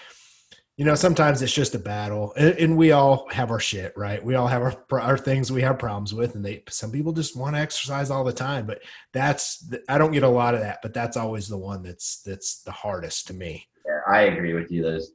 you 0.76 0.85
know, 0.85 0.95
sometimes 0.95 1.40
it's 1.40 1.52
just 1.52 1.76
a 1.76 1.78
battle, 1.78 2.33
and, 2.37 2.59
and 2.59 2.76
we 2.76 2.90
all 2.90 3.28
have 3.31 3.52
our 3.52 3.61
shit, 3.61 3.97
right? 3.97 4.25
We 4.25 4.35
all 4.35 4.49
have 4.49 4.62
our, 4.62 5.00
our 5.00 5.19
things 5.19 5.52
we 5.52 5.62
have 5.62 5.78
problems 5.78 6.12
with, 6.12 6.35
and 6.35 6.45
they 6.45 6.64
some 6.69 6.90
people 6.90 7.12
just 7.12 7.37
want 7.37 7.54
to 7.54 7.61
exercise 7.61 8.11
all 8.11 8.25
the 8.25 8.33
time. 8.33 8.66
But 8.66 8.83
that's 9.12 9.71
I 9.88 9.99
don't 9.99 10.11
get 10.11 10.25
a 10.25 10.28
lot 10.28 10.54
of 10.54 10.61
that, 10.61 10.81
but 10.83 10.93
that's 10.93 11.16
always 11.16 11.47
the 11.47 11.59
one 11.59 11.85
that's 11.85 12.23
that's 12.23 12.62
the 12.62 12.73
hardest 12.73 13.28
to 13.28 13.35
me. 13.35 13.69
Yeah, 14.06 14.12
I 14.12 14.23
agree 14.23 14.54
with 14.54 14.70
you. 14.70 14.82
Those 14.82 15.12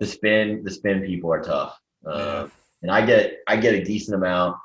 the 0.00 0.06
spin 0.06 0.62
the 0.64 0.70
spin 0.70 1.02
people 1.02 1.32
are 1.32 1.42
tough, 1.42 1.78
uh, 2.06 2.48
and 2.82 2.90
I 2.90 3.04
get 3.04 3.38
I 3.46 3.56
get 3.56 3.74
a 3.74 3.84
decent 3.84 4.16
amount 4.16 4.56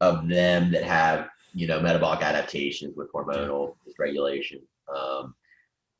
of 0.00 0.28
them 0.28 0.70
that 0.72 0.84
have 0.84 1.28
you 1.54 1.66
know 1.66 1.80
metabolic 1.80 2.22
adaptations 2.22 2.96
with 2.96 3.12
hormonal 3.12 3.76
dysregulation. 3.86 4.60
Um, 4.94 5.34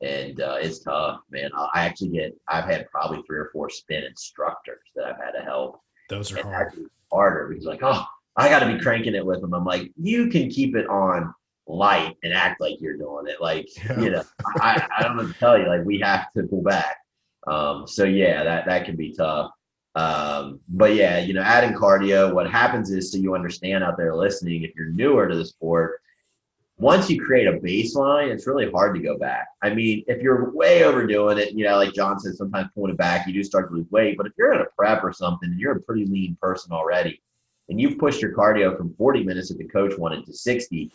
and 0.03 0.41
uh, 0.43 0.59
it's 0.61 0.81
tough, 0.81 1.21
man. 1.31 1.51
I 1.55 1.87
actually 1.87 2.11
get 2.11 2.37
I've 2.49 2.65
had 2.65 2.91
probably 2.91 3.23
three 3.23 3.39
or 3.39 3.51
four 3.53 3.71
spin 3.71 4.05
instructors 4.05 4.83
that 4.95 5.07
I've 5.07 5.17
had 5.17 5.33
to 5.33 5.43
help. 5.43 5.81
Those 6.11 6.33
are 6.33 6.43
hard. 6.43 6.75
harder 7.11 7.49
because 7.49 7.65
like, 7.65 7.83
oh, 7.83 8.05
I 8.37 8.49
got 8.49 8.61
to 8.61 8.73
be 8.73 8.79
cranking 8.79 9.15
it 9.15 9.25
with 9.25 9.41
them. 9.41 9.55
I'm 9.55 9.65
like, 9.65 9.91
you 9.97 10.29
can 10.29 10.51
keep 10.51 10.77
it 10.77 10.87
on 10.89 11.35
light 11.67 12.17
and 12.23 12.33
act 12.33 12.61
like 12.61 12.81
you're 12.81 12.97
doing 12.97 13.27
it. 13.27 13.41
Like, 13.41 13.69
yeah. 13.85 14.01
you 14.01 14.11
know, 14.11 14.23
I, 14.61 14.87
I 14.99 15.03
don't 15.03 15.17
know 15.17 15.27
to 15.27 15.33
tell 15.35 15.59
you, 15.59 15.67
like 15.67 15.85
we 15.85 15.99
have 16.01 16.33
to 16.35 16.45
pull 16.45 16.63
back. 16.63 16.97
Um, 17.47 17.87
so 17.87 18.05
yeah, 18.05 18.43
that, 18.45 18.67
that 18.67 18.85
can 18.85 18.97
be 18.97 19.13
tough. 19.13 19.53
Um, 19.95 20.61
but 20.69 20.95
yeah, 20.95 21.19
you 21.19 21.33
know, 21.33 21.43
adding 21.43 21.75
cardio, 21.75 22.33
what 22.33 22.51
happens 22.51 22.91
is 22.91 23.11
so 23.11 23.19
you 23.19 23.35
understand 23.35 23.83
out 23.83 23.97
there 23.97 24.15
listening, 24.15 24.63
if 24.63 24.75
you're 24.75 24.91
newer 24.91 25.27
to 25.27 25.35
the 25.35 25.45
sport, 25.47 26.01
once 26.79 27.09
you 27.09 27.25
create 27.25 27.49
a 27.49 27.53
baseline, 27.53 28.29
it's 28.29 28.47
really 28.47 28.71
hard 28.71 28.95
to 28.95 29.01
go 29.01 29.17
back. 29.17 29.47
I 29.63 29.73
mean, 29.73 30.05
if 30.07 30.21
you're 30.21 30.51
way 30.51 30.85
overdoing 30.85 31.39
it, 31.39 31.53
you 31.53 31.65
know, 31.65 31.77
like 31.77 31.95
John 31.95 32.21
said, 32.21 32.35
sometimes 32.35 32.69
pulling 32.75 32.93
it 32.93 32.99
back, 32.99 33.27
you 33.27 33.33
do 33.33 33.43
start 33.43 33.71
to 33.71 33.77
lose 33.77 33.91
weight. 33.91 34.19
But 34.19 34.27
if 34.27 34.33
you're 34.37 34.53
in 34.53 34.61
a 34.61 34.67
prep 34.77 35.03
or 35.03 35.13
something 35.13 35.49
and 35.49 35.59
you're 35.59 35.77
a 35.77 35.81
pretty 35.81 36.05
lean 36.05 36.37
person 36.41 36.73
already, 36.73 37.23
and 37.71 37.81
you've 37.81 37.99
pushed 37.99 38.21
your 38.21 38.35
cardio 38.35 38.77
from 38.77 38.95
40 38.95 39.25
minutes 39.25 39.49
that 39.49 39.59
the 39.59 39.65
coach 39.65 39.97
wanted 39.97 40.27
to 40.27 40.35
60, 40.35 40.93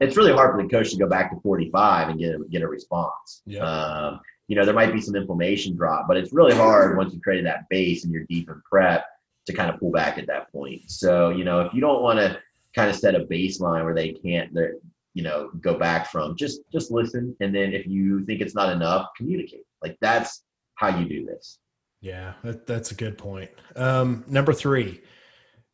it's 0.00 0.16
really 0.16 0.32
hard 0.32 0.54
for 0.54 0.62
the 0.62 0.68
coach 0.68 0.90
to 0.90 0.98
go 0.98 1.08
back 1.08 1.30
to 1.30 1.40
45 1.40 2.10
and 2.10 2.18
get 2.18 2.34
a, 2.34 2.38
get 2.50 2.62
a 2.62 2.68
response. 2.68 3.42
Yeah. 3.46 3.64
Um, 3.64 4.20
you 4.52 4.58
know, 4.58 4.66
there 4.66 4.74
might 4.74 4.92
be 4.92 5.00
some 5.00 5.16
inflammation 5.16 5.74
drop, 5.74 6.06
but 6.06 6.18
it's 6.18 6.34
really 6.34 6.54
hard 6.54 6.98
once 6.98 7.14
you 7.14 7.20
created 7.22 7.46
that 7.46 7.66
base 7.70 8.04
and 8.04 8.12
you're 8.12 8.26
deep 8.28 8.50
in 8.50 8.60
prep 8.70 9.06
to 9.46 9.54
kind 9.54 9.70
of 9.70 9.80
pull 9.80 9.90
back 9.90 10.18
at 10.18 10.26
that 10.26 10.52
point. 10.52 10.82
So, 10.90 11.30
you 11.30 11.42
know, 11.42 11.62
if 11.62 11.72
you 11.72 11.80
don't 11.80 12.02
want 12.02 12.18
to 12.18 12.38
kind 12.76 12.90
of 12.90 12.94
set 12.94 13.14
a 13.14 13.20
baseline 13.20 13.82
where 13.82 13.94
they 13.94 14.12
can't, 14.12 14.52
they're, 14.52 14.74
you 15.14 15.22
know, 15.22 15.48
go 15.62 15.78
back 15.78 16.10
from, 16.10 16.36
just 16.36 16.60
just 16.70 16.90
listen, 16.90 17.34
and 17.40 17.54
then 17.54 17.72
if 17.72 17.86
you 17.86 18.26
think 18.26 18.42
it's 18.42 18.54
not 18.54 18.70
enough, 18.70 19.08
communicate. 19.16 19.64
Like 19.80 19.96
that's 20.02 20.42
how 20.74 20.98
you 20.98 21.08
do 21.08 21.24
this. 21.24 21.58
Yeah, 22.02 22.34
that, 22.44 22.66
that's 22.66 22.90
a 22.90 22.94
good 22.94 23.16
point. 23.16 23.50
Um, 23.74 24.22
number 24.28 24.52
three, 24.52 25.00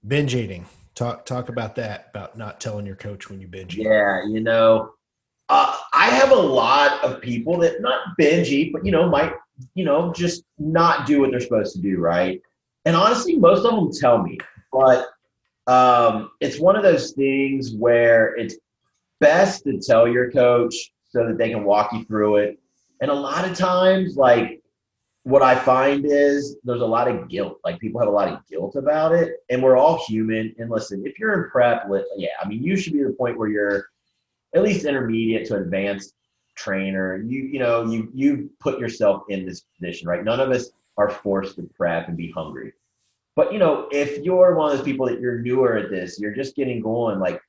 binge 0.07 0.37
eating. 0.37 0.67
Talk 0.95 1.27
talk 1.27 1.49
about 1.49 1.75
that. 1.75 2.11
About 2.11 2.39
not 2.39 2.61
telling 2.61 2.87
your 2.87 2.95
coach 2.95 3.29
when 3.29 3.41
you 3.41 3.49
binge 3.49 3.77
eat. 3.77 3.87
Yeah, 3.87 4.25
you 4.25 4.39
know, 4.39 4.93
uh, 5.49 5.77
I 5.93 6.11
have 6.11 6.31
a 6.31 6.37
lot 6.37 7.03
of 7.03 7.21
people 7.21 7.59
that 7.59 7.81
not 7.81 8.17
binge 8.17 8.49
eat, 8.49 8.73
but 8.73 8.85
you 8.85 8.93
know, 8.93 9.09
might 9.09 9.33
you 9.75 9.85
know 9.85 10.13
just 10.13 10.45
not 10.59 11.07
do 11.07 11.21
what 11.21 11.31
they're 11.31 11.41
supposed 11.41 11.75
to 11.77 11.83
do, 11.83 11.99
right? 11.99 12.41
And 12.85 12.95
honestly, 12.95 13.37
most 13.37 13.65
of 13.65 13.75
them 13.75 13.91
tell 13.93 14.23
me, 14.23 14.39
but 14.73 15.09
um, 15.67 16.31
it's 16.41 16.59
one 16.59 16.77
of 16.77 16.83
those 16.83 17.13
things 17.13 17.75
where 17.75 18.35
it's 18.37 18.57
best 19.21 19.65
to 19.65 19.79
tell 19.79 20.07
your 20.07 20.31
coach 20.31 20.75
so 21.09 21.27
that 21.27 21.39
they 21.39 21.51
can 21.51 21.65
walk 21.65 21.93
you 21.93 22.05
through 22.05 22.37
it. 22.37 22.59
And 23.01 23.11
a 23.11 23.15
lot 23.15 23.49
of 23.49 23.57
times, 23.57 24.17
like 24.17 24.63
what 25.25 25.43
I 25.43 25.55
find 25.55 26.05
is 26.07 26.57
there's 26.65 26.81
a 26.81 26.87
lot 26.87 27.09
of 27.09 27.29
guilt. 27.29 27.59
Like 27.65 27.79
people 27.79 28.01
have 28.01 28.09
a 28.09 28.13
lot 28.13 28.29
of 28.29 28.47
guilt 28.47 28.77
about 28.77 29.13
it, 29.13 29.37
and 29.51 29.63
we're 29.63 29.77
all 29.77 30.03
human. 30.07 30.55
And 30.59 30.71
listen, 30.71 31.07
if 31.07 31.19
you're 31.19 31.45
in 31.45 31.51
prep, 31.51 31.87
yeah, 32.17 32.29
I 32.43 32.49
mean, 32.49 32.63
you 32.63 32.77
should 32.77 32.93
be 32.93 33.01
at 33.01 33.07
the 33.07 33.13
point 33.15 33.39
where 33.39 33.49
you're 33.49 33.87
at 34.55 34.63
least 34.63 34.87
intermediate 34.87 35.47
to 35.49 35.57
advanced 35.57 36.15
trainer. 36.59 37.17
You 37.17 37.43
you 37.45 37.59
know 37.59 37.85
you 37.85 38.11
you 38.15 38.51
put 38.61 38.79
yourself 38.79 39.23
in 39.29 39.47
this 39.47 39.63
position, 39.79 40.09
right? 40.09 40.25
None 40.25 40.41
of 40.41 40.51
us 40.51 40.71
are 40.97 41.11
forced 41.11 41.57
to 41.57 41.63
prep 41.77 42.09
and 42.09 42.17
be 42.17 42.31
hungry. 42.31 42.73
But 43.37 43.53
you 43.53 43.59
know, 43.59 43.89
if 43.93 44.19
you're 44.25 44.55
one 44.55 44.73
of 44.73 44.77
those 44.77 44.85
people 44.85 45.07
that 45.07 45.21
you're 45.21 45.41
newer 45.41 45.77
at 45.77 45.91
this, 45.91 46.19
you're 46.19 46.35
just 46.35 46.57
getting 46.57 46.81
going, 46.81 47.21
like 47.21 47.41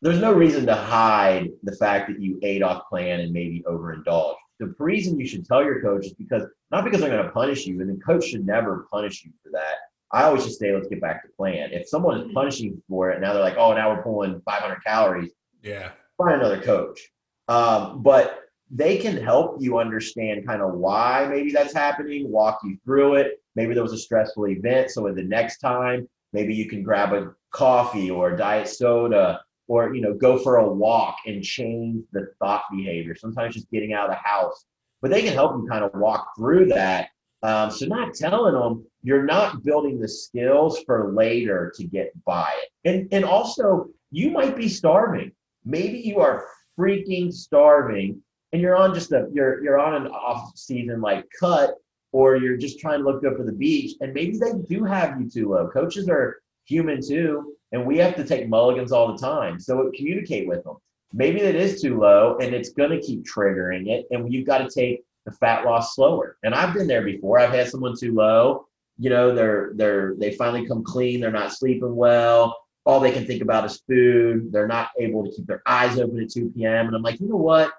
there's 0.00 0.18
no 0.18 0.32
reason 0.32 0.66
to 0.66 0.74
hide 0.74 1.50
the 1.62 1.76
fact 1.76 2.08
that 2.08 2.20
you 2.20 2.40
ate 2.42 2.62
off 2.62 2.88
plan 2.88 3.20
and 3.20 3.32
maybe 3.32 3.62
overindulged. 3.66 4.38
The 4.58 4.74
reason 4.78 5.18
you 5.18 5.26
should 5.26 5.46
tell 5.46 5.62
your 5.62 5.80
coach 5.80 6.06
is 6.06 6.14
because 6.14 6.42
not 6.70 6.84
because 6.84 7.00
they're 7.00 7.10
going 7.10 7.24
to 7.24 7.30
punish 7.30 7.66
you, 7.66 7.80
and 7.80 7.88
the 7.88 8.02
coach 8.02 8.26
should 8.26 8.44
never 8.44 8.86
punish 8.90 9.24
you 9.24 9.30
for 9.42 9.50
that. 9.52 9.76
I 10.10 10.24
always 10.24 10.44
just 10.44 10.58
say, 10.58 10.74
let's 10.74 10.88
get 10.88 11.00
back 11.00 11.22
to 11.22 11.28
plan. 11.38 11.70
If 11.72 11.88
someone 11.88 12.20
is 12.20 12.32
punishing 12.34 12.82
for 12.86 13.10
it, 13.10 13.20
now 13.20 13.32
they're 13.32 13.42
like, 13.42 13.56
oh, 13.56 13.72
now 13.72 13.94
we're 13.94 14.02
pulling 14.02 14.42
500 14.44 14.84
calories. 14.84 15.30
Yeah 15.62 15.92
find 16.24 16.40
another 16.40 16.60
coach. 16.60 17.00
Um, 17.48 18.02
but 18.02 18.40
they 18.70 18.96
can 18.96 19.16
help 19.16 19.56
you 19.60 19.78
understand 19.78 20.46
kind 20.46 20.62
of 20.62 20.74
why 20.74 21.26
maybe 21.28 21.52
that's 21.52 21.74
happening, 21.74 22.30
walk 22.30 22.60
you 22.64 22.78
through 22.84 23.16
it. 23.16 23.42
Maybe 23.54 23.74
there 23.74 23.82
was 23.82 23.92
a 23.92 23.98
stressful 23.98 24.48
event. 24.48 24.90
So 24.90 25.06
in 25.08 25.14
the 25.14 25.24
next 25.24 25.58
time, 25.58 26.08
maybe 26.32 26.54
you 26.54 26.68
can 26.68 26.82
grab 26.82 27.12
a 27.12 27.34
coffee 27.50 28.10
or 28.10 28.32
a 28.32 28.36
diet 28.36 28.68
soda 28.68 29.40
or 29.68 29.94
you 29.94 30.00
know 30.00 30.14
go 30.14 30.38
for 30.38 30.56
a 30.56 30.72
walk 30.72 31.16
and 31.26 31.42
change 31.42 32.04
the 32.12 32.26
thought 32.38 32.62
behavior 32.74 33.14
sometimes 33.14 33.54
just 33.54 33.70
getting 33.70 33.92
out 33.92 34.08
of 34.08 34.10
the 34.10 34.28
house 34.28 34.64
but 35.00 35.10
they 35.10 35.22
can 35.22 35.34
help 35.34 35.56
you 35.56 35.68
kind 35.68 35.84
of 35.84 35.90
walk 35.94 36.32
through 36.36 36.66
that 36.66 37.08
um, 37.42 37.70
so 37.70 37.86
not 37.86 38.14
telling 38.14 38.54
them 38.54 38.84
you're 39.02 39.24
not 39.24 39.62
building 39.64 40.00
the 40.00 40.08
skills 40.08 40.82
for 40.86 41.12
later 41.12 41.72
to 41.76 41.84
get 41.84 42.10
by 42.24 42.50
it 42.62 42.88
and 42.88 43.08
and 43.12 43.24
also 43.24 43.88
you 44.10 44.30
might 44.30 44.56
be 44.56 44.68
starving 44.68 45.30
Maybe 45.64 45.98
you 45.98 46.20
are 46.20 46.46
freaking 46.78 47.32
starving 47.32 48.20
and 48.52 48.60
you're 48.60 48.76
on 48.76 48.94
just 48.94 49.12
a 49.12 49.28
you're 49.32 49.62
you're 49.62 49.78
on 49.78 49.94
an 49.94 50.06
off 50.08 50.56
season 50.56 51.00
like 51.00 51.26
cut 51.38 51.74
or 52.12 52.36
you're 52.36 52.56
just 52.56 52.78
trying 52.78 52.98
to 52.98 53.04
look 53.04 53.22
good 53.22 53.36
for 53.36 53.44
the 53.44 53.52
beach 53.52 53.96
and 54.00 54.12
maybe 54.12 54.38
they 54.38 54.52
do 54.68 54.84
have 54.84 55.20
you 55.20 55.28
too 55.28 55.50
low. 55.50 55.68
Coaches 55.68 56.08
are 56.08 56.40
human 56.64 57.00
too 57.06 57.54
and 57.72 57.86
we 57.86 57.96
have 57.98 58.14
to 58.16 58.24
take 58.24 58.48
mulligans 58.48 58.92
all 58.92 59.12
the 59.12 59.18
time. 59.18 59.58
So 59.58 59.90
communicate 59.96 60.46
with 60.46 60.64
them. 60.64 60.76
Maybe 61.14 61.40
it 61.40 61.54
is 61.54 61.80
too 61.80 61.98
low 61.98 62.38
and 62.40 62.54
it's 62.54 62.70
going 62.70 62.90
to 62.90 63.00
keep 63.00 63.24
triggering 63.24 63.88
it 63.88 64.06
and 64.10 64.32
you've 64.32 64.46
got 64.46 64.58
to 64.58 64.68
take 64.68 65.02
the 65.24 65.32
fat 65.32 65.64
loss 65.64 65.94
slower. 65.94 66.36
And 66.42 66.54
I've 66.54 66.74
been 66.74 66.86
there 66.86 67.02
before. 67.02 67.38
I've 67.38 67.54
had 67.54 67.68
someone 67.68 67.96
too 67.96 68.14
low, 68.14 68.66
you 68.98 69.10
know, 69.10 69.34
they're 69.34 69.72
they're 69.74 70.14
they 70.18 70.32
finally 70.32 70.66
come 70.66 70.84
clean, 70.84 71.20
they're 71.20 71.30
not 71.30 71.52
sleeping 71.52 71.96
well, 71.96 72.56
all 72.84 73.00
they 73.00 73.12
can 73.12 73.26
think 73.26 73.42
about 73.42 73.64
is 73.64 73.82
food. 73.88 74.52
They're 74.52 74.66
not 74.66 74.90
able 74.98 75.24
to 75.24 75.30
keep 75.30 75.46
their 75.46 75.62
eyes 75.66 75.98
open 75.98 76.20
at 76.20 76.30
2 76.30 76.52
p.m. 76.56 76.86
And 76.86 76.96
I'm 76.96 77.02
like, 77.02 77.20
you 77.20 77.28
know 77.28 77.36
what? 77.36 77.72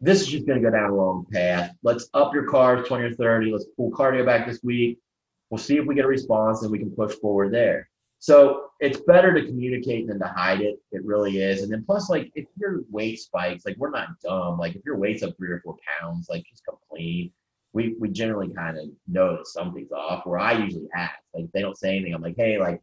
This 0.00 0.20
is 0.20 0.28
just 0.28 0.46
going 0.46 0.62
to 0.62 0.70
go 0.70 0.74
down 0.74 0.90
a 0.90 0.94
long 0.94 1.26
path. 1.30 1.74
Let's 1.82 2.08
up 2.14 2.32
your 2.32 2.50
carbs 2.50 2.86
20 2.86 3.04
or 3.04 3.14
30. 3.14 3.52
Let's 3.52 3.66
pull 3.76 3.90
cardio 3.90 4.24
back 4.24 4.46
this 4.46 4.60
week. 4.62 4.98
We'll 5.50 5.58
see 5.58 5.76
if 5.76 5.86
we 5.86 5.94
get 5.94 6.04
a 6.04 6.08
response 6.08 6.62
and 6.62 6.70
we 6.70 6.78
can 6.78 6.90
push 6.90 7.14
forward 7.16 7.52
there. 7.52 7.88
So 8.20 8.70
it's 8.80 9.00
better 9.00 9.32
to 9.32 9.46
communicate 9.46 10.08
than 10.08 10.18
to 10.18 10.26
hide 10.26 10.60
it. 10.60 10.78
It 10.92 11.04
really 11.04 11.38
is. 11.38 11.62
And 11.62 11.72
then 11.72 11.84
plus, 11.84 12.10
like 12.10 12.30
if 12.34 12.46
your 12.56 12.80
weight 12.90 13.20
spikes, 13.20 13.64
like 13.64 13.76
we're 13.76 13.90
not 13.90 14.20
dumb. 14.22 14.58
Like 14.58 14.74
if 14.74 14.84
your 14.84 14.96
weight's 14.96 15.22
up 15.22 15.36
three 15.36 15.50
or 15.50 15.60
four 15.60 15.76
pounds, 16.00 16.28
like 16.28 16.44
just 16.48 16.64
come 16.64 16.76
clean. 16.90 17.32
We 17.74 17.94
we 17.98 18.08
generally 18.08 18.52
kind 18.52 18.78
of 18.78 18.86
know 19.06 19.36
that 19.36 19.46
something's 19.46 19.92
off. 19.92 20.26
Where 20.26 20.38
I 20.38 20.52
usually 20.52 20.88
ask, 20.94 21.14
like 21.34 21.46
they 21.52 21.60
don't 21.60 21.78
say 21.78 21.90
anything. 21.90 22.14
I'm 22.14 22.22
like, 22.22 22.36
hey, 22.36 22.58
like 22.58 22.80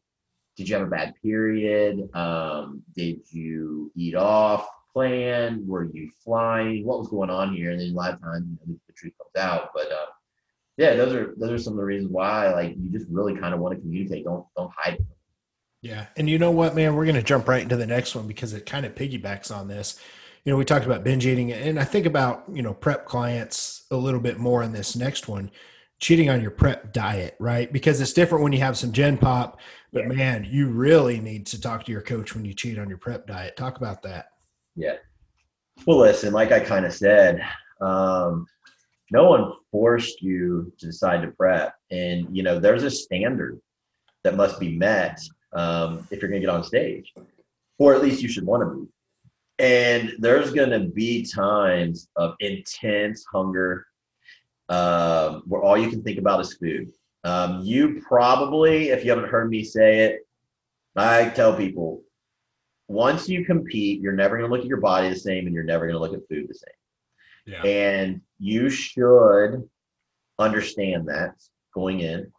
did 0.55 0.69
you 0.69 0.75
have 0.75 0.87
a 0.87 0.89
bad 0.89 1.13
period? 1.21 2.09
Um, 2.15 2.83
did 2.95 3.21
you 3.29 3.91
eat 3.95 4.15
off 4.15 4.67
plan? 4.93 5.65
Were 5.67 5.83
you 5.83 6.09
flying? 6.23 6.85
What 6.85 6.99
was 6.99 7.09
going 7.09 7.29
on 7.29 7.53
here? 7.53 7.71
And 7.71 7.79
then 7.79 7.89
a 7.89 7.93
lot 7.93 8.13
of 8.13 8.21
times, 8.21 8.45
you 8.47 8.73
know, 8.73 8.79
the, 8.87 8.93
truth 8.93 9.13
comes 9.17 9.43
out. 9.43 9.71
But 9.73 9.91
uh, 9.91 10.05
yeah, 10.77 10.95
those 10.95 11.13
are 11.13 11.33
those 11.37 11.51
are 11.51 11.57
some 11.57 11.73
of 11.73 11.77
the 11.77 11.83
reasons 11.83 12.11
why 12.11 12.51
like 12.53 12.75
you 12.77 12.89
just 12.89 13.07
really 13.09 13.35
kind 13.35 13.53
of 13.53 13.59
want 13.59 13.75
to 13.75 13.81
communicate. 13.81 14.23
Don't 14.23 14.45
don't 14.55 14.71
hide 14.75 14.93
it. 14.95 15.05
Yeah, 15.81 16.05
and 16.15 16.29
you 16.29 16.39
know 16.39 16.49
what, 16.49 16.73
man, 16.73 16.95
we're 16.95 17.05
going 17.05 17.15
to 17.15 17.21
jump 17.21 17.47
right 17.47 17.61
into 17.61 17.75
the 17.75 17.85
next 17.85 18.15
one 18.15 18.25
because 18.25 18.53
it 18.53 18.65
kind 18.65 18.85
of 18.85 18.95
piggybacks 18.95 19.55
on 19.55 19.67
this. 19.67 19.99
You 20.43 20.51
know, 20.51 20.57
we 20.57 20.65
talked 20.65 20.85
about 20.85 21.03
binge 21.03 21.27
eating, 21.27 21.51
and 21.51 21.79
I 21.79 21.83
think 21.83 22.05
about 22.05 22.45
you 22.51 22.61
know 22.61 22.73
prep 22.73 23.05
clients 23.05 23.83
a 23.91 23.97
little 23.97 24.21
bit 24.21 24.39
more 24.39 24.63
in 24.63 24.71
this 24.71 24.95
next 24.95 25.27
one 25.27 25.51
cheating 25.99 26.29
on 26.29 26.41
your 26.41 26.51
prep 26.51 26.93
diet, 26.93 27.35
right? 27.39 27.71
Because 27.71 28.01
it's 28.01 28.13
different 28.13 28.43
when 28.43 28.53
you 28.53 28.59
have 28.59 28.77
some 28.77 28.91
gen 28.91 29.17
pop, 29.17 29.59
but 29.93 30.03
yeah. 30.03 30.13
man, 30.13 30.47
you 30.49 30.67
really 30.67 31.19
need 31.19 31.45
to 31.47 31.61
talk 31.61 31.85
to 31.85 31.91
your 31.91 32.01
coach 32.01 32.35
when 32.35 32.45
you 32.45 32.53
cheat 32.53 32.77
on 32.77 32.89
your 32.89 32.97
prep 32.97 33.27
diet. 33.27 33.55
Talk 33.55 33.77
about 33.77 34.03
that. 34.03 34.27
Yeah. 34.75 34.95
Well, 35.85 35.97
listen, 35.99 36.33
like 36.33 36.51
I 36.51 36.59
kind 36.59 36.85
of 36.85 36.93
said, 36.93 37.41
um, 37.81 38.45
no 39.11 39.29
one 39.29 39.53
forced 39.71 40.21
you 40.21 40.71
to 40.79 40.87
decide 40.87 41.21
to 41.21 41.29
prep. 41.29 41.73
And, 41.91 42.35
you 42.35 42.43
know, 42.43 42.59
there's 42.59 42.83
a 42.83 42.91
standard 42.91 43.59
that 44.23 44.35
must 44.35 44.59
be 44.59 44.77
met 44.77 45.19
um, 45.53 46.07
if 46.11 46.21
you're 46.21 46.29
going 46.29 46.41
to 46.41 46.45
get 46.45 46.53
on 46.53 46.63
stage, 46.63 47.13
or 47.77 47.93
at 47.93 48.01
least 48.01 48.21
you 48.21 48.27
should 48.27 48.45
want 48.45 48.63
to 48.63 48.81
be. 48.81 48.87
And 49.57 50.13
there's 50.19 50.51
going 50.51 50.71
to 50.71 50.89
be 50.89 51.23
times 51.23 52.09
of 52.17 52.35
intense 52.39 53.25
hunger 53.31 53.85
um, 54.69 55.43
where 55.45 55.61
all 55.61 55.77
you 55.77 55.89
can 55.89 56.03
think 56.03 56.17
about 56.17 56.41
is 56.41 56.53
food. 56.53 56.91
Um, 57.23 57.61
you 57.63 58.01
probably, 58.07 58.89
if 58.89 59.03
you 59.03 59.09
haven't 59.11 59.29
heard 59.29 59.49
me 59.49 59.63
say 59.63 59.99
it, 60.05 60.27
I 60.95 61.29
tell 61.29 61.55
people 61.55 62.03
once 62.87 63.27
you 63.27 63.45
compete, 63.45 64.01
you're 64.01 64.13
never 64.13 64.37
going 64.37 64.49
to 64.49 64.55
look 64.55 64.63
at 64.63 64.69
your 64.69 64.79
body 64.79 65.09
the 65.09 65.15
same 65.15 65.45
and 65.45 65.55
you're 65.55 65.63
never 65.63 65.85
going 65.85 65.95
to 65.95 65.99
look 65.99 66.13
at 66.13 66.27
food 66.29 66.47
the 66.47 66.53
same. 66.53 67.53
Yeah. 67.53 67.63
And 67.63 68.21
you 68.39 68.69
should 68.69 69.67
understand 70.39 71.07
that 71.07 71.35
going 71.73 72.01
in. 72.01 72.31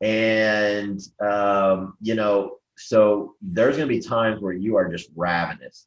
And, 0.00 1.00
um, 1.20 1.94
you 2.00 2.14
know, 2.14 2.56
so 2.76 3.34
there's 3.40 3.76
going 3.76 3.88
to 3.88 3.94
be 3.94 4.00
times 4.00 4.40
where 4.40 4.52
you 4.52 4.76
are 4.76 4.90
just 4.90 5.10
ravenous. 5.14 5.86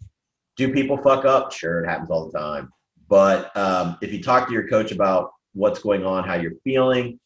Do 0.56 0.72
people 0.72 0.98
fuck 0.98 1.26
up? 1.26 1.52
Sure, 1.52 1.84
it 1.84 1.88
happens 1.88 2.10
all 2.10 2.30
the 2.30 2.38
time. 2.38 2.72
But 3.10 3.56
um, 3.58 3.98
if 4.02 4.14
you 4.14 4.24
talk 4.24 4.48
to 4.48 4.54
your 4.54 4.68
coach 4.68 4.92
about 4.92 5.34
what's 5.56 5.80
going 5.80 6.06
on, 6.06 6.24
how 6.24 6.36
you're 6.36 6.60
feeling. 6.64 7.20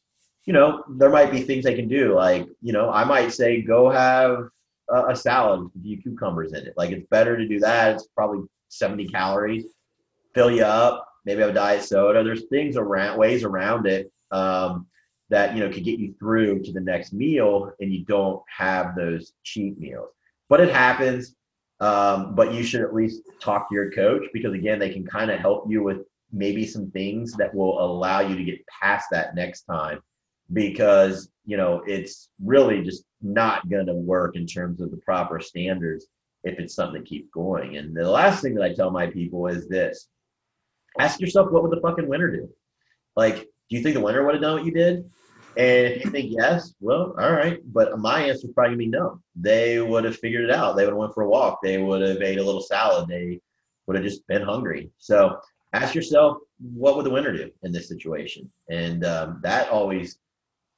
You 0.46 0.54
know, 0.54 0.84
there 0.98 1.10
might 1.10 1.32
be 1.32 1.42
things 1.42 1.66
they 1.66 1.76
can 1.76 1.90
do. 1.90 2.16
Like, 2.16 2.48
you 2.62 2.72
know, 2.72 2.90
I 2.90 3.04
might 3.04 3.34
say, 3.34 3.62
go 3.62 3.90
have 3.90 4.48
a, 4.90 5.08
a 5.10 5.16
salad 5.16 5.64
with 5.64 5.76
a 5.76 5.80
few 5.84 6.02
cucumbers 6.02 6.54
in 6.54 6.66
it. 6.66 6.74
Like, 6.78 6.92
it's 6.92 7.06
better 7.10 7.38
to 7.38 7.48
do 7.48 7.60
that. 7.60 7.96
It's 7.96 8.08
probably 8.16 8.46
70 8.70 9.10
calories, 9.10 9.66
fill 10.34 10.52
you 10.52 10.64
up. 10.64 11.06
Maybe 11.26 11.42
have 11.42 11.50
a 11.50 11.54
diet 11.54 11.84
soda. 11.84 12.24
There's 12.24 12.46
things 12.46 12.78
around, 12.78 13.18
ways 13.18 13.44
around 13.44 13.86
it 13.86 14.12
um, 14.32 14.88
that 15.30 15.54
you 15.54 15.60
know 15.60 15.70
could 15.70 15.84
get 15.84 16.00
you 16.00 16.16
through 16.18 16.64
to 16.64 16.72
the 16.72 16.80
next 16.80 17.14
meal, 17.14 17.72
and 17.80 17.94
you 17.94 18.06
don't 18.06 18.42
have 18.56 18.96
those 18.96 19.34
cheat 19.44 19.78
meals. 19.78 20.10
But 20.48 20.62
it 20.62 20.72
happens. 20.72 21.36
Um, 21.82 22.36
but 22.36 22.54
you 22.54 22.64
should 22.64 22.82
at 22.82 22.94
least 22.94 23.22
talk 23.40 23.70
to 23.70 23.76
your 23.76 23.90
coach 23.92 24.24
because 24.34 24.54
again, 24.54 24.80
they 24.80 24.90
can 24.90 25.06
kind 25.06 25.32
of 25.32 25.40
help 25.40 25.66
you 25.70 25.82
with 25.82 26.00
maybe 26.32 26.66
some 26.66 26.92
things 26.92 27.34
that 27.34 27.54
will 27.54 27.84
allow 27.84 28.20
you 28.20 28.36
to 28.36 28.44
get 28.44 28.66
past 28.68 29.08
that 29.12 29.36
next 29.36 29.64
time 29.64 30.00
because 30.54 31.30
you 31.46 31.58
know 31.58 31.82
it's 31.86 32.30
really 32.44 32.82
just 32.82 33.04
not 33.22 33.68
going 33.70 33.86
to 33.86 33.94
work 33.94 34.36
in 34.36 34.46
terms 34.46 34.82
of 34.82 34.92
the 34.92 34.98
proper 34.98 35.40
standards 35.40 36.08
if 36.44 36.58
it's 36.58 36.74
something 36.74 37.04
to 37.04 37.10
keep 37.10 37.30
going. 37.32 37.78
And 37.78 37.96
the 37.96 38.10
last 38.10 38.42
thing 38.42 38.56
that 38.56 38.64
i 38.64 38.74
tell 38.74 38.92
my 38.92 39.08
people 39.08 39.48
is 39.48 39.68
this 39.68 40.08
ask 41.00 41.20
yourself 41.20 41.52
what 41.52 41.64
would 41.64 41.72
the 41.72 41.82
fucking 41.82 42.08
winner 42.08 42.32
do? 42.32 42.50
Like 43.16 43.38
do 43.38 43.78
you 43.78 43.82
think 43.82 43.96
the 43.96 44.02
winner 44.02 44.26
would 44.26 44.36
have 44.36 44.42
done 44.42 44.58
what 44.58 44.66
you 44.66 44.72
did? 44.72 45.10
And 45.58 45.88
if 45.88 46.06
you 46.06 46.12
think 46.12 46.34
yes 46.38 46.74
well 46.80 47.14
all 47.20 47.34
right. 47.34 47.60
But 47.66 48.00
my 48.00 48.22
answer 48.24 48.48
is 48.48 48.54
probably 48.54 48.78
be 48.78 48.88
no. 48.88 49.22
They 49.36 49.82
would 49.82 50.06
have 50.06 50.18
figured 50.18 50.46
it 50.46 50.52
out. 50.52 50.76
They 50.76 50.86
would 50.86 50.92
have 50.92 50.98
went 50.98 51.14
for 51.14 51.24
a 51.24 51.30
walk. 51.30 51.60
They 51.62 51.78
would 51.78 52.02
have 52.02 52.22
ate 52.22 52.40
a 52.40 52.44
little 52.44 52.62
salad. 52.62 53.08
They 53.08 53.42
would 53.86 53.96
have 53.96 54.06
just 54.06 54.26
been 54.28 54.44
hungry. 54.44 54.92
So 54.98 55.40
ask 55.74 55.96
yourself, 55.96 56.38
what 56.60 56.96
would 56.96 57.06
the 57.06 57.10
winner 57.10 57.36
do 57.36 57.52
in 57.64 57.72
this 57.72 57.88
situation? 57.88 58.50
And 58.70 59.06
um, 59.06 59.40
that 59.44 59.70
always 59.70 60.18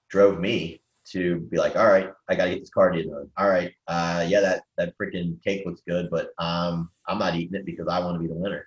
drove 0.10 0.40
me 0.40 0.82
to 1.12 1.40
be 1.52 1.58
like, 1.58 1.76
all 1.76 1.88
right, 1.88 2.12
I 2.30 2.36
got 2.36 2.46
to 2.46 2.52
get 2.52 2.60
this 2.60 2.70
cardio 2.70 3.06
done. 3.06 3.30
All 3.38 3.50
right, 3.50 3.74
uh, 3.88 4.26
yeah, 4.28 4.42
that 4.42 4.64
that 4.78 4.94
freaking 4.98 5.42
cake 5.44 5.64
looks 5.66 5.82
good, 5.88 6.10
but 6.12 6.32
um, 6.38 6.90
I'm 7.08 7.18
not 7.18 7.36
eating 7.36 7.56
it 7.56 7.66
because 7.66 7.88
I 7.88 8.00
want 8.00 8.16
to 8.16 8.20
be 8.20 8.28
the 8.28 8.36
winner. 8.40 8.66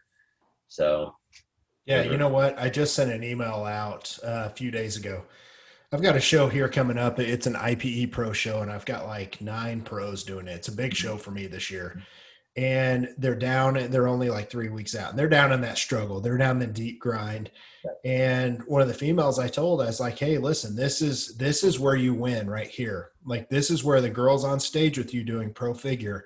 So, 0.69 1.15
yeah, 1.87 2.03
you 2.03 2.17
know 2.17 2.29
what? 2.29 2.59
I 2.59 2.71
just 2.71 2.95
sent 2.95 3.13
an 3.13 3.23
email 3.23 3.65
out 3.65 4.19
uh, 4.25 4.45
a 4.47 4.51
few 4.51 4.71
days 4.71 4.97
ago. 4.97 5.25
I've 5.93 6.03
got 6.03 6.17
a 6.17 6.21
show 6.21 6.49
here 6.49 6.69
coming 6.69 6.99
up. 6.99 7.21
It's 7.21 7.47
an 7.47 7.55
IPE 7.55 8.11
Pro 8.11 8.33
show, 8.33 8.63
and 8.63 8.71
I've 8.73 8.87
got 8.87 9.07
like 9.07 9.41
nine 9.41 9.83
pros 9.83 10.25
doing 10.25 10.49
it. 10.49 10.53
It's 10.53 10.69
a 10.69 10.73
big 10.73 10.95
show 10.95 11.17
for 11.17 11.31
me 11.31 11.47
this 11.47 11.71
year 11.71 12.03
and 12.57 13.13
they're 13.19 13.35
down 13.35 13.77
and 13.77 13.93
they're 13.93 14.07
only 14.07 14.31
like 14.31 14.49
three 14.49 14.69
weeks 14.69 14.95
out 14.95 15.11
and 15.11 15.19
they're 15.19 15.29
down 15.29 15.53
in 15.53 15.61
that 15.61 15.77
struggle 15.77 16.21
they're 16.21 16.39
down 16.39 16.63
in 16.63 16.67
the 16.67 16.67
deep 16.67 17.01
grind. 17.01 17.51
And 18.05 18.63
one 18.67 18.81
of 18.81 18.89
the 18.89 18.95
females 18.95 19.39
i 19.39 19.49
told 19.49 19.83
i 19.83 19.87
was 19.87 20.01
like 20.01 20.19
hey 20.19 20.39
listen 20.39 20.77
this 20.77 21.03
is 21.03 21.37
this 21.37 21.65
is 21.65 21.81
where 21.81 21.97
you 21.97 22.15
win 22.15 22.49
right 22.49 22.69
here. 22.69 23.11
Like 23.25 23.49
this 23.49 23.71
is 23.71 23.83
where 23.83 24.01
the 24.01 24.11
girls 24.11 24.45
on 24.45 24.61
stage 24.61 24.99
with 24.99 25.13
you 25.13 25.25
doing 25.25 25.53
pro 25.53 25.75
figure 25.75 26.25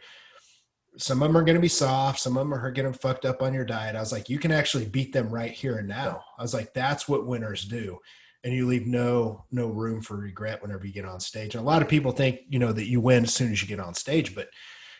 some 0.99 1.23
of 1.23 1.29
them 1.29 1.37
are 1.37 1.45
going 1.45 1.55
to 1.55 1.63
be 1.63 1.69
soft 1.69 2.19
some 2.19 2.37
of 2.37 2.41
them 2.41 2.53
are 2.53 2.73
getting 2.73 2.93
fucked 2.93 3.25
up 3.25 3.41
on 3.41 3.55
your 3.55 3.65
diet. 3.65 3.97
I 3.97 4.01
was 4.01 4.13
like 4.13 4.29
you 4.29 4.39
can 4.39 4.53
actually 4.53 4.87
beat 4.87 5.13
them 5.13 5.31
right 5.31 5.53
here 5.53 5.79
and 5.79 5.89
now. 5.89 6.23
I 6.39 6.43
was 6.43 6.53
like 6.55 6.75
that's 6.75 7.09
what 7.09 7.27
winners 7.27 7.65
do. 7.65 7.99
And 8.45 8.53
you 8.53 8.67
leave 8.67 8.87
no 8.87 9.45
no 9.51 9.69
room 9.69 10.03
for 10.03 10.17
regret 10.17 10.61
whenever 10.61 10.87
you 10.87 10.93
get 10.93 11.05
on 11.07 11.21
stage. 11.21 11.55
And 11.55 11.63
a 11.63 11.67
lot 11.67 11.83
of 11.83 11.89
people 11.89 12.13
think 12.13 12.41
you 12.49 12.59
know 12.59 12.73
that 12.73 12.89
you 12.89 13.01
win 13.01 13.25
as 13.25 13.35
soon 13.35 13.51
as 13.51 13.63
you 13.63 13.69
get 13.69 13.81
on 13.81 13.95
stage 13.95 14.35
but 14.35 14.49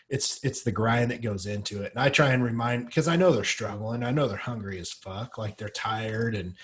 it's 0.09 0.43
it's 0.43 0.63
the 0.63 0.71
grind 0.71 1.11
that 1.11 1.21
goes 1.21 1.45
into 1.45 1.83
it. 1.83 1.93
And 1.93 2.03
I 2.03 2.09
try 2.09 2.29
and 2.29 2.43
remind 2.43 2.87
because 2.87 3.07
I 3.07 3.15
know 3.15 3.31
they're 3.31 3.43
struggling. 3.43 4.03
I 4.03 4.11
know 4.11 4.27
they're 4.27 4.37
hungry 4.37 4.79
as 4.79 4.91
fuck, 4.91 5.37
like 5.37 5.57
they're 5.57 5.69
tired 5.69 6.35
and 6.35 6.55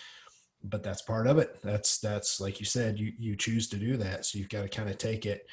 but 0.64 0.82
that's 0.82 1.04
part 1.04 1.28
of 1.28 1.38
it. 1.38 1.62
That's 1.64 2.00
that's 2.00 2.42
like 2.42 2.60
you 2.60 2.66
said, 2.66 3.00
you 3.00 3.14
you 3.18 3.36
choose 3.36 3.68
to 3.70 3.78
do 3.78 3.98
that. 3.98 4.26
So 4.26 4.40
you've 4.40 4.50
got 4.50 4.64
to 4.64 4.70
kind 4.70 4.90
of 4.90 4.98
take 4.98 5.26
it. 5.26 5.48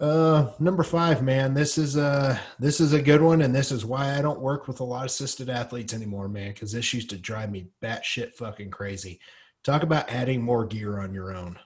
Uh 0.00 0.50
number 0.58 0.82
five, 0.82 1.22
man, 1.22 1.54
this 1.54 1.78
is 1.78 1.96
a 1.96 2.40
this 2.58 2.80
is 2.80 2.92
a 2.92 3.02
good 3.02 3.22
one, 3.22 3.42
and 3.42 3.54
this 3.54 3.72
is 3.72 3.84
why 3.84 4.16
I 4.16 4.22
don't 4.22 4.40
work 4.40 4.66
with 4.68 4.80
a 4.80 4.84
lot 4.84 5.00
of 5.00 5.06
assisted 5.06 5.48
athletes 5.48 5.94
anymore, 5.94 6.28
man, 6.28 6.52
because 6.52 6.72
this 6.72 6.92
used 6.92 7.10
to 7.10 7.18
drive 7.18 7.50
me 7.50 7.68
batshit 7.82 8.34
fucking 8.34 8.70
crazy. 8.70 9.20
Talk 9.64 9.82
about 9.82 10.10
adding 10.10 10.42
more 10.42 10.64
gear 10.66 11.00
on 11.00 11.12
your 11.12 11.34
own. 11.34 11.58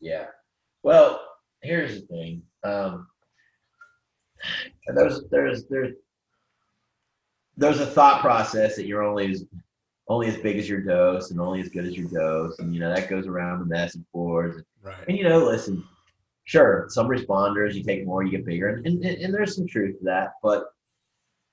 Yeah. 0.00 0.26
Well, 0.82 1.20
here's 1.62 2.00
the 2.00 2.06
thing. 2.06 2.42
Um, 2.64 3.06
and 4.86 4.96
there's 4.96 5.22
there's 5.30 5.64
there's 5.66 5.94
there's 7.56 7.80
a 7.80 7.86
thought 7.86 8.20
process 8.20 8.76
that 8.76 8.86
you're 8.86 9.02
only 9.02 9.30
as 9.30 9.44
only 10.08 10.28
as 10.28 10.36
big 10.36 10.56
as 10.56 10.68
your 10.68 10.80
dose 10.80 11.30
and 11.30 11.40
only 11.40 11.60
as 11.60 11.68
good 11.68 11.84
as 11.84 11.96
your 11.96 12.08
dose, 12.08 12.58
and 12.58 12.74
you 12.74 12.80
know 12.80 12.94
that 12.94 13.08
goes 13.08 13.26
around 13.26 13.60
the 13.60 13.66
message 13.66 14.02
boards. 14.12 14.62
Right. 14.82 14.94
And 15.08 15.16
you 15.16 15.24
know, 15.24 15.38
listen, 15.38 15.82
sure, 16.44 16.86
some 16.88 17.08
responders 17.08 17.74
you 17.74 17.82
take 17.82 18.06
more, 18.06 18.22
you 18.22 18.30
get 18.30 18.46
bigger, 18.46 18.68
and, 18.68 18.86
and, 18.86 19.04
and 19.04 19.34
there's 19.34 19.56
some 19.56 19.66
truth 19.66 19.98
to 19.98 20.04
that. 20.04 20.32
But 20.42 20.66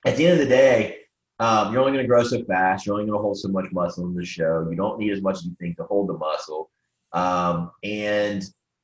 at 0.06 0.18
the 0.18 0.26
end 0.26 0.40
of 0.40 0.48
the 0.48 0.54
day, 0.54 0.98
um, 1.40 1.72
you're 1.72 1.82
only 1.82 1.94
going 1.94 2.04
to 2.04 2.08
grow 2.08 2.24
so 2.24 2.44
fast. 2.44 2.86
You're 2.86 2.94
only 2.94 3.06
going 3.06 3.18
to 3.18 3.22
hold 3.22 3.38
so 3.38 3.50
much 3.50 3.72
muscle 3.72 4.06
in 4.06 4.14
the 4.14 4.26
show. 4.26 4.68
You 4.70 4.76
don't 4.76 5.00
need 5.00 5.12
as 5.12 5.22
much 5.22 5.38
as 5.38 5.46
you 5.46 5.56
think 5.60 5.78
to 5.78 5.84
hold 5.84 6.10
the 6.10 6.18
muscle. 6.18 6.70
Um, 7.14 7.72
and 7.84 8.44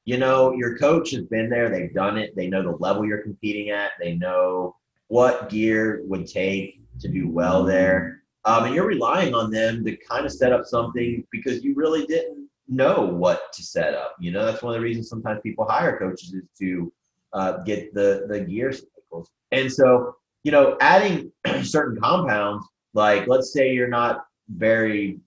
you 0.09 0.17
know, 0.17 0.53
your 0.53 0.75
coach 0.75 1.11
has 1.11 1.21
been 1.25 1.51
there, 1.51 1.69
they've 1.69 1.93
done 1.93 2.17
it, 2.17 2.35
they 2.35 2.47
know 2.47 2.63
the 2.63 2.75
level 2.77 3.05
you're 3.05 3.21
competing 3.21 3.69
at, 3.69 3.91
they 3.99 4.15
know 4.15 4.75
what 5.07 5.49
gear 5.51 6.01
would 6.07 6.25
take 6.25 6.81
to 6.99 7.07
do 7.07 7.29
well 7.29 7.63
there. 7.63 8.23
Um, 8.43 8.63
and 8.63 8.73
you're 8.73 8.87
relying 8.87 9.35
on 9.35 9.51
them 9.51 9.85
to 9.85 9.95
kind 9.97 10.25
of 10.25 10.31
set 10.31 10.51
up 10.51 10.65
something 10.65 11.23
because 11.31 11.63
you 11.63 11.75
really 11.75 12.07
didn't 12.07 12.49
know 12.67 13.05
what 13.05 13.53
to 13.53 13.61
set 13.61 13.93
up. 13.93 14.15
You 14.19 14.31
know, 14.31 14.43
that's 14.43 14.63
one 14.63 14.73
of 14.73 14.79
the 14.79 14.83
reasons 14.83 15.09
sometimes 15.09 15.41
people 15.43 15.67
hire 15.69 15.99
coaches 15.99 16.33
is 16.33 16.49
to 16.57 16.91
uh, 17.33 17.57
get 17.61 17.93
the 17.93 18.25
the 18.27 18.39
gear 18.39 18.71
cycles. 18.71 19.29
And 19.51 19.71
so, 19.71 20.15
you 20.41 20.51
know, 20.51 20.75
adding 20.81 21.31
certain 21.61 22.01
compounds, 22.01 22.65
like 22.95 23.27
let's 23.27 23.53
say 23.53 23.73
you're 23.75 23.87
not 23.87 24.25
very 24.47 25.19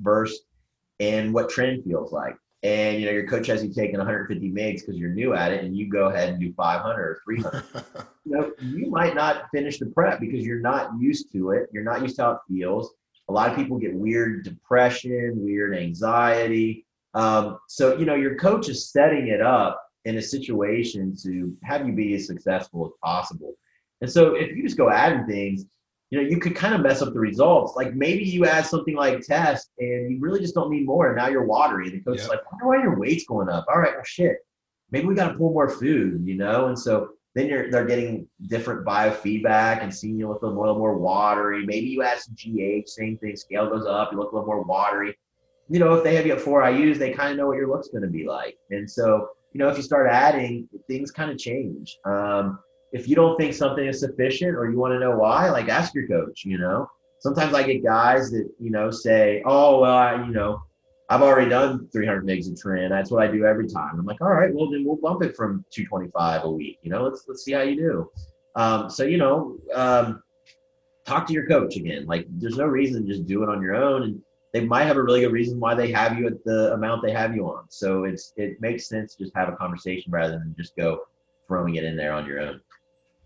versed 0.00 0.42
in 0.98 1.32
what 1.32 1.48
tren 1.48 1.82
feels 1.82 2.12
like 2.12 2.36
and 2.62 2.98
you 2.98 3.06
know 3.06 3.12
your 3.12 3.26
coach 3.26 3.46
has 3.46 3.62
you 3.62 3.72
taking 3.72 3.98
150 3.98 4.50
megs 4.50 4.80
because 4.80 4.96
you're 4.96 5.10
new 5.10 5.34
at 5.34 5.52
it 5.52 5.64
and 5.64 5.76
you 5.76 5.88
go 5.88 6.08
ahead 6.08 6.30
and 6.30 6.40
do 6.40 6.52
500 6.54 7.00
or 7.00 7.20
300 7.24 7.64
you 8.24 8.32
know 8.32 8.52
you 8.60 8.90
might 8.90 9.14
not 9.14 9.44
finish 9.52 9.78
the 9.78 9.86
prep 9.86 10.20
because 10.20 10.44
you're 10.44 10.60
not 10.60 10.90
used 10.98 11.30
to 11.32 11.50
it. 11.50 11.68
You're 11.72 11.84
not 11.84 12.02
used 12.02 12.16
to 12.16 12.22
how 12.22 12.30
it 12.32 12.38
feels. 12.48 12.92
A 13.28 13.32
lot 13.32 13.50
of 13.50 13.56
people 13.56 13.78
get 13.78 13.94
weird 13.94 14.44
depression 14.44 15.34
weird 15.36 15.76
anxiety. 15.76 16.86
Um, 17.14 17.58
so 17.68 17.96
you 17.96 18.04
know 18.04 18.14
your 18.14 18.36
coach 18.36 18.68
is 18.68 18.90
setting 18.90 19.28
it 19.28 19.40
up 19.40 19.82
in 20.04 20.18
a 20.18 20.22
situation 20.22 21.16
to 21.22 21.56
have 21.64 21.86
you 21.86 21.92
be 21.92 22.14
as 22.14 22.26
successful 22.26 22.86
as 22.86 22.92
possible. 23.02 23.54
And 24.00 24.10
so 24.10 24.34
if 24.34 24.56
you 24.56 24.62
just 24.62 24.76
go 24.76 24.90
adding 24.90 25.26
things, 25.26 25.64
you 26.10 26.20
know, 26.20 26.28
you 26.28 26.38
could 26.38 26.54
kind 26.54 26.74
of 26.74 26.82
mess 26.82 27.02
up 27.02 27.12
the 27.12 27.20
results. 27.20 27.74
Like 27.74 27.94
maybe 27.94 28.24
you 28.24 28.46
add 28.46 28.64
something 28.66 28.94
like 28.94 29.20
test 29.22 29.70
and 29.78 30.10
you 30.10 30.18
really 30.20 30.40
just 30.40 30.54
don't 30.54 30.70
need 30.70 30.86
more. 30.86 31.08
And 31.08 31.16
now 31.16 31.28
you're 31.28 31.44
watery. 31.44 31.88
And 31.88 31.96
the 31.96 32.04
coach 32.04 32.20
is 32.20 32.28
like, 32.28 32.40
why 32.62 32.76
are 32.76 32.82
your 32.82 32.98
weight's 32.98 33.26
going 33.26 33.48
up? 33.48 33.66
All 33.68 33.80
right, 33.80 33.94
well, 33.94 34.04
shit. 34.04 34.36
Maybe 34.92 35.06
we 35.06 35.16
got 35.16 35.32
to 35.32 35.38
pull 35.38 35.52
more 35.52 35.68
food, 35.68 36.22
you 36.24 36.36
know? 36.36 36.66
And 36.66 36.78
so 36.78 37.10
then 37.34 37.48
you're 37.48 37.70
they're 37.70 37.84
getting 37.84 38.28
different 38.46 38.86
biofeedback 38.86 39.82
and 39.82 39.94
seeing 39.94 40.16
you 40.16 40.28
look 40.28 40.42
a 40.42 40.46
little 40.46 40.78
more 40.78 40.96
watery. 40.96 41.66
Maybe 41.66 41.88
you 41.88 42.02
add 42.02 42.20
some 42.20 42.34
GH, 42.34 42.88
same 42.88 43.18
thing. 43.18 43.34
Scale 43.34 43.68
goes 43.68 43.84
up, 43.84 44.12
you 44.12 44.18
look 44.18 44.32
a 44.32 44.34
little 44.36 44.46
more 44.46 44.62
watery. 44.62 45.18
You 45.68 45.80
know, 45.80 45.94
if 45.94 46.04
they 46.04 46.14
have 46.14 46.24
you 46.24 46.32
at 46.32 46.40
four 46.40 46.62
IUs, 46.62 46.98
they 46.98 47.12
kind 47.12 47.32
of 47.32 47.36
know 47.36 47.48
what 47.48 47.56
your 47.56 47.68
look's 47.68 47.88
going 47.88 48.04
to 48.04 48.08
be 48.08 48.24
like. 48.24 48.56
And 48.70 48.88
so, 48.88 49.28
you 49.52 49.58
know, 49.58 49.68
if 49.68 49.76
you 49.76 49.82
start 49.82 50.08
adding, 50.08 50.68
things 50.86 51.10
kind 51.10 51.30
of 51.30 51.36
change. 51.36 51.98
Um, 52.06 52.60
if 52.92 53.08
you 53.08 53.16
don't 53.16 53.36
think 53.36 53.54
something 53.54 53.86
is 53.86 54.00
sufficient 54.00 54.56
or 54.56 54.70
you 54.70 54.78
want 54.78 54.92
to 54.92 54.98
know 54.98 55.16
why, 55.16 55.50
like 55.50 55.68
ask 55.68 55.94
your 55.94 56.06
coach. 56.06 56.44
You 56.44 56.58
know, 56.58 56.88
sometimes 57.18 57.54
I 57.54 57.62
get 57.62 57.84
guys 57.84 58.30
that 58.30 58.48
you 58.60 58.70
know 58.70 58.90
say, 58.90 59.42
"Oh, 59.44 59.80
well, 59.80 59.96
I, 59.96 60.24
you 60.24 60.32
know, 60.32 60.62
I've 61.08 61.22
already 61.22 61.50
done 61.50 61.88
300 61.92 62.24
migs 62.24 62.48
of 62.48 62.54
tren. 62.54 62.88
That's 62.88 63.10
what 63.10 63.22
I 63.22 63.30
do 63.30 63.44
every 63.44 63.68
time." 63.68 63.98
I'm 63.98 64.06
like, 64.06 64.20
"All 64.20 64.32
right, 64.32 64.52
well 64.54 64.70
then 64.70 64.84
we'll 64.84 64.96
bump 64.96 65.22
it 65.22 65.36
from 65.36 65.64
225 65.70 66.44
a 66.44 66.50
week. 66.50 66.78
You 66.82 66.90
know, 66.90 67.04
let's 67.04 67.24
let's 67.28 67.44
see 67.44 67.52
how 67.52 67.62
you 67.62 67.76
do." 67.76 68.10
Um, 68.54 68.88
so 68.88 69.04
you 69.04 69.18
know, 69.18 69.58
um, 69.74 70.22
talk 71.04 71.26
to 71.26 71.32
your 71.32 71.46
coach 71.46 71.76
again. 71.76 72.06
Like, 72.06 72.26
there's 72.28 72.56
no 72.56 72.66
reason 72.66 73.02
to 73.02 73.08
just 73.08 73.26
do 73.26 73.42
it 73.42 73.48
on 73.48 73.62
your 73.62 73.74
own, 73.74 74.02
and 74.02 74.22
they 74.52 74.64
might 74.64 74.84
have 74.84 74.96
a 74.96 75.02
really 75.02 75.20
good 75.20 75.32
reason 75.32 75.60
why 75.60 75.74
they 75.74 75.90
have 75.92 76.18
you 76.18 76.26
at 76.26 76.42
the 76.44 76.72
amount 76.72 77.02
they 77.02 77.12
have 77.12 77.34
you 77.34 77.46
on. 77.46 77.64
So 77.68 78.04
it's 78.04 78.32
it 78.36 78.60
makes 78.60 78.88
sense 78.88 79.14
to 79.14 79.24
just 79.24 79.36
have 79.36 79.48
a 79.48 79.56
conversation 79.56 80.10
rather 80.10 80.34
than 80.38 80.54
just 80.56 80.74
go 80.76 81.00
throwing 81.46 81.76
it 81.76 81.84
in 81.84 81.96
there 81.96 82.12
on 82.12 82.26
your 82.26 82.40
own. 82.40 82.60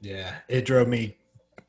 Yeah, 0.01 0.37
it 0.49 0.65
drove 0.65 0.89
me 0.89 1.17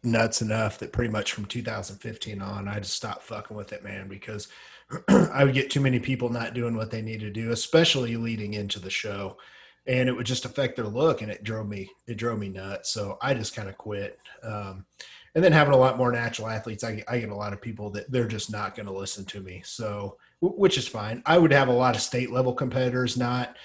nuts 0.03 0.41
enough 0.41 0.79
that 0.79 0.93
pretty 0.93 1.11
much 1.11 1.33
from 1.33 1.45
2015 1.45 2.41
on, 2.41 2.67
I 2.67 2.79
just 2.79 2.95
stopped 2.95 3.23
fucking 3.23 3.55
with 3.55 3.73
it, 3.73 3.83
man, 3.83 4.07
because 4.07 4.47
I 5.09 5.43
would 5.43 5.53
get 5.53 5.69
too 5.69 5.81
many 5.81 5.99
people 5.99 6.29
not 6.29 6.53
doing 6.53 6.75
what 6.75 6.91
they 6.91 7.01
need 7.01 7.19
to 7.21 7.29
do, 7.29 7.51
especially 7.51 8.17
leading 8.17 8.53
into 8.53 8.79
the 8.79 8.89
show, 8.89 9.37
and 9.85 10.09
it 10.09 10.13
would 10.13 10.25
just 10.25 10.45
affect 10.45 10.75
their 10.75 10.87
look, 10.87 11.21
and 11.21 11.31
it 11.31 11.43
drove 11.43 11.67
me 11.67 11.89
it 12.07 12.17
drove 12.17 12.39
me 12.39 12.49
nuts. 12.49 12.91
So 12.91 13.17
I 13.21 13.33
just 13.33 13.55
kind 13.55 13.69
of 13.69 13.77
quit. 13.77 14.19
Um, 14.43 14.85
and 15.33 15.43
then 15.43 15.53
having 15.53 15.73
a 15.73 15.77
lot 15.77 15.97
more 15.97 16.11
natural 16.11 16.49
athletes, 16.49 16.83
I, 16.83 17.03
I 17.07 17.19
get 17.19 17.29
a 17.29 17.35
lot 17.35 17.53
of 17.53 17.61
people 17.61 17.89
that 17.91 18.11
they're 18.11 18.27
just 18.27 18.51
not 18.51 18.75
going 18.75 18.87
to 18.87 18.91
listen 18.93 19.23
to 19.25 19.39
me. 19.39 19.61
So, 19.63 20.17
which 20.41 20.77
is 20.77 20.87
fine. 20.87 21.23
I 21.25 21.37
would 21.37 21.53
have 21.53 21.69
a 21.69 21.73
lot 21.73 21.95
of 21.95 22.01
state 22.01 22.31
level 22.31 22.53
competitors 22.53 23.15
not 23.15 23.55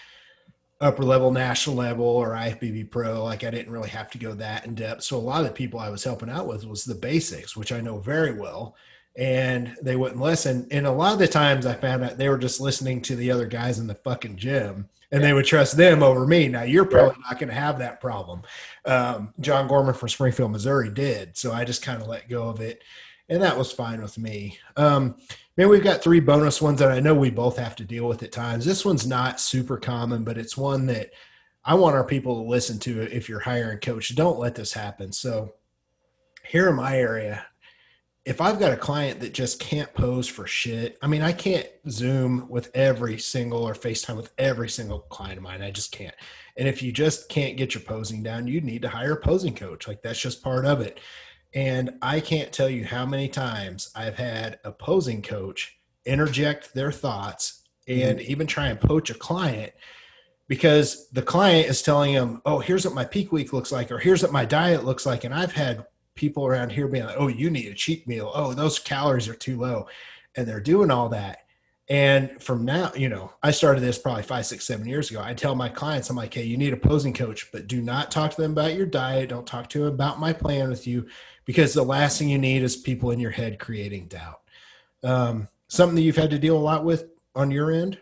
upper 0.81 1.03
level 1.03 1.31
national 1.31 1.77
level 1.77 2.05
or 2.05 2.31
IFBB 2.31 2.91
pro. 2.91 3.25
Like 3.25 3.45
I 3.45 3.51
didn't 3.51 3.73
really 3.73 3.89
have 3.89 4.11
to 4.11 4.19
go 4.19 4.35
that 4.35 4.67
in 4.67 4.75
depth. 4.75 5.05
So 5.05 5.17
a 5.17 5.19
lot 5.19 5.41
of 5.41 5.47
the 5.47 5.53
people 5.53 5.81
I 5.81 5.89
was 5.89 6.05
helping 6.05 6.29
out 6.29 6.47
with 6.47 6.67
was 6.67 6.85
the 6.85 6.95
basics, 6.95 7.57
which 7.57 7.73
I 7.73 7.81
know 7.81 7.99
very 7.99 8.39
well. 8.39 8.77
And 9.17 9.75
they 9.81 9.97
wouldn't 9.97 10.21
listen. 10.21 10.67
And 10.71 10.87
a 10.87 10.93
lot 10.93 11.15
of 11.15 11.19
the 11.19 11.29
times 11.29 11.65
I 11.65 11.73
found 11.73 12.05
out 12.05 12.19
they 12.19 12.29
were 12.29 12.37
just 12.37 12.61
listening 12.61 13.01
to 13.03 13.17
the 13.17 13.31
other 13.31 13.47
guys 13.47 13.79
in 13.79 13.87
the 13.87 13.95
fucking 13.95 14.37
gym 14.37 14.91
and 15.11 15.23
they 15.25 15.33
would 15.33 15.47
trust 15.47 15.77
them 15.77 16.03
over 16.03 16.27
me. 16.27 16.49
Now 16.49 16.65
you're 16.65 16.85
probably 16.85 17.17
not 17.23 17.39
going 17.39 17.49
to 17.49 17.55
have 17.55 17.79
that 17.79 18.01
problem. 18.01 18.43
Um, 18.85 19.33
John 19.41 19.69
Gorman 19.69 19.95
from 19.95 20.09
Springfield, 20.09 20.53
Missouri 20.53 20.91
did. 20.91 21.37
So 21.37 21.53
I 21.53 21.65
just 21.65 21.83
kind 21.83 22.03
of 22.03 22.09
let 22.09 22.29
go 22.29 22.49
of 22.49 22.61
it. 22.61 22.83
And 23.29 23.43
that 23.43 23.57
was 23.57 23.73
fine 23.73 24.03
with 24.03 24.19
me. 24.19 24.59
Um, 24.77 25.17
Man, 25.59 25.71
we've 25.71 25.83
got 25.83 26.03
three 26.03 26.21
bonus 26.21 26.61
ones 26.61 26.81
that 26.81 26.90
I 26.90 27.01
know 27.01 27.14
we 27.14 27.31
both 27.31 27.57
have 27.57 27.77
to 27.77 27.85
deal 27.85 28.07
with 28.07 28.23
at 28.23 28.31
times. 28.31 28.66
This 28.66 28.85
one's 28.85 29.07
not 29.07 29.40
super 29.40 29.79
common, 29.79 30.23
but 30.23 30.37
it's 30.37 30.55
one 30.55 30.85
that 30.87 31.12
I 31.64 31.75
want 31.75 31.97
our 31.97 32.05
people 32.05 32.35
to 32.35 32.49
listen 32.49 32.79
to 32.81 33.03
if 33.03 33.27
you're 33.27 33.40
hiring 33.40 33.79
coach. 33.79 34.14
Don't 34.14 34.38
let 34.38 34.55
this 34.55 34.75
happen. 34.75 35.12
So, 35.12 35.55
here 36.47 36.69
in 36.69 36.77
my 36.77 36.99
area, 36.99 37.47
if 38.27 38.40
I've 38.40 38.59
got 38.59 38.73
a 38.73 38.77
client 38.77 39.21
that 39.21 39.33
just 39.33 39.59
can't 39.59 39.92
pose 39.95 40.29
for 40.29 40.47
shit, 40.47 40.99
I 41.01 41.07
mean, 41.07 41.23
I 41.23 41.33
can't 41.33 41.69
Zoom 41.88 42.47
with 42.51 42.71
every 42.75 43.19
single 43.19 43.66
or 43.66 43.73
FaceTime 43.73 44.16
with 44.16 44.33
every 44.37 44.69
single 44.69 45.01
client 45.01 45.38
of 45.38 45.42
mine. 45.42 45.62
I 45.62 45.71
just 45.71 45.90
can't. 45.90 46.14
And 46.59 46.69
if 46.69 46.83
you 46.83 46.92
just 46.92 47.31
can't 47.31 47.57
get 47.57 47.75
your 47.75 47.83
posing 47.83 48.23
down, 48.23 48.47
you 48.47 48.61
need 48.61 48.83
to 48.83 48.88
hire 48.88 49.14
a 49.14 49.21
posing 49.21 49.55
coach. 49.55 49.88
Like 49.88 50.03
that's 50.03 50.21
just 50.21 50.42
part 50.42 50.66
of 50.66 50.83
it. 50.83 51.01
And 51.57 51.95
I 52.03 52.21
can't 52.21 52.53
tell 52.53 52.69
you 52.69 52.85
how 52.85 53.07
many 53.07 53.29
times 53.29 53.90
I've 53.97 54.19
had 54.19 54.59
opposing 54.62 55.23
coach 55.23 55.79
interject 56.05 56.75
their 56.75 56.92
thoughts 56.92 57.62
and 57.88 58.19
mm-hmm. 58.19 58.31
even 58.31 58.47
try 58.47 58.66
and 58.69 58.79
poach 58.79 59.09
a 59.09 59.14
client 59.14 59.73
because 60.49 61.09
the 61.12 61.23
client 61.23 61.71
is 61.71 61.81
telling 61.81 62.12
them, 62.12 62.42
oh, 62.45 62.59
here's 62.59 62.85
what 62.85 62.95
my 62.95 63.07
peak 63.07 63.33
week 63.33 63.55
looks 63.55 63.73
like, 63.73 63.90
or 63.90 63.99
here's 63.99 64.23
what 64.23 64.33
my 64.33 64.45
diet 64.45 64.85
looks 64.85 65.07
like. 65.07 65.25
And 65.25 65.33
I've 65.33 65.53
had 65.53 65.87
people 66.14 66.47
around 66.47 66.73
here 66.73 66.88
being 66.88 67.07
like, 67.07 67.16
oh, 67.19 67.29
you 67.29 67.49
need 67.49 67.73
a 67.73 67.75
cheat 67.75 68.07
meal. 68.07 68.31
Oh, 68.35 68.53
those 68.53 68.79
calories 68.79 69.27
are 69.27 69.35
too 69.35 69.59
low. 69.59 69.88
And 70.37 70.47
they're 70.47 70.61
doing 70.61 70.90
all 70.90 71.09
that. 71.09 71.38
And 71.88 72.42
from 72.42 72.66
now, 72.66 72.92
you 72.95 73.09
know, 73.09 73.33
I 73.42 73.51
started 73.53 73.81
this 73.81 73.97
probably 73.97 74.25
five, 74.25 74.45
six, 74.45 74.66
seven 74.66 74.87
years 74.87 75.11
ago. 75.11 75.23
I 75.25 75.33
tell 75.33 75.55
my 75.55 75.71
clients, 75.71 76.11
I'm 76.11 76.16
like, 76.16 76.35
hey, 76.35 76.42
you 76.42 76.59
need 76.59 76.75
a 76.75 76.77
posing 76.77 77.14
coach, 77.14 77.51
but 77.51 77.66
do 77.66 77.81
not 77.81 78.11
talk 78.11 78.33
to 78.33 78.42
them 78.42 78.53
about 78.53 78.75
your 78.75 78.87
diet. 78.87 79.31
Don't 79.31 79.47
talk 79.47 79.71
to 79.71 79.79
them 79.79 79.95
about 79.95 80.21
my 80.21 80.35
plan 80.35 80.69
with 80.69 80.87
you 80.87 81.07
because 81.47 81.73
the 81.73 81.83
last 81.83 82.19
thing 82.19 82.29
you 82.29 82.39
need 82.39 82.63
is 82.63 82.77
people 82.77 83.11
in 83.13 83.19
your 83.21 83.31
head 83.31 83.59
creating 83.59 84.09
doubt. 84.09 84.43
Um, 85.03 85.49
something 85.69 85.97
that 85.97 86.03
you've 86.03 86.17
had 86.17 86.31
to 86.31 86.39
deal 86.39 86.57
a 86.57 86.59
lot 86.59 86.85
with 86.85 87.07
on 87.35 87.51
your 87.51 87.71
end. 87.71 87.99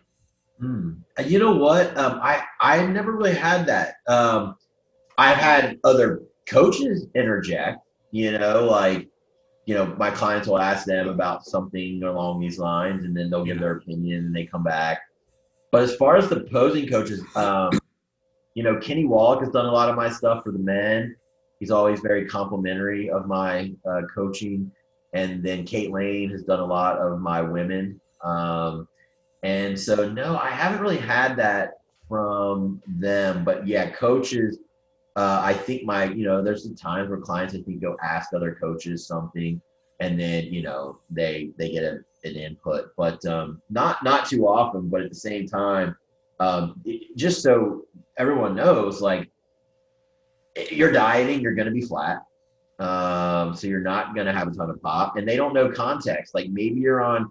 Hmm. 0.59 0.93
You 1.25 1.39
know 1.39 1.55
what? 1.55 1.97
Um, 1.97 2.19
I 2.23 2.43
I 2.61 2.87
never 2.87 3.13
really 3.13 3.35
had 3.35 3.67
that. 3.67 3.97
Um, 4.09 4.57
I've 5.19 5.37
had 5.37 5.79
other 5.85 6.23
coaches 6.49 7.07
interject. 7.15 7.79
You 8.11 8.39
know, 8.39 8.65
like 8.65 9.09
you 9.67 9.75
know, 9.75 9.87
my 9.99 10.11
clients 10.11 10.47
will 10.47 10.59
ask 10.59 10.87
them 10.87 11.09
about 11.09 11.45
something 11.45 12.03
along 12.03 12.41
these 12.41 12.59
lines, 12.59 13.05
and 13.05 13.17
then 13.17 13.31
they'll 13.31 13.45
give 13.45 13.61
their 13.61 13.77
opinion, 13.77 14.27
and 14.27 14.37
they 14.37 14.47
come 14.47 14.63
back. 14.63 15.01
But 15.73 15.83
as 15.83 15.97
far 15.97 16.17
as 16.17 16.29
the 16.29 16.41
posing 16.53 16.89
coaches, 16.89 17.25
um, 17.35 17.71
you 18.55 18.63
know, 18.63 18.79
Kenny 18.79 19.05
Wallach 19.05 19.41
has 19.41 19.51
done 19.51 19.67
a 19.67 19.73
lot 19.73 19.89
of 19.89 19.97
my 19.97 20.09
stuff 20.09 20.45
for 20.45 20.53
the 20.53 20.59
men. 20.59 21.17
He's 21.65 21.71
always 21.71 22.01
very 22.01 22.27
complimentary 22.27 23.09
of 23.09 23.27
my 23.27 23.73
uh, 23.89 24.03
coaching. 24.15 24.71
And 25.15 25.43
then 25.43 25.65
Kate 25.65 25.91
Lane 25.91 26.29
has 26.29 26.43
done 26.43 26.61
a 26.61 26.67
lot 26.67 26.99
of 26.99 27.23
my 27.23 27.41
women. 27.41 27.99
Um, 28.23 28.87
and 29.43 29.81
so, 29.81 30.11
no, 30.11 30.37
I 30.37 30.51
haven't 30.51 30.83
really 30.83 30.99
had 30.99 31.37
that 31.37 31.79
from 32.07 32.83
them. 32.87 33.45
But 33.45 33.67
yeah, 33.67 33.89
coaches, 33.93 34.59
uh, 35.17 35.41
I 35.43 35.55
think 35.55 35.85
my, 35.85 36.05
you 36.05 36.27
know, 36.27 36.43
there's 36.43 36.65
some 36.65 36.77
times 36.77 37.09
where 37.09 37.19
clients, 37.19 37.55
I 37.55 37.63
think, 37.63 37.81
go 37.81 37.97
ask 38.05 38.35
other 38.35 38.59
coaches 38.61 39.07
something 39.07 39.59
and 40.01 40.21
then, 40.21 40.45
you 40.53 40.61
know, 40.61 40.99
they, 41.09 41.53
they 41.57 41.71
get 41.71 41.85
a, 41.85 42.01
an 42.25 42.37
input, 42.37 42.91
but 42.95 43.25
um, 43.25 43.63
not, 43.71 44.05
not 44.05 44.29
too 44.29 44.47
often. 44.47 44.91
But 44.91 45.01
at 45.01 45.09
the 45.09 45.17
same 45.17 45.49
time, 45.49 45.97
um, 46.41 46.79
it, 46.85 47.17
just 47.17 47.43
so 47.43 47.87
everyone 48.19 48.55
knows, 48.55 49.01
like, 49.01 49.31
you're 50.71 50.93
dieting, 50.93 51.41
you're 51.41 51.55
going 51.55 51.67
to 51.67 51.73
be 51.73 51.83
flat. 51.83 52.25
Um, 52.79 53.55
so 53.55 53.67
you're 53.67 53.81
not 53.81 54.15
going 54.15 54.27
to 54.27 54.33
have 54.33 54.49
a 54.49 54.51
ton 54.51 54.71
of 54.71 54.83
pop, 54.83 55.17
and 55.17 55.29
they 55.29 55.37
don't 55.37 55.55
know 55.55 55.71
context. 55.71 56.35
Like 56.35 56.49
maybe 56.51 56.81
you're 56.81 57.03
on 57.03 57.31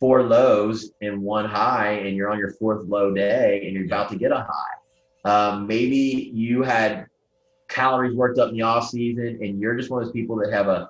four 0.00 0.22
lows 0.22 0.92
and 1.02 1.20
one 1.22 1.44
high, 1.44 1.92
and 1.92 2.16
you're 2.16 2.30
on 2.30 2.38
your 2.38 2.52
fourth 2.52 2.86
low 2.86 3.12
day, 3.12 3.62
and 3.64 3.74
you're 3.74 3.84
about 3.84 4.08
to 4.10 4.16
get 4.16 4.32
a 4.32 4.46
high. 4.48 4.74
Um, 5.30 5.66
maybe 5.66 6.30
you 6.32 6.62
had 6.62 7.06
calories 7.68 8.14
worked 8.14 8.38
up 8.38 8.48
in 8.48 8.56
the 8.56 8.62
off 8.62 8.88
season, 8.88 9.38
and 9.42 9.60
you're 9.60 9.76
just 9.76 9.90
one 9.90 10.00
of 10.00 10.08
those 10.08 10.12
people 10.12 10.36
that 10.36 10.52
have 10.52 10.68
a 10.68 10.88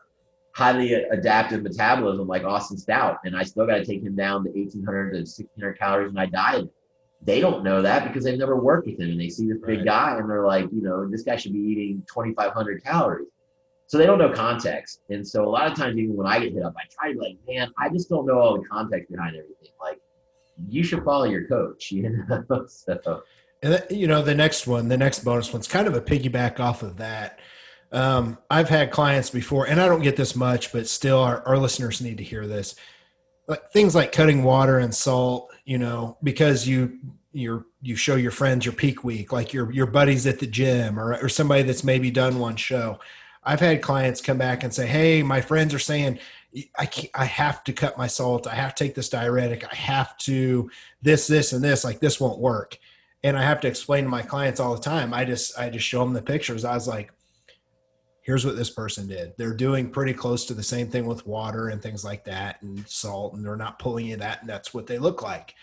highly 0.55 0.93
adaptive 0.93 1.63
metabolism 1.63 2.29
like 2.29 2.45
Austin 2.45 2.79
Stout, 2.79 3.19
and 3.25 3.37
I 3.37 3.43
still 3.43 3.67
got 3.67 3.77
to 3.77 3.85
take 3.85 4.03
him 4.03 4.15
down 4.15 4.45
to 4.45 4.51
1,800 4.51 5.11
to 5.11 5.19
1,600 5.19 5.79
calories, 5.79 6.11
and 6.11 6.21
I 6.21 6.27
diet 6.27 6.69
they 7.21 7.41
don't 7.41 7.65
know 7.65 7.83
that 7.83 8.07
because 8.07 8.25
they've 8.25 8.39
never 8.39 8.57
worked 8.57 8.87
with 8.87 9.01
him 9.01 9.11
and 9.11 9.21
they 9.21 9.29
see 9.29 9.49
this 9.49 9.59
big 9.59 9.79
right. 9.79 9.85
guy 9.85 10.17
and 10.19 10.31
they're 10.31 10.47
like, 10.47 10.67
you 10.73 10.83
know, 10.83 11.09
this 11.09 11.23
guy 11.23 11.37
should 11.37 11.53
be 11.53 11.59
eating 11.59 12.03
2,500 12.13 12.85
calories. 12.85 13.29
So 13.87 13.97
they 13.97 14.07
don't 14.07 14.19
know 14.19 14.31
context. 14.31 15.01
And 15.09 15.27
so 15.27 15.45
a 15.45 15.49
lot 15.49 15.67
of 15.67 15.77
times, 15.77 15.97
even 15.97 16.15
when 16.15 16.27
I 16.27 16.39
get 16.39 16.53
hit 16.53 16.63
up, 16.63 16.75
I 16.77 16.83
try 16.91 17.09
to 17.13 17.19
be 17.19 17.21
like, 17.21 17.39
man, 17.49 17.73
I 17.79 17.89
just 17.89 18.09
don't 18.09 18.27
know 18.27 18.39
all 18.39 18.61
the 18.61 18.69
context 18.69 19.11
behind 19.11 19.35
everything. 19.35 19.73
Like, 19.81 19.99
you 20.69 20.83
should 20.83 21.03
follow 21.05 21.25
your 21.25 21.49
coach, 21.49 21.91
you 21.93 22.25
know? 22.29 22.67
so. 22.67 23.23
And 23.63 23.73
that, 23.73 23.91
you 23.91 24.07
know, 24.07 24.23
the 24.23 24.35
next 24.35 24.67
one, 24.67 24.89
the 24.89 24.99
next 24.99 25.25
bonus 25.25 25.53
one's 25.53 25.67
kind 25.67 25.89
of 25.89 25.95
a 25.95 26.01
piggyback 26.01 26.61
off 26.61 26.83
of 26.83 26.99
that. 26.99 27.41
Um, 27.91 28.37
I've 28.51 28.69
had 28.69 28.91
clients 28.91 29.31
before, 29.31 29.67
and 29.67 29.81
I 29.81 29.89
don't 29.89 30.03
get 30.03 30.17
this 30.17 30.37
much, 30.37 30.71
but 30.71 30.87
still, 30.87 31.19
our, 31.21 31.43
our 31.49 31.57
listeners 31.57 32.03
need 32.03 32.19
to 32.19 32.25
hear 32.25 32.47
this 32.47 32.75
like 33.49 33.71
things 33.71 33.95
like 33.95 34.13
cutting 34.13 34.45
water 34.45 34.79
and 34.79 34.95
salt, 34.95 35.51
you 35.65 35.79
know, 35.79 36.17
because 36.23 36.69
you 36.69 36.99
you 37.33 37.65
you 37.81 37.97
show 37.97 38.15
your 38.15 38.31
friends 38.31 38.65
your 38.65 38.75
peak 38.75 39.03
week, 39.03 39.33
like 39.33 39.53
your 39.53 39.73
your 39.73 39.87
buddies 39.87 40.27
at 40.27 40.39
the 40.39 40.47
gym 40.47 41.01
or 41.01 41.17
or 41.21 41.29
somebody 41.29 41.63
that's 41.63 41.83
maybe 41.83 42.11
done 42.11 42.39
one 42.39 42.57
show. 42.57 43.01
I've 43.43 43.61
had 43.61 43.83
clients 43.83 44.21
come 44.21 44.39
back 44.39 44.63
and 44.63 44.73
say, 44.73 44.87
"Hey, 44.87 45.23
my 45.23 45.41
friends 45.41 45.73
are 45.75 45.79
saying 45.79 46.19
I 46.79 46.87
can't, 46.87 47.11
I 47.15 47.25
have 47.25 47.65
to 47.65 47.73
cut 47.73 47.99
my 47.99 48.07
salt. 48.07 48.47
I 48.47 48.55
have 48.55 48.75
to 48.75 48.85
take 48.85 48.95
this 48.95 49.09
diuretic. 49.09 49.65
I 49.71 49.75
have 49.75 50.17
to 50.19 50.71
this, 51.03 51.27
this, 51.27 51.53
and 51.53 51.65
this. 51.65 51.85
Like 51.85 52.01
this 52.01 52.21
won't 52.21 52.39
work." 52.41 52.79
And 53.25 53.37
I 53.37 53.43
have 53.43 53.61
to 53.63 53.69
explain 53.69 54.05
to 54.05 54.11
my 54.11 54.23
clients 54.23 54.61
all 54.61 54.75
the 54.75 54.83
time. 54.83 55.13
I 55.15 55.25
just 55.25 55.59
I 55.59 55.71
just 55.71 55.87
show 55.87 56.01
them 56.01 56.13
the 56.13 56.23
pictures. 56.23 56.65
I 56.65 56.75
was 56.75 56.87
like, 56.87 57.13
here's 58.29 58.45
what 58.45 58.57
this 58.57 58.69
person 58.69 59.07
did. 59.07 59.33
They're 59.39 59.55
doing 59.55 59.89
pretty 59.89 60.13
close 60.13 60.45
to 60.45 60.53
the 60.53 60.63
same 60.63 60.89
thing 60.89 61.07
with 61.07 61.27
water 61.27 61.69
and 61.69 61.81
things 61.81 62.05
like 62.05 62.25
that 62.25 62.61
and 62.61 62.87
salt, 62.87 63.33
and 63.33 63.43
they're 63.43 63.57
not 63.57 63.79
pulling 63.79 64.05
you 64.05 64.19
that, 64.19 64.43
and 64.43 64.51
that's 64.51 64.75
what 64.75 64.87
they 64.87 64.99
look 64.99 65.23
like. 65.23 65.55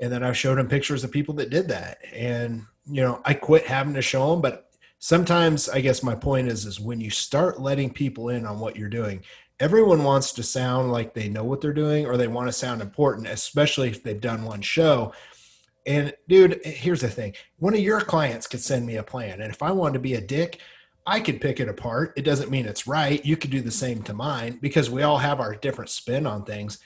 And 0.00 0.10
then 0.10 0.24
I 0.24 0.32
showed 0.32 0.58
them 0.58 0.66
pictures 0.66 1.04
of 1.04 1.12
people 1.12 1.36
that 1.36 1.48
did 1.48 1.68
that. 1.68 1.98
And, 2.12 2.64
you 2.90 3.02
know, 3.02 3.22
I 3.24 3.34
quit 3.34 3.68
having 3.68 3.94
to 3.94 4.02
show 4.02 4.32
them, 4.32 4.40
but 4.40 4.68
sometimes 4.98 5.68
I 5.68 5.80
guess 5.80 6.02
my 6.02 6.16
point 6.16 6.48
is 6.48 6.64
is 6.64 6.80
when 6.80 7.00
you 7.00 7.08
start 7.08 7.60
letting 7.60 7.92
people 7.92 8.30
in 8.30 8.44
on 8.44 8.58
what 8.58 8.74
you're 8.74 8.88
doing, 8.88 9.22
everyone 9.60 10.02
wants 10.02 10.32
to 10.32 10.42
sound 10.42 10.90
like 10.90 11.14
they 11.14 11.28
know 11.28 11.44
what 11.44 11.60
they're 11.60 11.72
doing 11.72 12.04
or 12.04 12.16
they 12.16 12.26
want 12.26 12.48
to 12.48 12.52
sound 12.52 12.82
important, 12.82 13.28
especially 13.28 13.90
if 13.90 14.02
they've 14.02 14.20
done 14.20 14.42
one 14.42 14.60
show. 14.60 15.12
And 15.86 16.12
dude, 16.28 16.62
here's 16.64 17.02
the 17.02 17.08
thing. 17.08 17.34
One 17.60 17.74
of 17.74 17.80
your 17.80 18.00
clients 18.00 18.48
could 18.48 18.60
send 18.60 18.86
me 18.86 18.96
a 18.96 19.04
plan. 19.04 19.40
And 19.40 19.52
if 19.52 19.62
I 19.62 19.70
wanted 19.70 19.92
to 19.92 20.00
be 20.00 20.14
a 20.14 20.20
dick, 20.20 20.60
I 21.08 21.20
could 21.20 21.40
pick 21.40 21.58
it 21.58 21.70
apart. 21.70 22.12
It 22.16 22.22
doesn't 22.26 22.50
mean 22.50 22.66
it's 22.66 22.86
right. 22.86 23.24
You 23.24 23.34
could 23.38 23.50
do 23.50 23.62
the 23.62 23.70
same 23.70 24.02
to 24.02 24.12
mine 24.12 24.58
because 24.60 24.90
we 24.90 25.02
all 25.02 25.16
have 25.16 25.40
our 25.40 25.54
different 25.54 25.88
spin 25.88 26.26
on 26.26 26.44
things, 26.44 26.80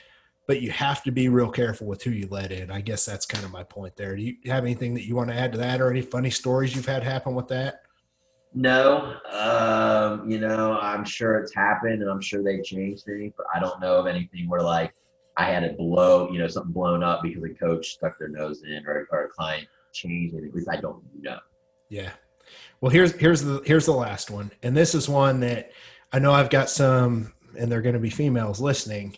but 0.46 0.62
you 0.62 0.70
have 0.70 1.02
to 1.02 1.10
be 1.10 1.28
real 1.28 1.50
careful 1.50 1.88
with 1.88 2.04
who 2.04 2.12
you 2.12 2.28
let 2.30 2.52
in. 2.52 2.70
I 2.70 2.82
guess 2.82 3.04
that's 3.04 3.26
kind 3.26 3.44
of 3.44 3.50
my 3.50 3.64
point 3.64 3.96
there. 3.96 4.14
Do 4.14 4.22
you 4.22 4.36
have 4.46 4.62
anything 4.62 4.94
that 4.94 5.06
you 5.06 5.16
want 5.16 5.30
to 5.30 5.34
add 5.34 5.50
to 5.52 5.58
that 5.58 5.80
or 5.80 5.90
any 5.90 6.02
funny 6.02 6.30
stories 6.30 6.76
you've 6.76 6.86
had 6.86 7.02
happen 7.02 7.34
with 7.34 7.48
that? 7.48 7.82
No, 8.54 9.16
um, 9.32 10.30
you 10.30 10.38
know, 10.38 10.78
I'm 10.78 11.04
sure 11.04 11.38
it's 11.40 11.52
happened 11.52 12.00
and 12.00 12.08
I'm 12.08 12.20
sure 12.20 12.44
they 12.44 12.60
changed 12.60 13.04
things, 13.04 13.32
but 13.36 13.46
I 13.52 13.58
don't 13.58 13.80
know 13.80 13.96
of 13.96 14.06
anything 14.06 14.48
where 14.48 14.62
like 14.62 14.94
I 15.36 15.46
had 15.46 15.64
it 15.64 15.76
blow, 15.76 16.30
you 16.30 16.38
know, 16.38 16.46
something 16.46 16.72
blown 16.72 17.02
up 17.02 17.24
because 17.24 17.42
a 17.42 17.48
coach 17.48 17.88
stuck 17.88 18.20
their 18.20 18.28
nose 18.28 18.62
in 18.62 18.86
or, 18.86 19.08
or 19.10 19.24
a 19.24 19.28
client 19.30 19.66
changed 19.92 20.34
anything. 20.34 20.50
At 20.50 20.54
least 20.54 20.68
I 20.70 20.76
don't 20.76 21.02
know. 21.20 21.40
Yeah. 21.88 22.12
Well, 22.82 22.90
here's 22.90 23.12
here's 23.12 23.42
the 23.42 23.62
here's 23.64 23.86
the 23.86 23.92
last 23.92 24.28
one, 24.28 24.50
and 24.64 24.76
this 24.76 24.96
is 24.96 25.08
one 25.08 25.38
that 25.40 25.70
I 26.12 26.18
know 26.18 26.32
I've 26.32 26.50
got 26.50 26.68
some, 26.68 27.32
and 27.56 27.70
they're 27.70 27.80
going 27.80 27.94
to 27.94 28.00
be 28.00 28.10
females 28.10 28.60
listening 28.60 29.16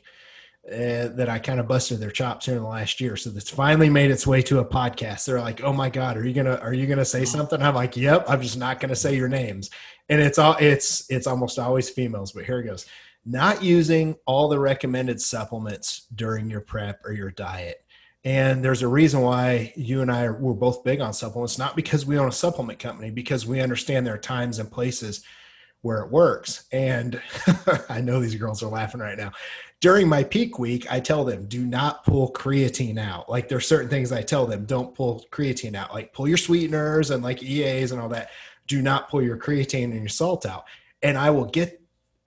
uh, 0.70 1.08
that 1.08 1.30
I 1.30 1.38
kind 1.38 1.58
of 1.58 1.66
busted 1.66 1.98
their 1.98 2.10
chops 2.10 2.44
here 2.44 2.56
in 2.56 2.62
the 2.62 2.68
last 2.68 3.00
year. 3.00 3.16
So 3.16 3.30
that's 3.30 3.48
finally 3.48 3.88
made 3.88 4.10
its 4.10 4.26
way 4.26 4.42
to 4.42 4.58
a 4.58 4.64
podcast. 4.66 5.24
They're 5.24 5.40
like, 5.40 5.62
"Oh 5.62 5.72
my 5.72 5.88
god, 5.88 6.18
are 6.18 6.26
you 6.26 6.34
gonna 6.34 6.56
are 6.56 6.74
you 6.74 6.86
gonna 6.86 7.06
say 7.06 7.22
mm-hmm. 7.22 7.38
something?" 7.38 7.62
I'm 7.62 7.74
like, 7.74 7.96
"Yep, 7.96 8.26
I'm 8.28 8.42
just 8.42 8.58
not 8.58 8.80
gonna 8.80 8.94
say 8.94 9.16
your 9.16 9.28
names." 9.28 9.70
And 10.10 10.20
it's 10.20 10.38
all 10.38 10.56
it's 10.60 11.10
it's 11.10 11.26
almost 11.26 11.58
always 11.58 11.88
females, 11.88 12.32
but 12.32 12.44
here 12.44 12.60
it 12.60 12.66
goes. 12.66 12.84
Not 13.24 13.62
using 13.62 14.16
all 14.26 14.50
the 14.50 14.58
recommended 14.58 15.22
supplements 15.22 16.06
during 16.14 16.50
your 16.50 16.60
prep 16.60 17.00
or 17.06 17.12
your 17.12 17.30
diet. 17.30 17.82
And 18.24 18.64
there's 18.64 18.82
a 18.82 18.88
reason 18.88 19.20
why 19.20 19.72
you 19.76 20.00
and 20.00 20.10
I 20.10 20.30
were 20.30 20.54
both 20.54 20.82
big 20.82 21.00
on 21.00 21.12
supplements, 21.12 21.58
not 21.58 21.76
because 21.76 22.06
we 22.06 22.18
own 22.18 22.28
a 22.28 22.32
supplement 22.32 22.78
company, 22.78 23.10
because 23.10 23.46
we 23.46 23.60
understand 23.60 24.06
there 24.06 24.14
are 24.14 24.18
times 24.18 24.58
and 24.58 24.70
places 24.70 25.22
where 25.82 25.98
it 25.98 26.10
works. 26.10 26.64
And 26.72 27.20
I 27.90 28.00
know 28.00 28.20
these 28.20 28.36
girls 28.36 28.62
are 28.62 28.70
laughing 28.70 29.00
right 29.00 29.18
now 29.18 29.32
during 29.84 30.08
my 30.08 30.24
peak 30.24 30.58
week, 30.58 30.90
I 30.90 30.98
tell 30.98 31.26
them 31.26 31.44
do 31.46 31.66
not 31.66 32.06
pull 32.06 32.32
creatine 32.32 32.98
out. 32.98 33.28
Like 33.28 33.50
there's 33.50 33.68
certain 33.68 33.90
things 33.90 34.12
I 34.12 34.22
tell 34.22 34.46
them 34.46 34.64
don't 34.64 34.94
pull 34.94 35.26
creatine 35.30 35.74
out. 35.74 35.92
Like 35.92 36.14
pull 36.14 36.26
your 36.26 36.38
sweeteners 36.38 37.10
and 37.10 37.22
like 37.22 37.42
EAs 37.42 37.92
and 37.92 38.00
all 38.00 38.08
that. 38.08 38.30
Do 38.66 38.80
not 38.80 39.10
pull 39.10 39.20
your 39.20 39.36
creatine 39.36 39.90
and 39.90 40.00
your 40.00 40.08
salt 40.08 40.46
out. 40.46 40.64
And 41.02 41.18
I 41.18 41.28
will 41.28 41.44
get 41.44 41.82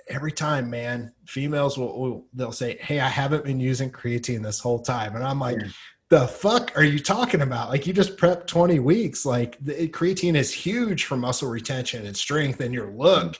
every 0.10 0.32
time, 0.32 0.70
man. 0.70 1.13
Females 1.26 1.78
will, 1.78 2.00
will 2.00 2.26
they'll 2.34 2.52
say, 2.52 2.78
"Hey, 2.80 3.00
I 3.00 3.10
haven't 3.10 3.46
been 3.46 3.60
using 3.60 3.91
creatine 3.91 4.43
this 4.43 4.60
whole 4.60 4.80
time," 4.80 5.15
and 5.15 5.24
I'm 5.24 5.39
like. 5.39 5.60
Yeah 5.60 5.67
the 6.10 6.26
fuck 6.28 6.72
are 6.78 6.84
you 6.84 7.00
talking 7.00 7.41
about? 7.41 7.70
Like 7.70 7.86
you 7.86 7.91
just 7.91 8.17
prep 8.17 8.48
20 8.48 8.80
weeks. 8.80 9.26
Like 9.26 9.58
the 9.60 9.89
creatine 9.89 10.36
is 10.36 10.54
huge 10.54 11.04
for 11.04 11.17
muscle 11.17 11.50
retention 11.50 12.06
and 12.06 12.15
strength 12.15 12.62
and 12.62 12.74
your 12.74 12.89
look. 12.91 13.38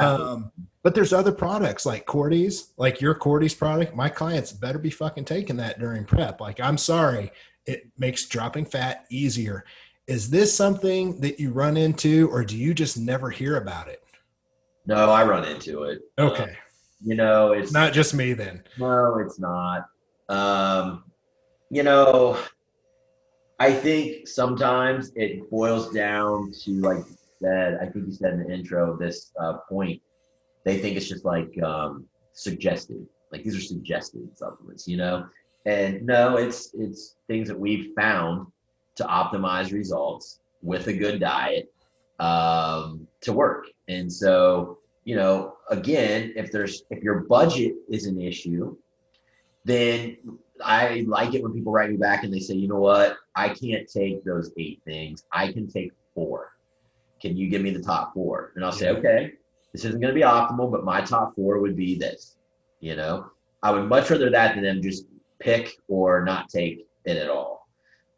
Um, 0.00 0.52
but 0.84 0.94
there's 0.94 1.12
other 1.12 1.32
products 1.32 1.84
like 1.84 2.06
Cordy's, 2.06 2.72
like 2.76 3.00
your 3.00 3.14
Cordy's 3.14 3.54
product. 3.54 3.96
My 3.96 4.08
clients 4.08 4.52
better 4.52 4.78
be 4.78 4.90
fucking 4.90 5.24
taking 5.24 5.56
that 5.56 5.80
during 5.80 6.04
prep. 6.04 6.40
Like, 6.40 6.60
I'm 6.60 6.78
sorry, 6.78 7.32
it 7.66 7.90
makes 7.98 8.26
dropping 8.26 8.66
fat 8.66 9.06
easier. 9.10 9.64
Is 10.06 10.30
this 10.30 10.54
something 10.54 11.20
that 11.20 11.40
you 11.40 11.50
run 11.50 11.76
into, 11.76 12.28
or 12.30 12.44
do 12.44 12.56
you 12.56 12.74
just 12.74 12.98
never 12.98 13.30
hear 13.30 13.56
about 13.56 13.88
it? 13.88 14.03
No, 14.86 15.10
I 15.10 15.24
run 15.24 15.44
into 15.44 15.84
it. 15.84 16.00
Okay. 16.18 16.42
Uh, 16.42 16.46
you 17.02 17.14
know, 17.14 17.52
it's 17.52 17.72
not 17.72 17.92
just 17.92 18.14
me 18.14 18.32
then. 18.32 18.62
No, 18.78 19.18
it's 19.18 19.38
not. 19.38 19.86
Um, 20.28 21.04
you 21.70 21.82
know, 21.82 22.38
I 23.58 23.72
think 23.72 24.28
sometimes 24.28 25.12
it 25.16 25.50
boils 25.50 25.92
down 25.92 26.52
to 26.62 26.70
like 26.80 26.98
you 26.98 27.16
said. 27.42 27.78
I 27.80 27.86
think 27.86 28.06
you 28.06 28.12
said 28.12 28.34
in 28.34 28.44
the 28.44 28.52
intro 28.52 28.92
of 28.92 28.98
this 28.98 29.32
uh, 29.40 29.58
point 29.68 30.00
they 30.64 30.78
think 30.78 30.96
it's 30.96 31.08
just 31.08 31.24
like 31.24 31.62
um, 31.62 32.06
suggested. 32.32 33.06
Like 33.30 33.44
these 33.44 33.56
are 33.56 33.60
suggested 33.60 34.28
supplements, 34.36 34.88
you 34.88 34.96
know. 34.96 35.26
And 35.66 36.04
no, 36.04 36.36
it's 36.36 36.74
it's 36.74 37.16
things 37.26 37.48
that 37.48 37.58
we've 37.58 37.92
found 37.94 38.46
to 38.96 39.04
optimize 39.04 39.72
results 39.72 40.40
with 40.62 40.86
a 40.86 40.92
good 40.92 41.20
diet 41.20 41.72
um, 42.20 43.06
to 43.24 43.32
work. 43.32 43.66
And 43.88 44.12
so, 44.12 44.78
you 45.04 45.16
know, 45.16 45.56
again, 45.70 46.32
if 46.36 46.50
there's 46.50 46.84
if 46.90 47.02
your 47.02 47.20
budget 47.20 47.74
is 47.88 48.06
an 48.06 48.20
issue, 48.20 48.76
then 49.64 50.16
I 50.62 51.04
like 51.06 51.34
it 51.34 51.42
when 51.42 51.52
people 51.52 51.72
write 51.72 51.90
me 51.90 51.96
back 51.96 52.24
and 52.24 52.32
they 52.32 52.38
say, 52.38 52.54
you 52.54 52.68
know 52.68 52.78
what, 52.78 53.16
I 53.34 53.48
can't 53.48 53.88
take 53.90 54.24
those 54.24 54.52
eight 54.56 54.80
things. 54.84 55.24
I 55.32 55.52
can 55.52 55.68
take 55.68 55.92
four. 56.14 56.52
Can 57.20 57.36
you 57.36 57.48
give 57.48 57.62
me 57.62 57.70
the 57.70 57.82
top 57.82 58.14
four? 58.14 58.52
And 58.54 58.64
I'll 58.64 58.72
say, 58.72 58.90
okay, 58.90 59.32
this 59.72 59.84
isn't 59.84 60.00
going 60.00 60.14
to 60.14 60.18
be 60.18 60.26
optimal, 60.26 60.70
but 60.70 60.84
my 60.84 61.00
top 61.00 61.34
four 61.34 61.58
would 61.58 61.76
be 61.76 61.96
this. 61.98 62.36
You 62.80 62.96
know, 62.96 63.30
I 63.62 63.70
would 63.70 63.88
much 63.88 64.10
rather 64.10 64.30
that 64.30 64.54
than 64.54 64.64
them 64.64 64.82
just 64.82 65.06
pick 65.38 65.72
or 65.88 66.22
not 66.24 66.48
take 66.48 66.86
it 67.04 67.16
at 67.16 67.30
all. 67.30 67.63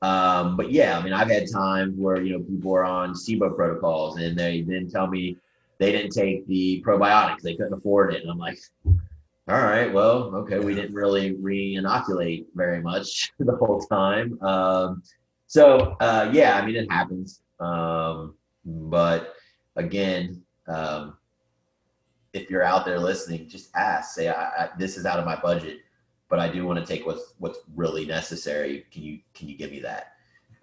Um, 0.02 0.56
but 0.56 0.70
yeah, 0.70 0.98
I 0.98 1.02
mean, 1.02 1.12
I've 1.12 1.30
had 1.30 1.50
times 1.50 1.94
where 1.96 2.20
you 2.20 2.32
know 2.32 2.44
people 2.44 2.74
are 2.74 2.84
on 2.84 3.14
SIBO 3.14 3.54
protocols 3.54 4.18
and 4.18 4.38
they 4.38 4.62
then 4.62 4.88
tell 4.90 5.06
me 5.06 5.36
they 5.78 5.92
didn't 5.92 6.12
take 6.12 6.46
the 6.46 6.82
probiotics, 6.86 7.40
they 7.42 7.54
couldn't 7.54 7.72
afford 7.72 8.14
it, 8.14 8.22
and 8.22 8.30
I'm 8.30 8.38
like, 8.38 8.58
all 9.48 9.62
right, 9.62 9.92
well, 9.92 10.34
okay, 10.34 10.58
we 10.58 10.74
didn't 10.74 10.94
really 10.94 11.34
re-inoculate 11.34 12.46
very 12.54 12.82
much 12.82 13.32
the 13.38 13.56
whole 13.56 13.80
time. 13.80 14.40
Um, 14.42 15.02
so 15.46 15.96
uh, 16.00 16.30
yeah, 16.32 16.56
I 16.56 16.66
mean, 16.66 16.76
it 16.76 16.90
happens. 16.90 17.40
Um, 17.60 18.34
but 18.64 19.34
again, 19.76 20.42
um, 20.66 21.16
if 22.32 22.50
you're 22.50 22.64
out 22.64 22.84
there 22.84 22.98
listening, 22.98 23.48
just 23.48 23.74
ask. 23.74 24.14
Say, 24.14 24.28
I, 24.28 24.34
I, 24.34 24.68
"This 24.78 24.96
is 24.96 25.06
out 25.06 25.18
of 25.18 25.24
my 25.24 25.40
budget, 25.40 25.78
but 26.28 26.38
I 26.38 26.48
do 26.48 26.66
want 26.66 26.78
to 26.78 26.86
take 26.86 27.06
what's 27.06 27.34
what's 27.38 27.58
really 27.74 28.06
necessary. 28.06 28.86
Can 28.92 29.02
you 29.02 29.20
can 29.34 29.48
you 29.48 29.56
give 29.56 29.70
me 29.70 29.80
that?" 29.80 30.12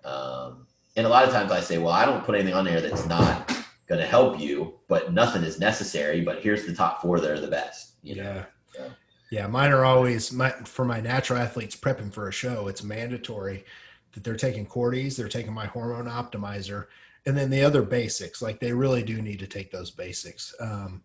Um, 0.03 0.67
and 0.95 1.05
a 1.05 1.09
lot 1.09 1.25
of 1.25 1.31
times 1.31 1.51
I 1.51 1.61
say, 1.61 1.77
"Well, 1.77 1.93
I 1.93 2.05
don't 2.05 2.23
put 2.23 2.35
anything 2.35 2.53
on 2.53 2.65
there 2.65 2.81
that's 2.81 3.07
not 3.07 3.47
going 3.87 4.01
to 4.01 4.07
help 4.07 4.39
you, 4.39 4.79
but 4.87 5.13
nothing 5.13 5.43
is 5.43 5.59
necessary. 5.59 6.21
But 6.21 6.41
here's 6.41 6.65
the 6.65 6.73
top 6.73 7.01
four 7.01 7.19
that 7.19 7.31
are 7.31 7.39
the 7.39 7.47
best." 7.47 7.93
You 8.01 8.15
know? 8.15 8.23
Yeah. 8.23 8.45
So. 8.75 8.91
Yeah, 9.31 9.47
mine 9.47 9.71
are 9.71 9.83
always 9.83 10.31
my, 10.31 10.51
for 10.51 10.85
my 10.85 11.01
natural 11.01 11.39
athletes 11.39 11.75
prepping 11.75 12.13
for 12.13 12.27
a 12.27 12.31
show. 12.31 12.67
It's 12.67 12.83
mandatory 12.83 13.65
that 14.11 14.23
they're 14.23 14.35
taking 14.35 14.65
Cordy's, 14.65 15.17
they're 15.17 15.27
taking 15.27 15.53
my 15.53 15.65
hormone 15.65 16.05
optimizer, 16.05 16.85
and 17.25 17.35
then 17.35 17.49
the 17.49 17.63
other 17.63 17.81
basics. 17.81 18.43
Like 18.43 18.59
they 18.59 18.73
really 18.73 19.01
do 19.01 19.23
need 19.23 19.39
to 19.39 19.47
take 19.47 19.71
those 19.71 19.89
basics. 19.89 20.53
Um, 20.59 21.01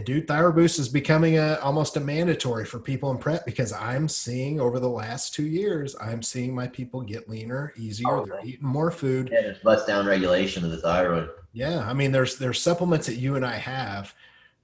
dude, 0.00 0.26
ThyroBoost 0.26 0.78
is 0.78 0.88
becoming 0.88 1.38
a 1.38 1.56
almost 1.56 1.96
a 1.96 2.00
mandatory 2.00 2.64
for 2.64 2.78
people 2.78 3.10
in 3.10 3.18
prep 3.18 3.44
because 3.44 3.72
I'm 3.74 4.08
seeing 4.08 4.58
over 4.58 4.80
the 4.80 4.88
last 4.88 5.34
two 5.34 5.46
years, 5.46 5.94
I'm 6.00 6.22
seeing 6.22 6.54
my 6.54 6.66
people 6.68 7.02
get 7.02 7.28
leaner, 7.28 7.74
easier. 7.76 8.08
Oh, 8.08 8.24
they're 8.24 8.40
eating 8.44 8.66
more 8.66 8.90
food. 8.90 9.28
Yeah, 9.30 9.42
there's 9.42 9.64
less 9.64 9.84
down 9.84 10.06
regulation 10.06 10.64
of 10.64 10.70
the 10.70 10.80
thyroid. 10.80 11.28
Yeah, 11.52 11.86
I 11.86 11.92
mean, 11.92 12.10
there's 12.10 12.38
there's 12.38 12.60
supplements 12.60 13.06
that 13.06 13.16
you 13.16 13.36
and 13.36 13.44
I 13.44 13.56
have 13.56 14.14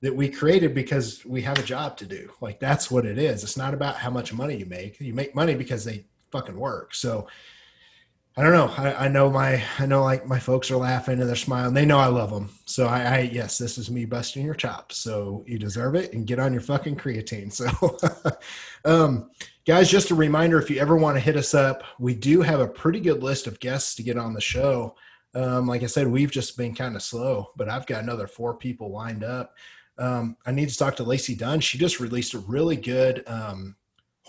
that 0.01 0.15
we 0.15 0.29
created 0.29 0.75
because 0.75 1.25
we 1.27 1.43
have 1.43 1.59
a 1.59 1.63
job 1.63 1.97
to 1.99 2.07
do. 2.07 2.31
Like 2.41 2.59
that's 2.59 2.91
what 2.91 3.05
it 3.05 3.19
is. 3.19 3.43
It's 3.43 3.57
not 3.57 3.75
about 3.75 3.97
how 3.97 4.11
much 4.11 4.33
money 4.33 4.57
you 4.57 4.67
make. 4.67 4.99
You 5.01 5.13
make 5.13 5.35
money 5.35 5.55
because 5.55 5.85
they 5.85 6.05
fucking 6.31 6.59
work. 6.59 6.95
So 6.95 7.27
I 8.39 8.43
don't 8.43 8.53
know. 8.53 8.73
I, 8.77 9.07
I, 9.07 9.09
know 9.09 9.29
my, 9.31 9.61
I 9.81 9.87
know 9.87 10.05
like 10.05 10.25
my 10.25 10.39
folks 10.39 10.71
are 10.71 10.77
laughing 10.77 11.19
and 11.19 11.29
they're 11.29 11.35
smiling. 11.35 11.75
They 11.75 11.85
know 11.85 11.99
I 11.99 12.07
love 12.07 12.31
them. 12.31 12.51
So 12.67 12.87
I, 12.87 13.03
I, 13.03 13.19
yes, 13.33 13.59
this 13.59 13.79
is 13.79 13.91
me 13.91 14.05
busting 14.05 14.47
your 14.47 14.55
chops. 14.55 14.99
So 14.99 15.43
you 15.45 15.59
deserve 15.59 15.97
it 15.97 16.13
and 16.13 16.25
get 16.25 16.39
on 16.39 16.53
your 16.53 16.63
fucking 16.63 16.97
creatine. 16.97 17.53
So, 17.59 17.99
um, 18.85 19.33
guys, 19.67 19.91
just 19.91 20.13
a 20.13 20.15
reminder, 20.15 20.57
if 20.61 20.71
you 20.71 20.79
ever 20.79 20.95
want 20.95 21.17
to 21.17 21.21
hit 21.21 21.37
us 21.37 21.53
up, 21.53 21.83
we 21.99 22.15
do 22.15 22.41
have 22.41 22.61
a 22.61 22.69
pretty 22.69 23.01
good 23.01 23.25
list 23.25 23.49
of 23.49 23.59
guests 23.59 23.97
to 23.97 24.05
get 24.05 24.17
on 24.17 24.35
the 24.35 24.41
show. 24.41 24.95
Um, 25.35 25.67
like 25.67 25.83
I 25.83 25.87
said, 25.87 26.07
we've 26.07 26.31
just 26.31 26.57
been 26.57 26.77
kind 26.77 26.95
of 26.95 27.03
slow, 27.03 27.51
but 27.57 27.69
I've 27.69 27.87
got 27.87 28.05
another 28.05 28.29
four 28.29 28.55
people 28.55 28.93
lined 28.93 29.25
up. 29.25 29.57
Um, 29.99 30.37
I 30.47 30.53
need 30.53 30.69
to 30.69 30.77
talk 30.77 30.95
to 30.97 31.03
Lacey 31.03 31.35
Dunn. 31.35 31.59
She 31.59 31.77
just 31.77 31.99
released 31.99 32.35
a 32.35 32.39
really 32.39 32.77
good, 32.77 33.25
um, 33.27 33.75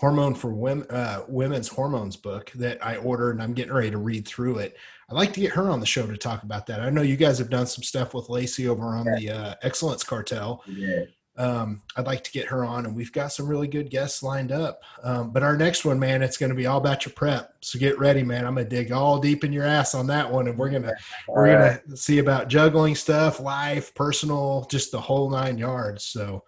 hormone 0.00 0.34
for 0.34 0.50
women, 0.54 0.90
uh, 0.90 1.24
women's 1.28 1.68
hormones 1.68 2.16
book 2.16 2.50
that 2.52 2.84
I 2.84 2.96
ordered, 2.96 3.32
and 3.32 3.42
I'm 3.42 3.52
getting 3.52 3.74
ready 3.74 3.90
to 3.90 3.98
read 3.98 4.26
through 4.26 4.56
it. 4.58 4.74
I'd 5.10 5.14
like 5.14 5.34
to 5.34 5.40
get 5.40 5.52
her 5.52 5.68
on 5.68 5.78
the 5.78 5.84
show 5.84 6.06
to 6.06 6.16
talk 6.16 6.42
about 6.42 6.66
that. 6.66 6.80
I 6.80 6.88
know 6.88 7.02
you 7.02 7.18
guys 7.18 7.38
have 7.38 7.50
done 7.50 7.66
some 7.66 7.82
stuff 7.82 8.14
with 8.14 8.30
Lacey 8.30 8.66
over 8.66 8.96
on 8.96 9.04
yeah. 9.04 9.16
the 9.16 9.30
uh, 9.30 9.54
Excellence 9.60 10.02
Cartel. 10.02 10.64
Yeah. 10.66 11.02
Um, 11.36 11.82
I'd 11.96 12.06
like 12.06 12.24
to 12.24 12.32
get 12.32 12.46
her 12.46 12.64
on, 12.64 12.86
and 12.86 12.96
we've 12.96 13.12
got 13.12 13.30
some 13.32 13.46
really 13.46 13.68
good 13.68 13.90
guests 13.90 14.22
lined 14.22 14.52
up. 14.52 14.82
Um, 15.02 15.32
but 15.32 15.42
our 15.42 15.56
next 15.56 15.84
one, 15.84 15.98
man, 15.98 16.22
it's 16.22 16.38
going 16.38 16.50
to 16.50 16.56
be 16.56 16.66
all 16.66 16.78
about 16.78 17.04
your 17.04 17.12
prep. 17.12 17.52
So 17.60 17.78
get 17.78 17.98
ready, 17.98 18.22
man. 18.22 18.46
I'm 18.46 18.54
going 18.54 18.68
to 18.68 18.74
dig 18.74 18.92
all 18.92 19.18
deep 19.18 19.44
in 19.44 19.52
your 19.52 19.64
ass 19.64 19.94
on 19.94 20.06
that 20.06 20.32
one, 20.32 20.48
and 20.48 20.58
we're 20.58 20.70
gonna 20.70 20.94
we're 21.28 21.46
gonna 21.46 21.96
see 21.96 22.20
about 22.20 22.48
juggling 22.48 22.94
stuff, 22.94 23.38
life, 23.38 23.94
personal, 23.94 24.66
just 24.70 24.92
the 24.92 25.00
whole 25.00 25.28
nine 25.28 25.58
yards. 25.58 26.06
So 26.06 26.44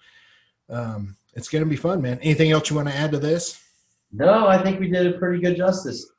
um, 0.70 1.16
it's 1.34 1.48
going 1.48 1.64
to 1.64 1.70
be 1.70 1.76
fun, 1.76 2.02
man. 2.02 2.18
Anything 2.20 2.50
else 2.50 2.70
you 2.70 2.76
want 2.76 2.88
to 2.88 2.94
add 2.94 3.12
to 3.12 3.18
this? 3.18 3.62
No, 4.12 4.46
I 4.46 4.62
think 4.62 4.78
we 4.78 4.88
did 4.88 5.06
a 5.06 5.18
pretty 5.18 5.42
good 5.42 5.56
justice. 5.56 6.10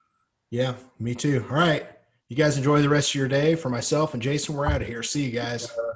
Yeah, 0.50 0.76
me 1.00 1.16
too. 1.16 1.46
All 1.50 1.56
right. 1.56 1.86
You 2.30 2.36
guys 2.36 2.58
enjoy 2.58 2.82
the 2.82 2.90
rest 2.90 3.12
of 3.12 3.16
your 3.16 3.28
day. 3.28 3.56
For 3.56 3.70
myself 3.70 4.14
and 4.14 4.24
Jason, 4.24 4.56
we're 4.56 4.66
out 4.66 4.82
of 4.82 4.88
here. 4.88 5.04
See 5.04 5.24
you 5.24 5.32
guys. 5.32 5.70
Uh, 5.70 5.94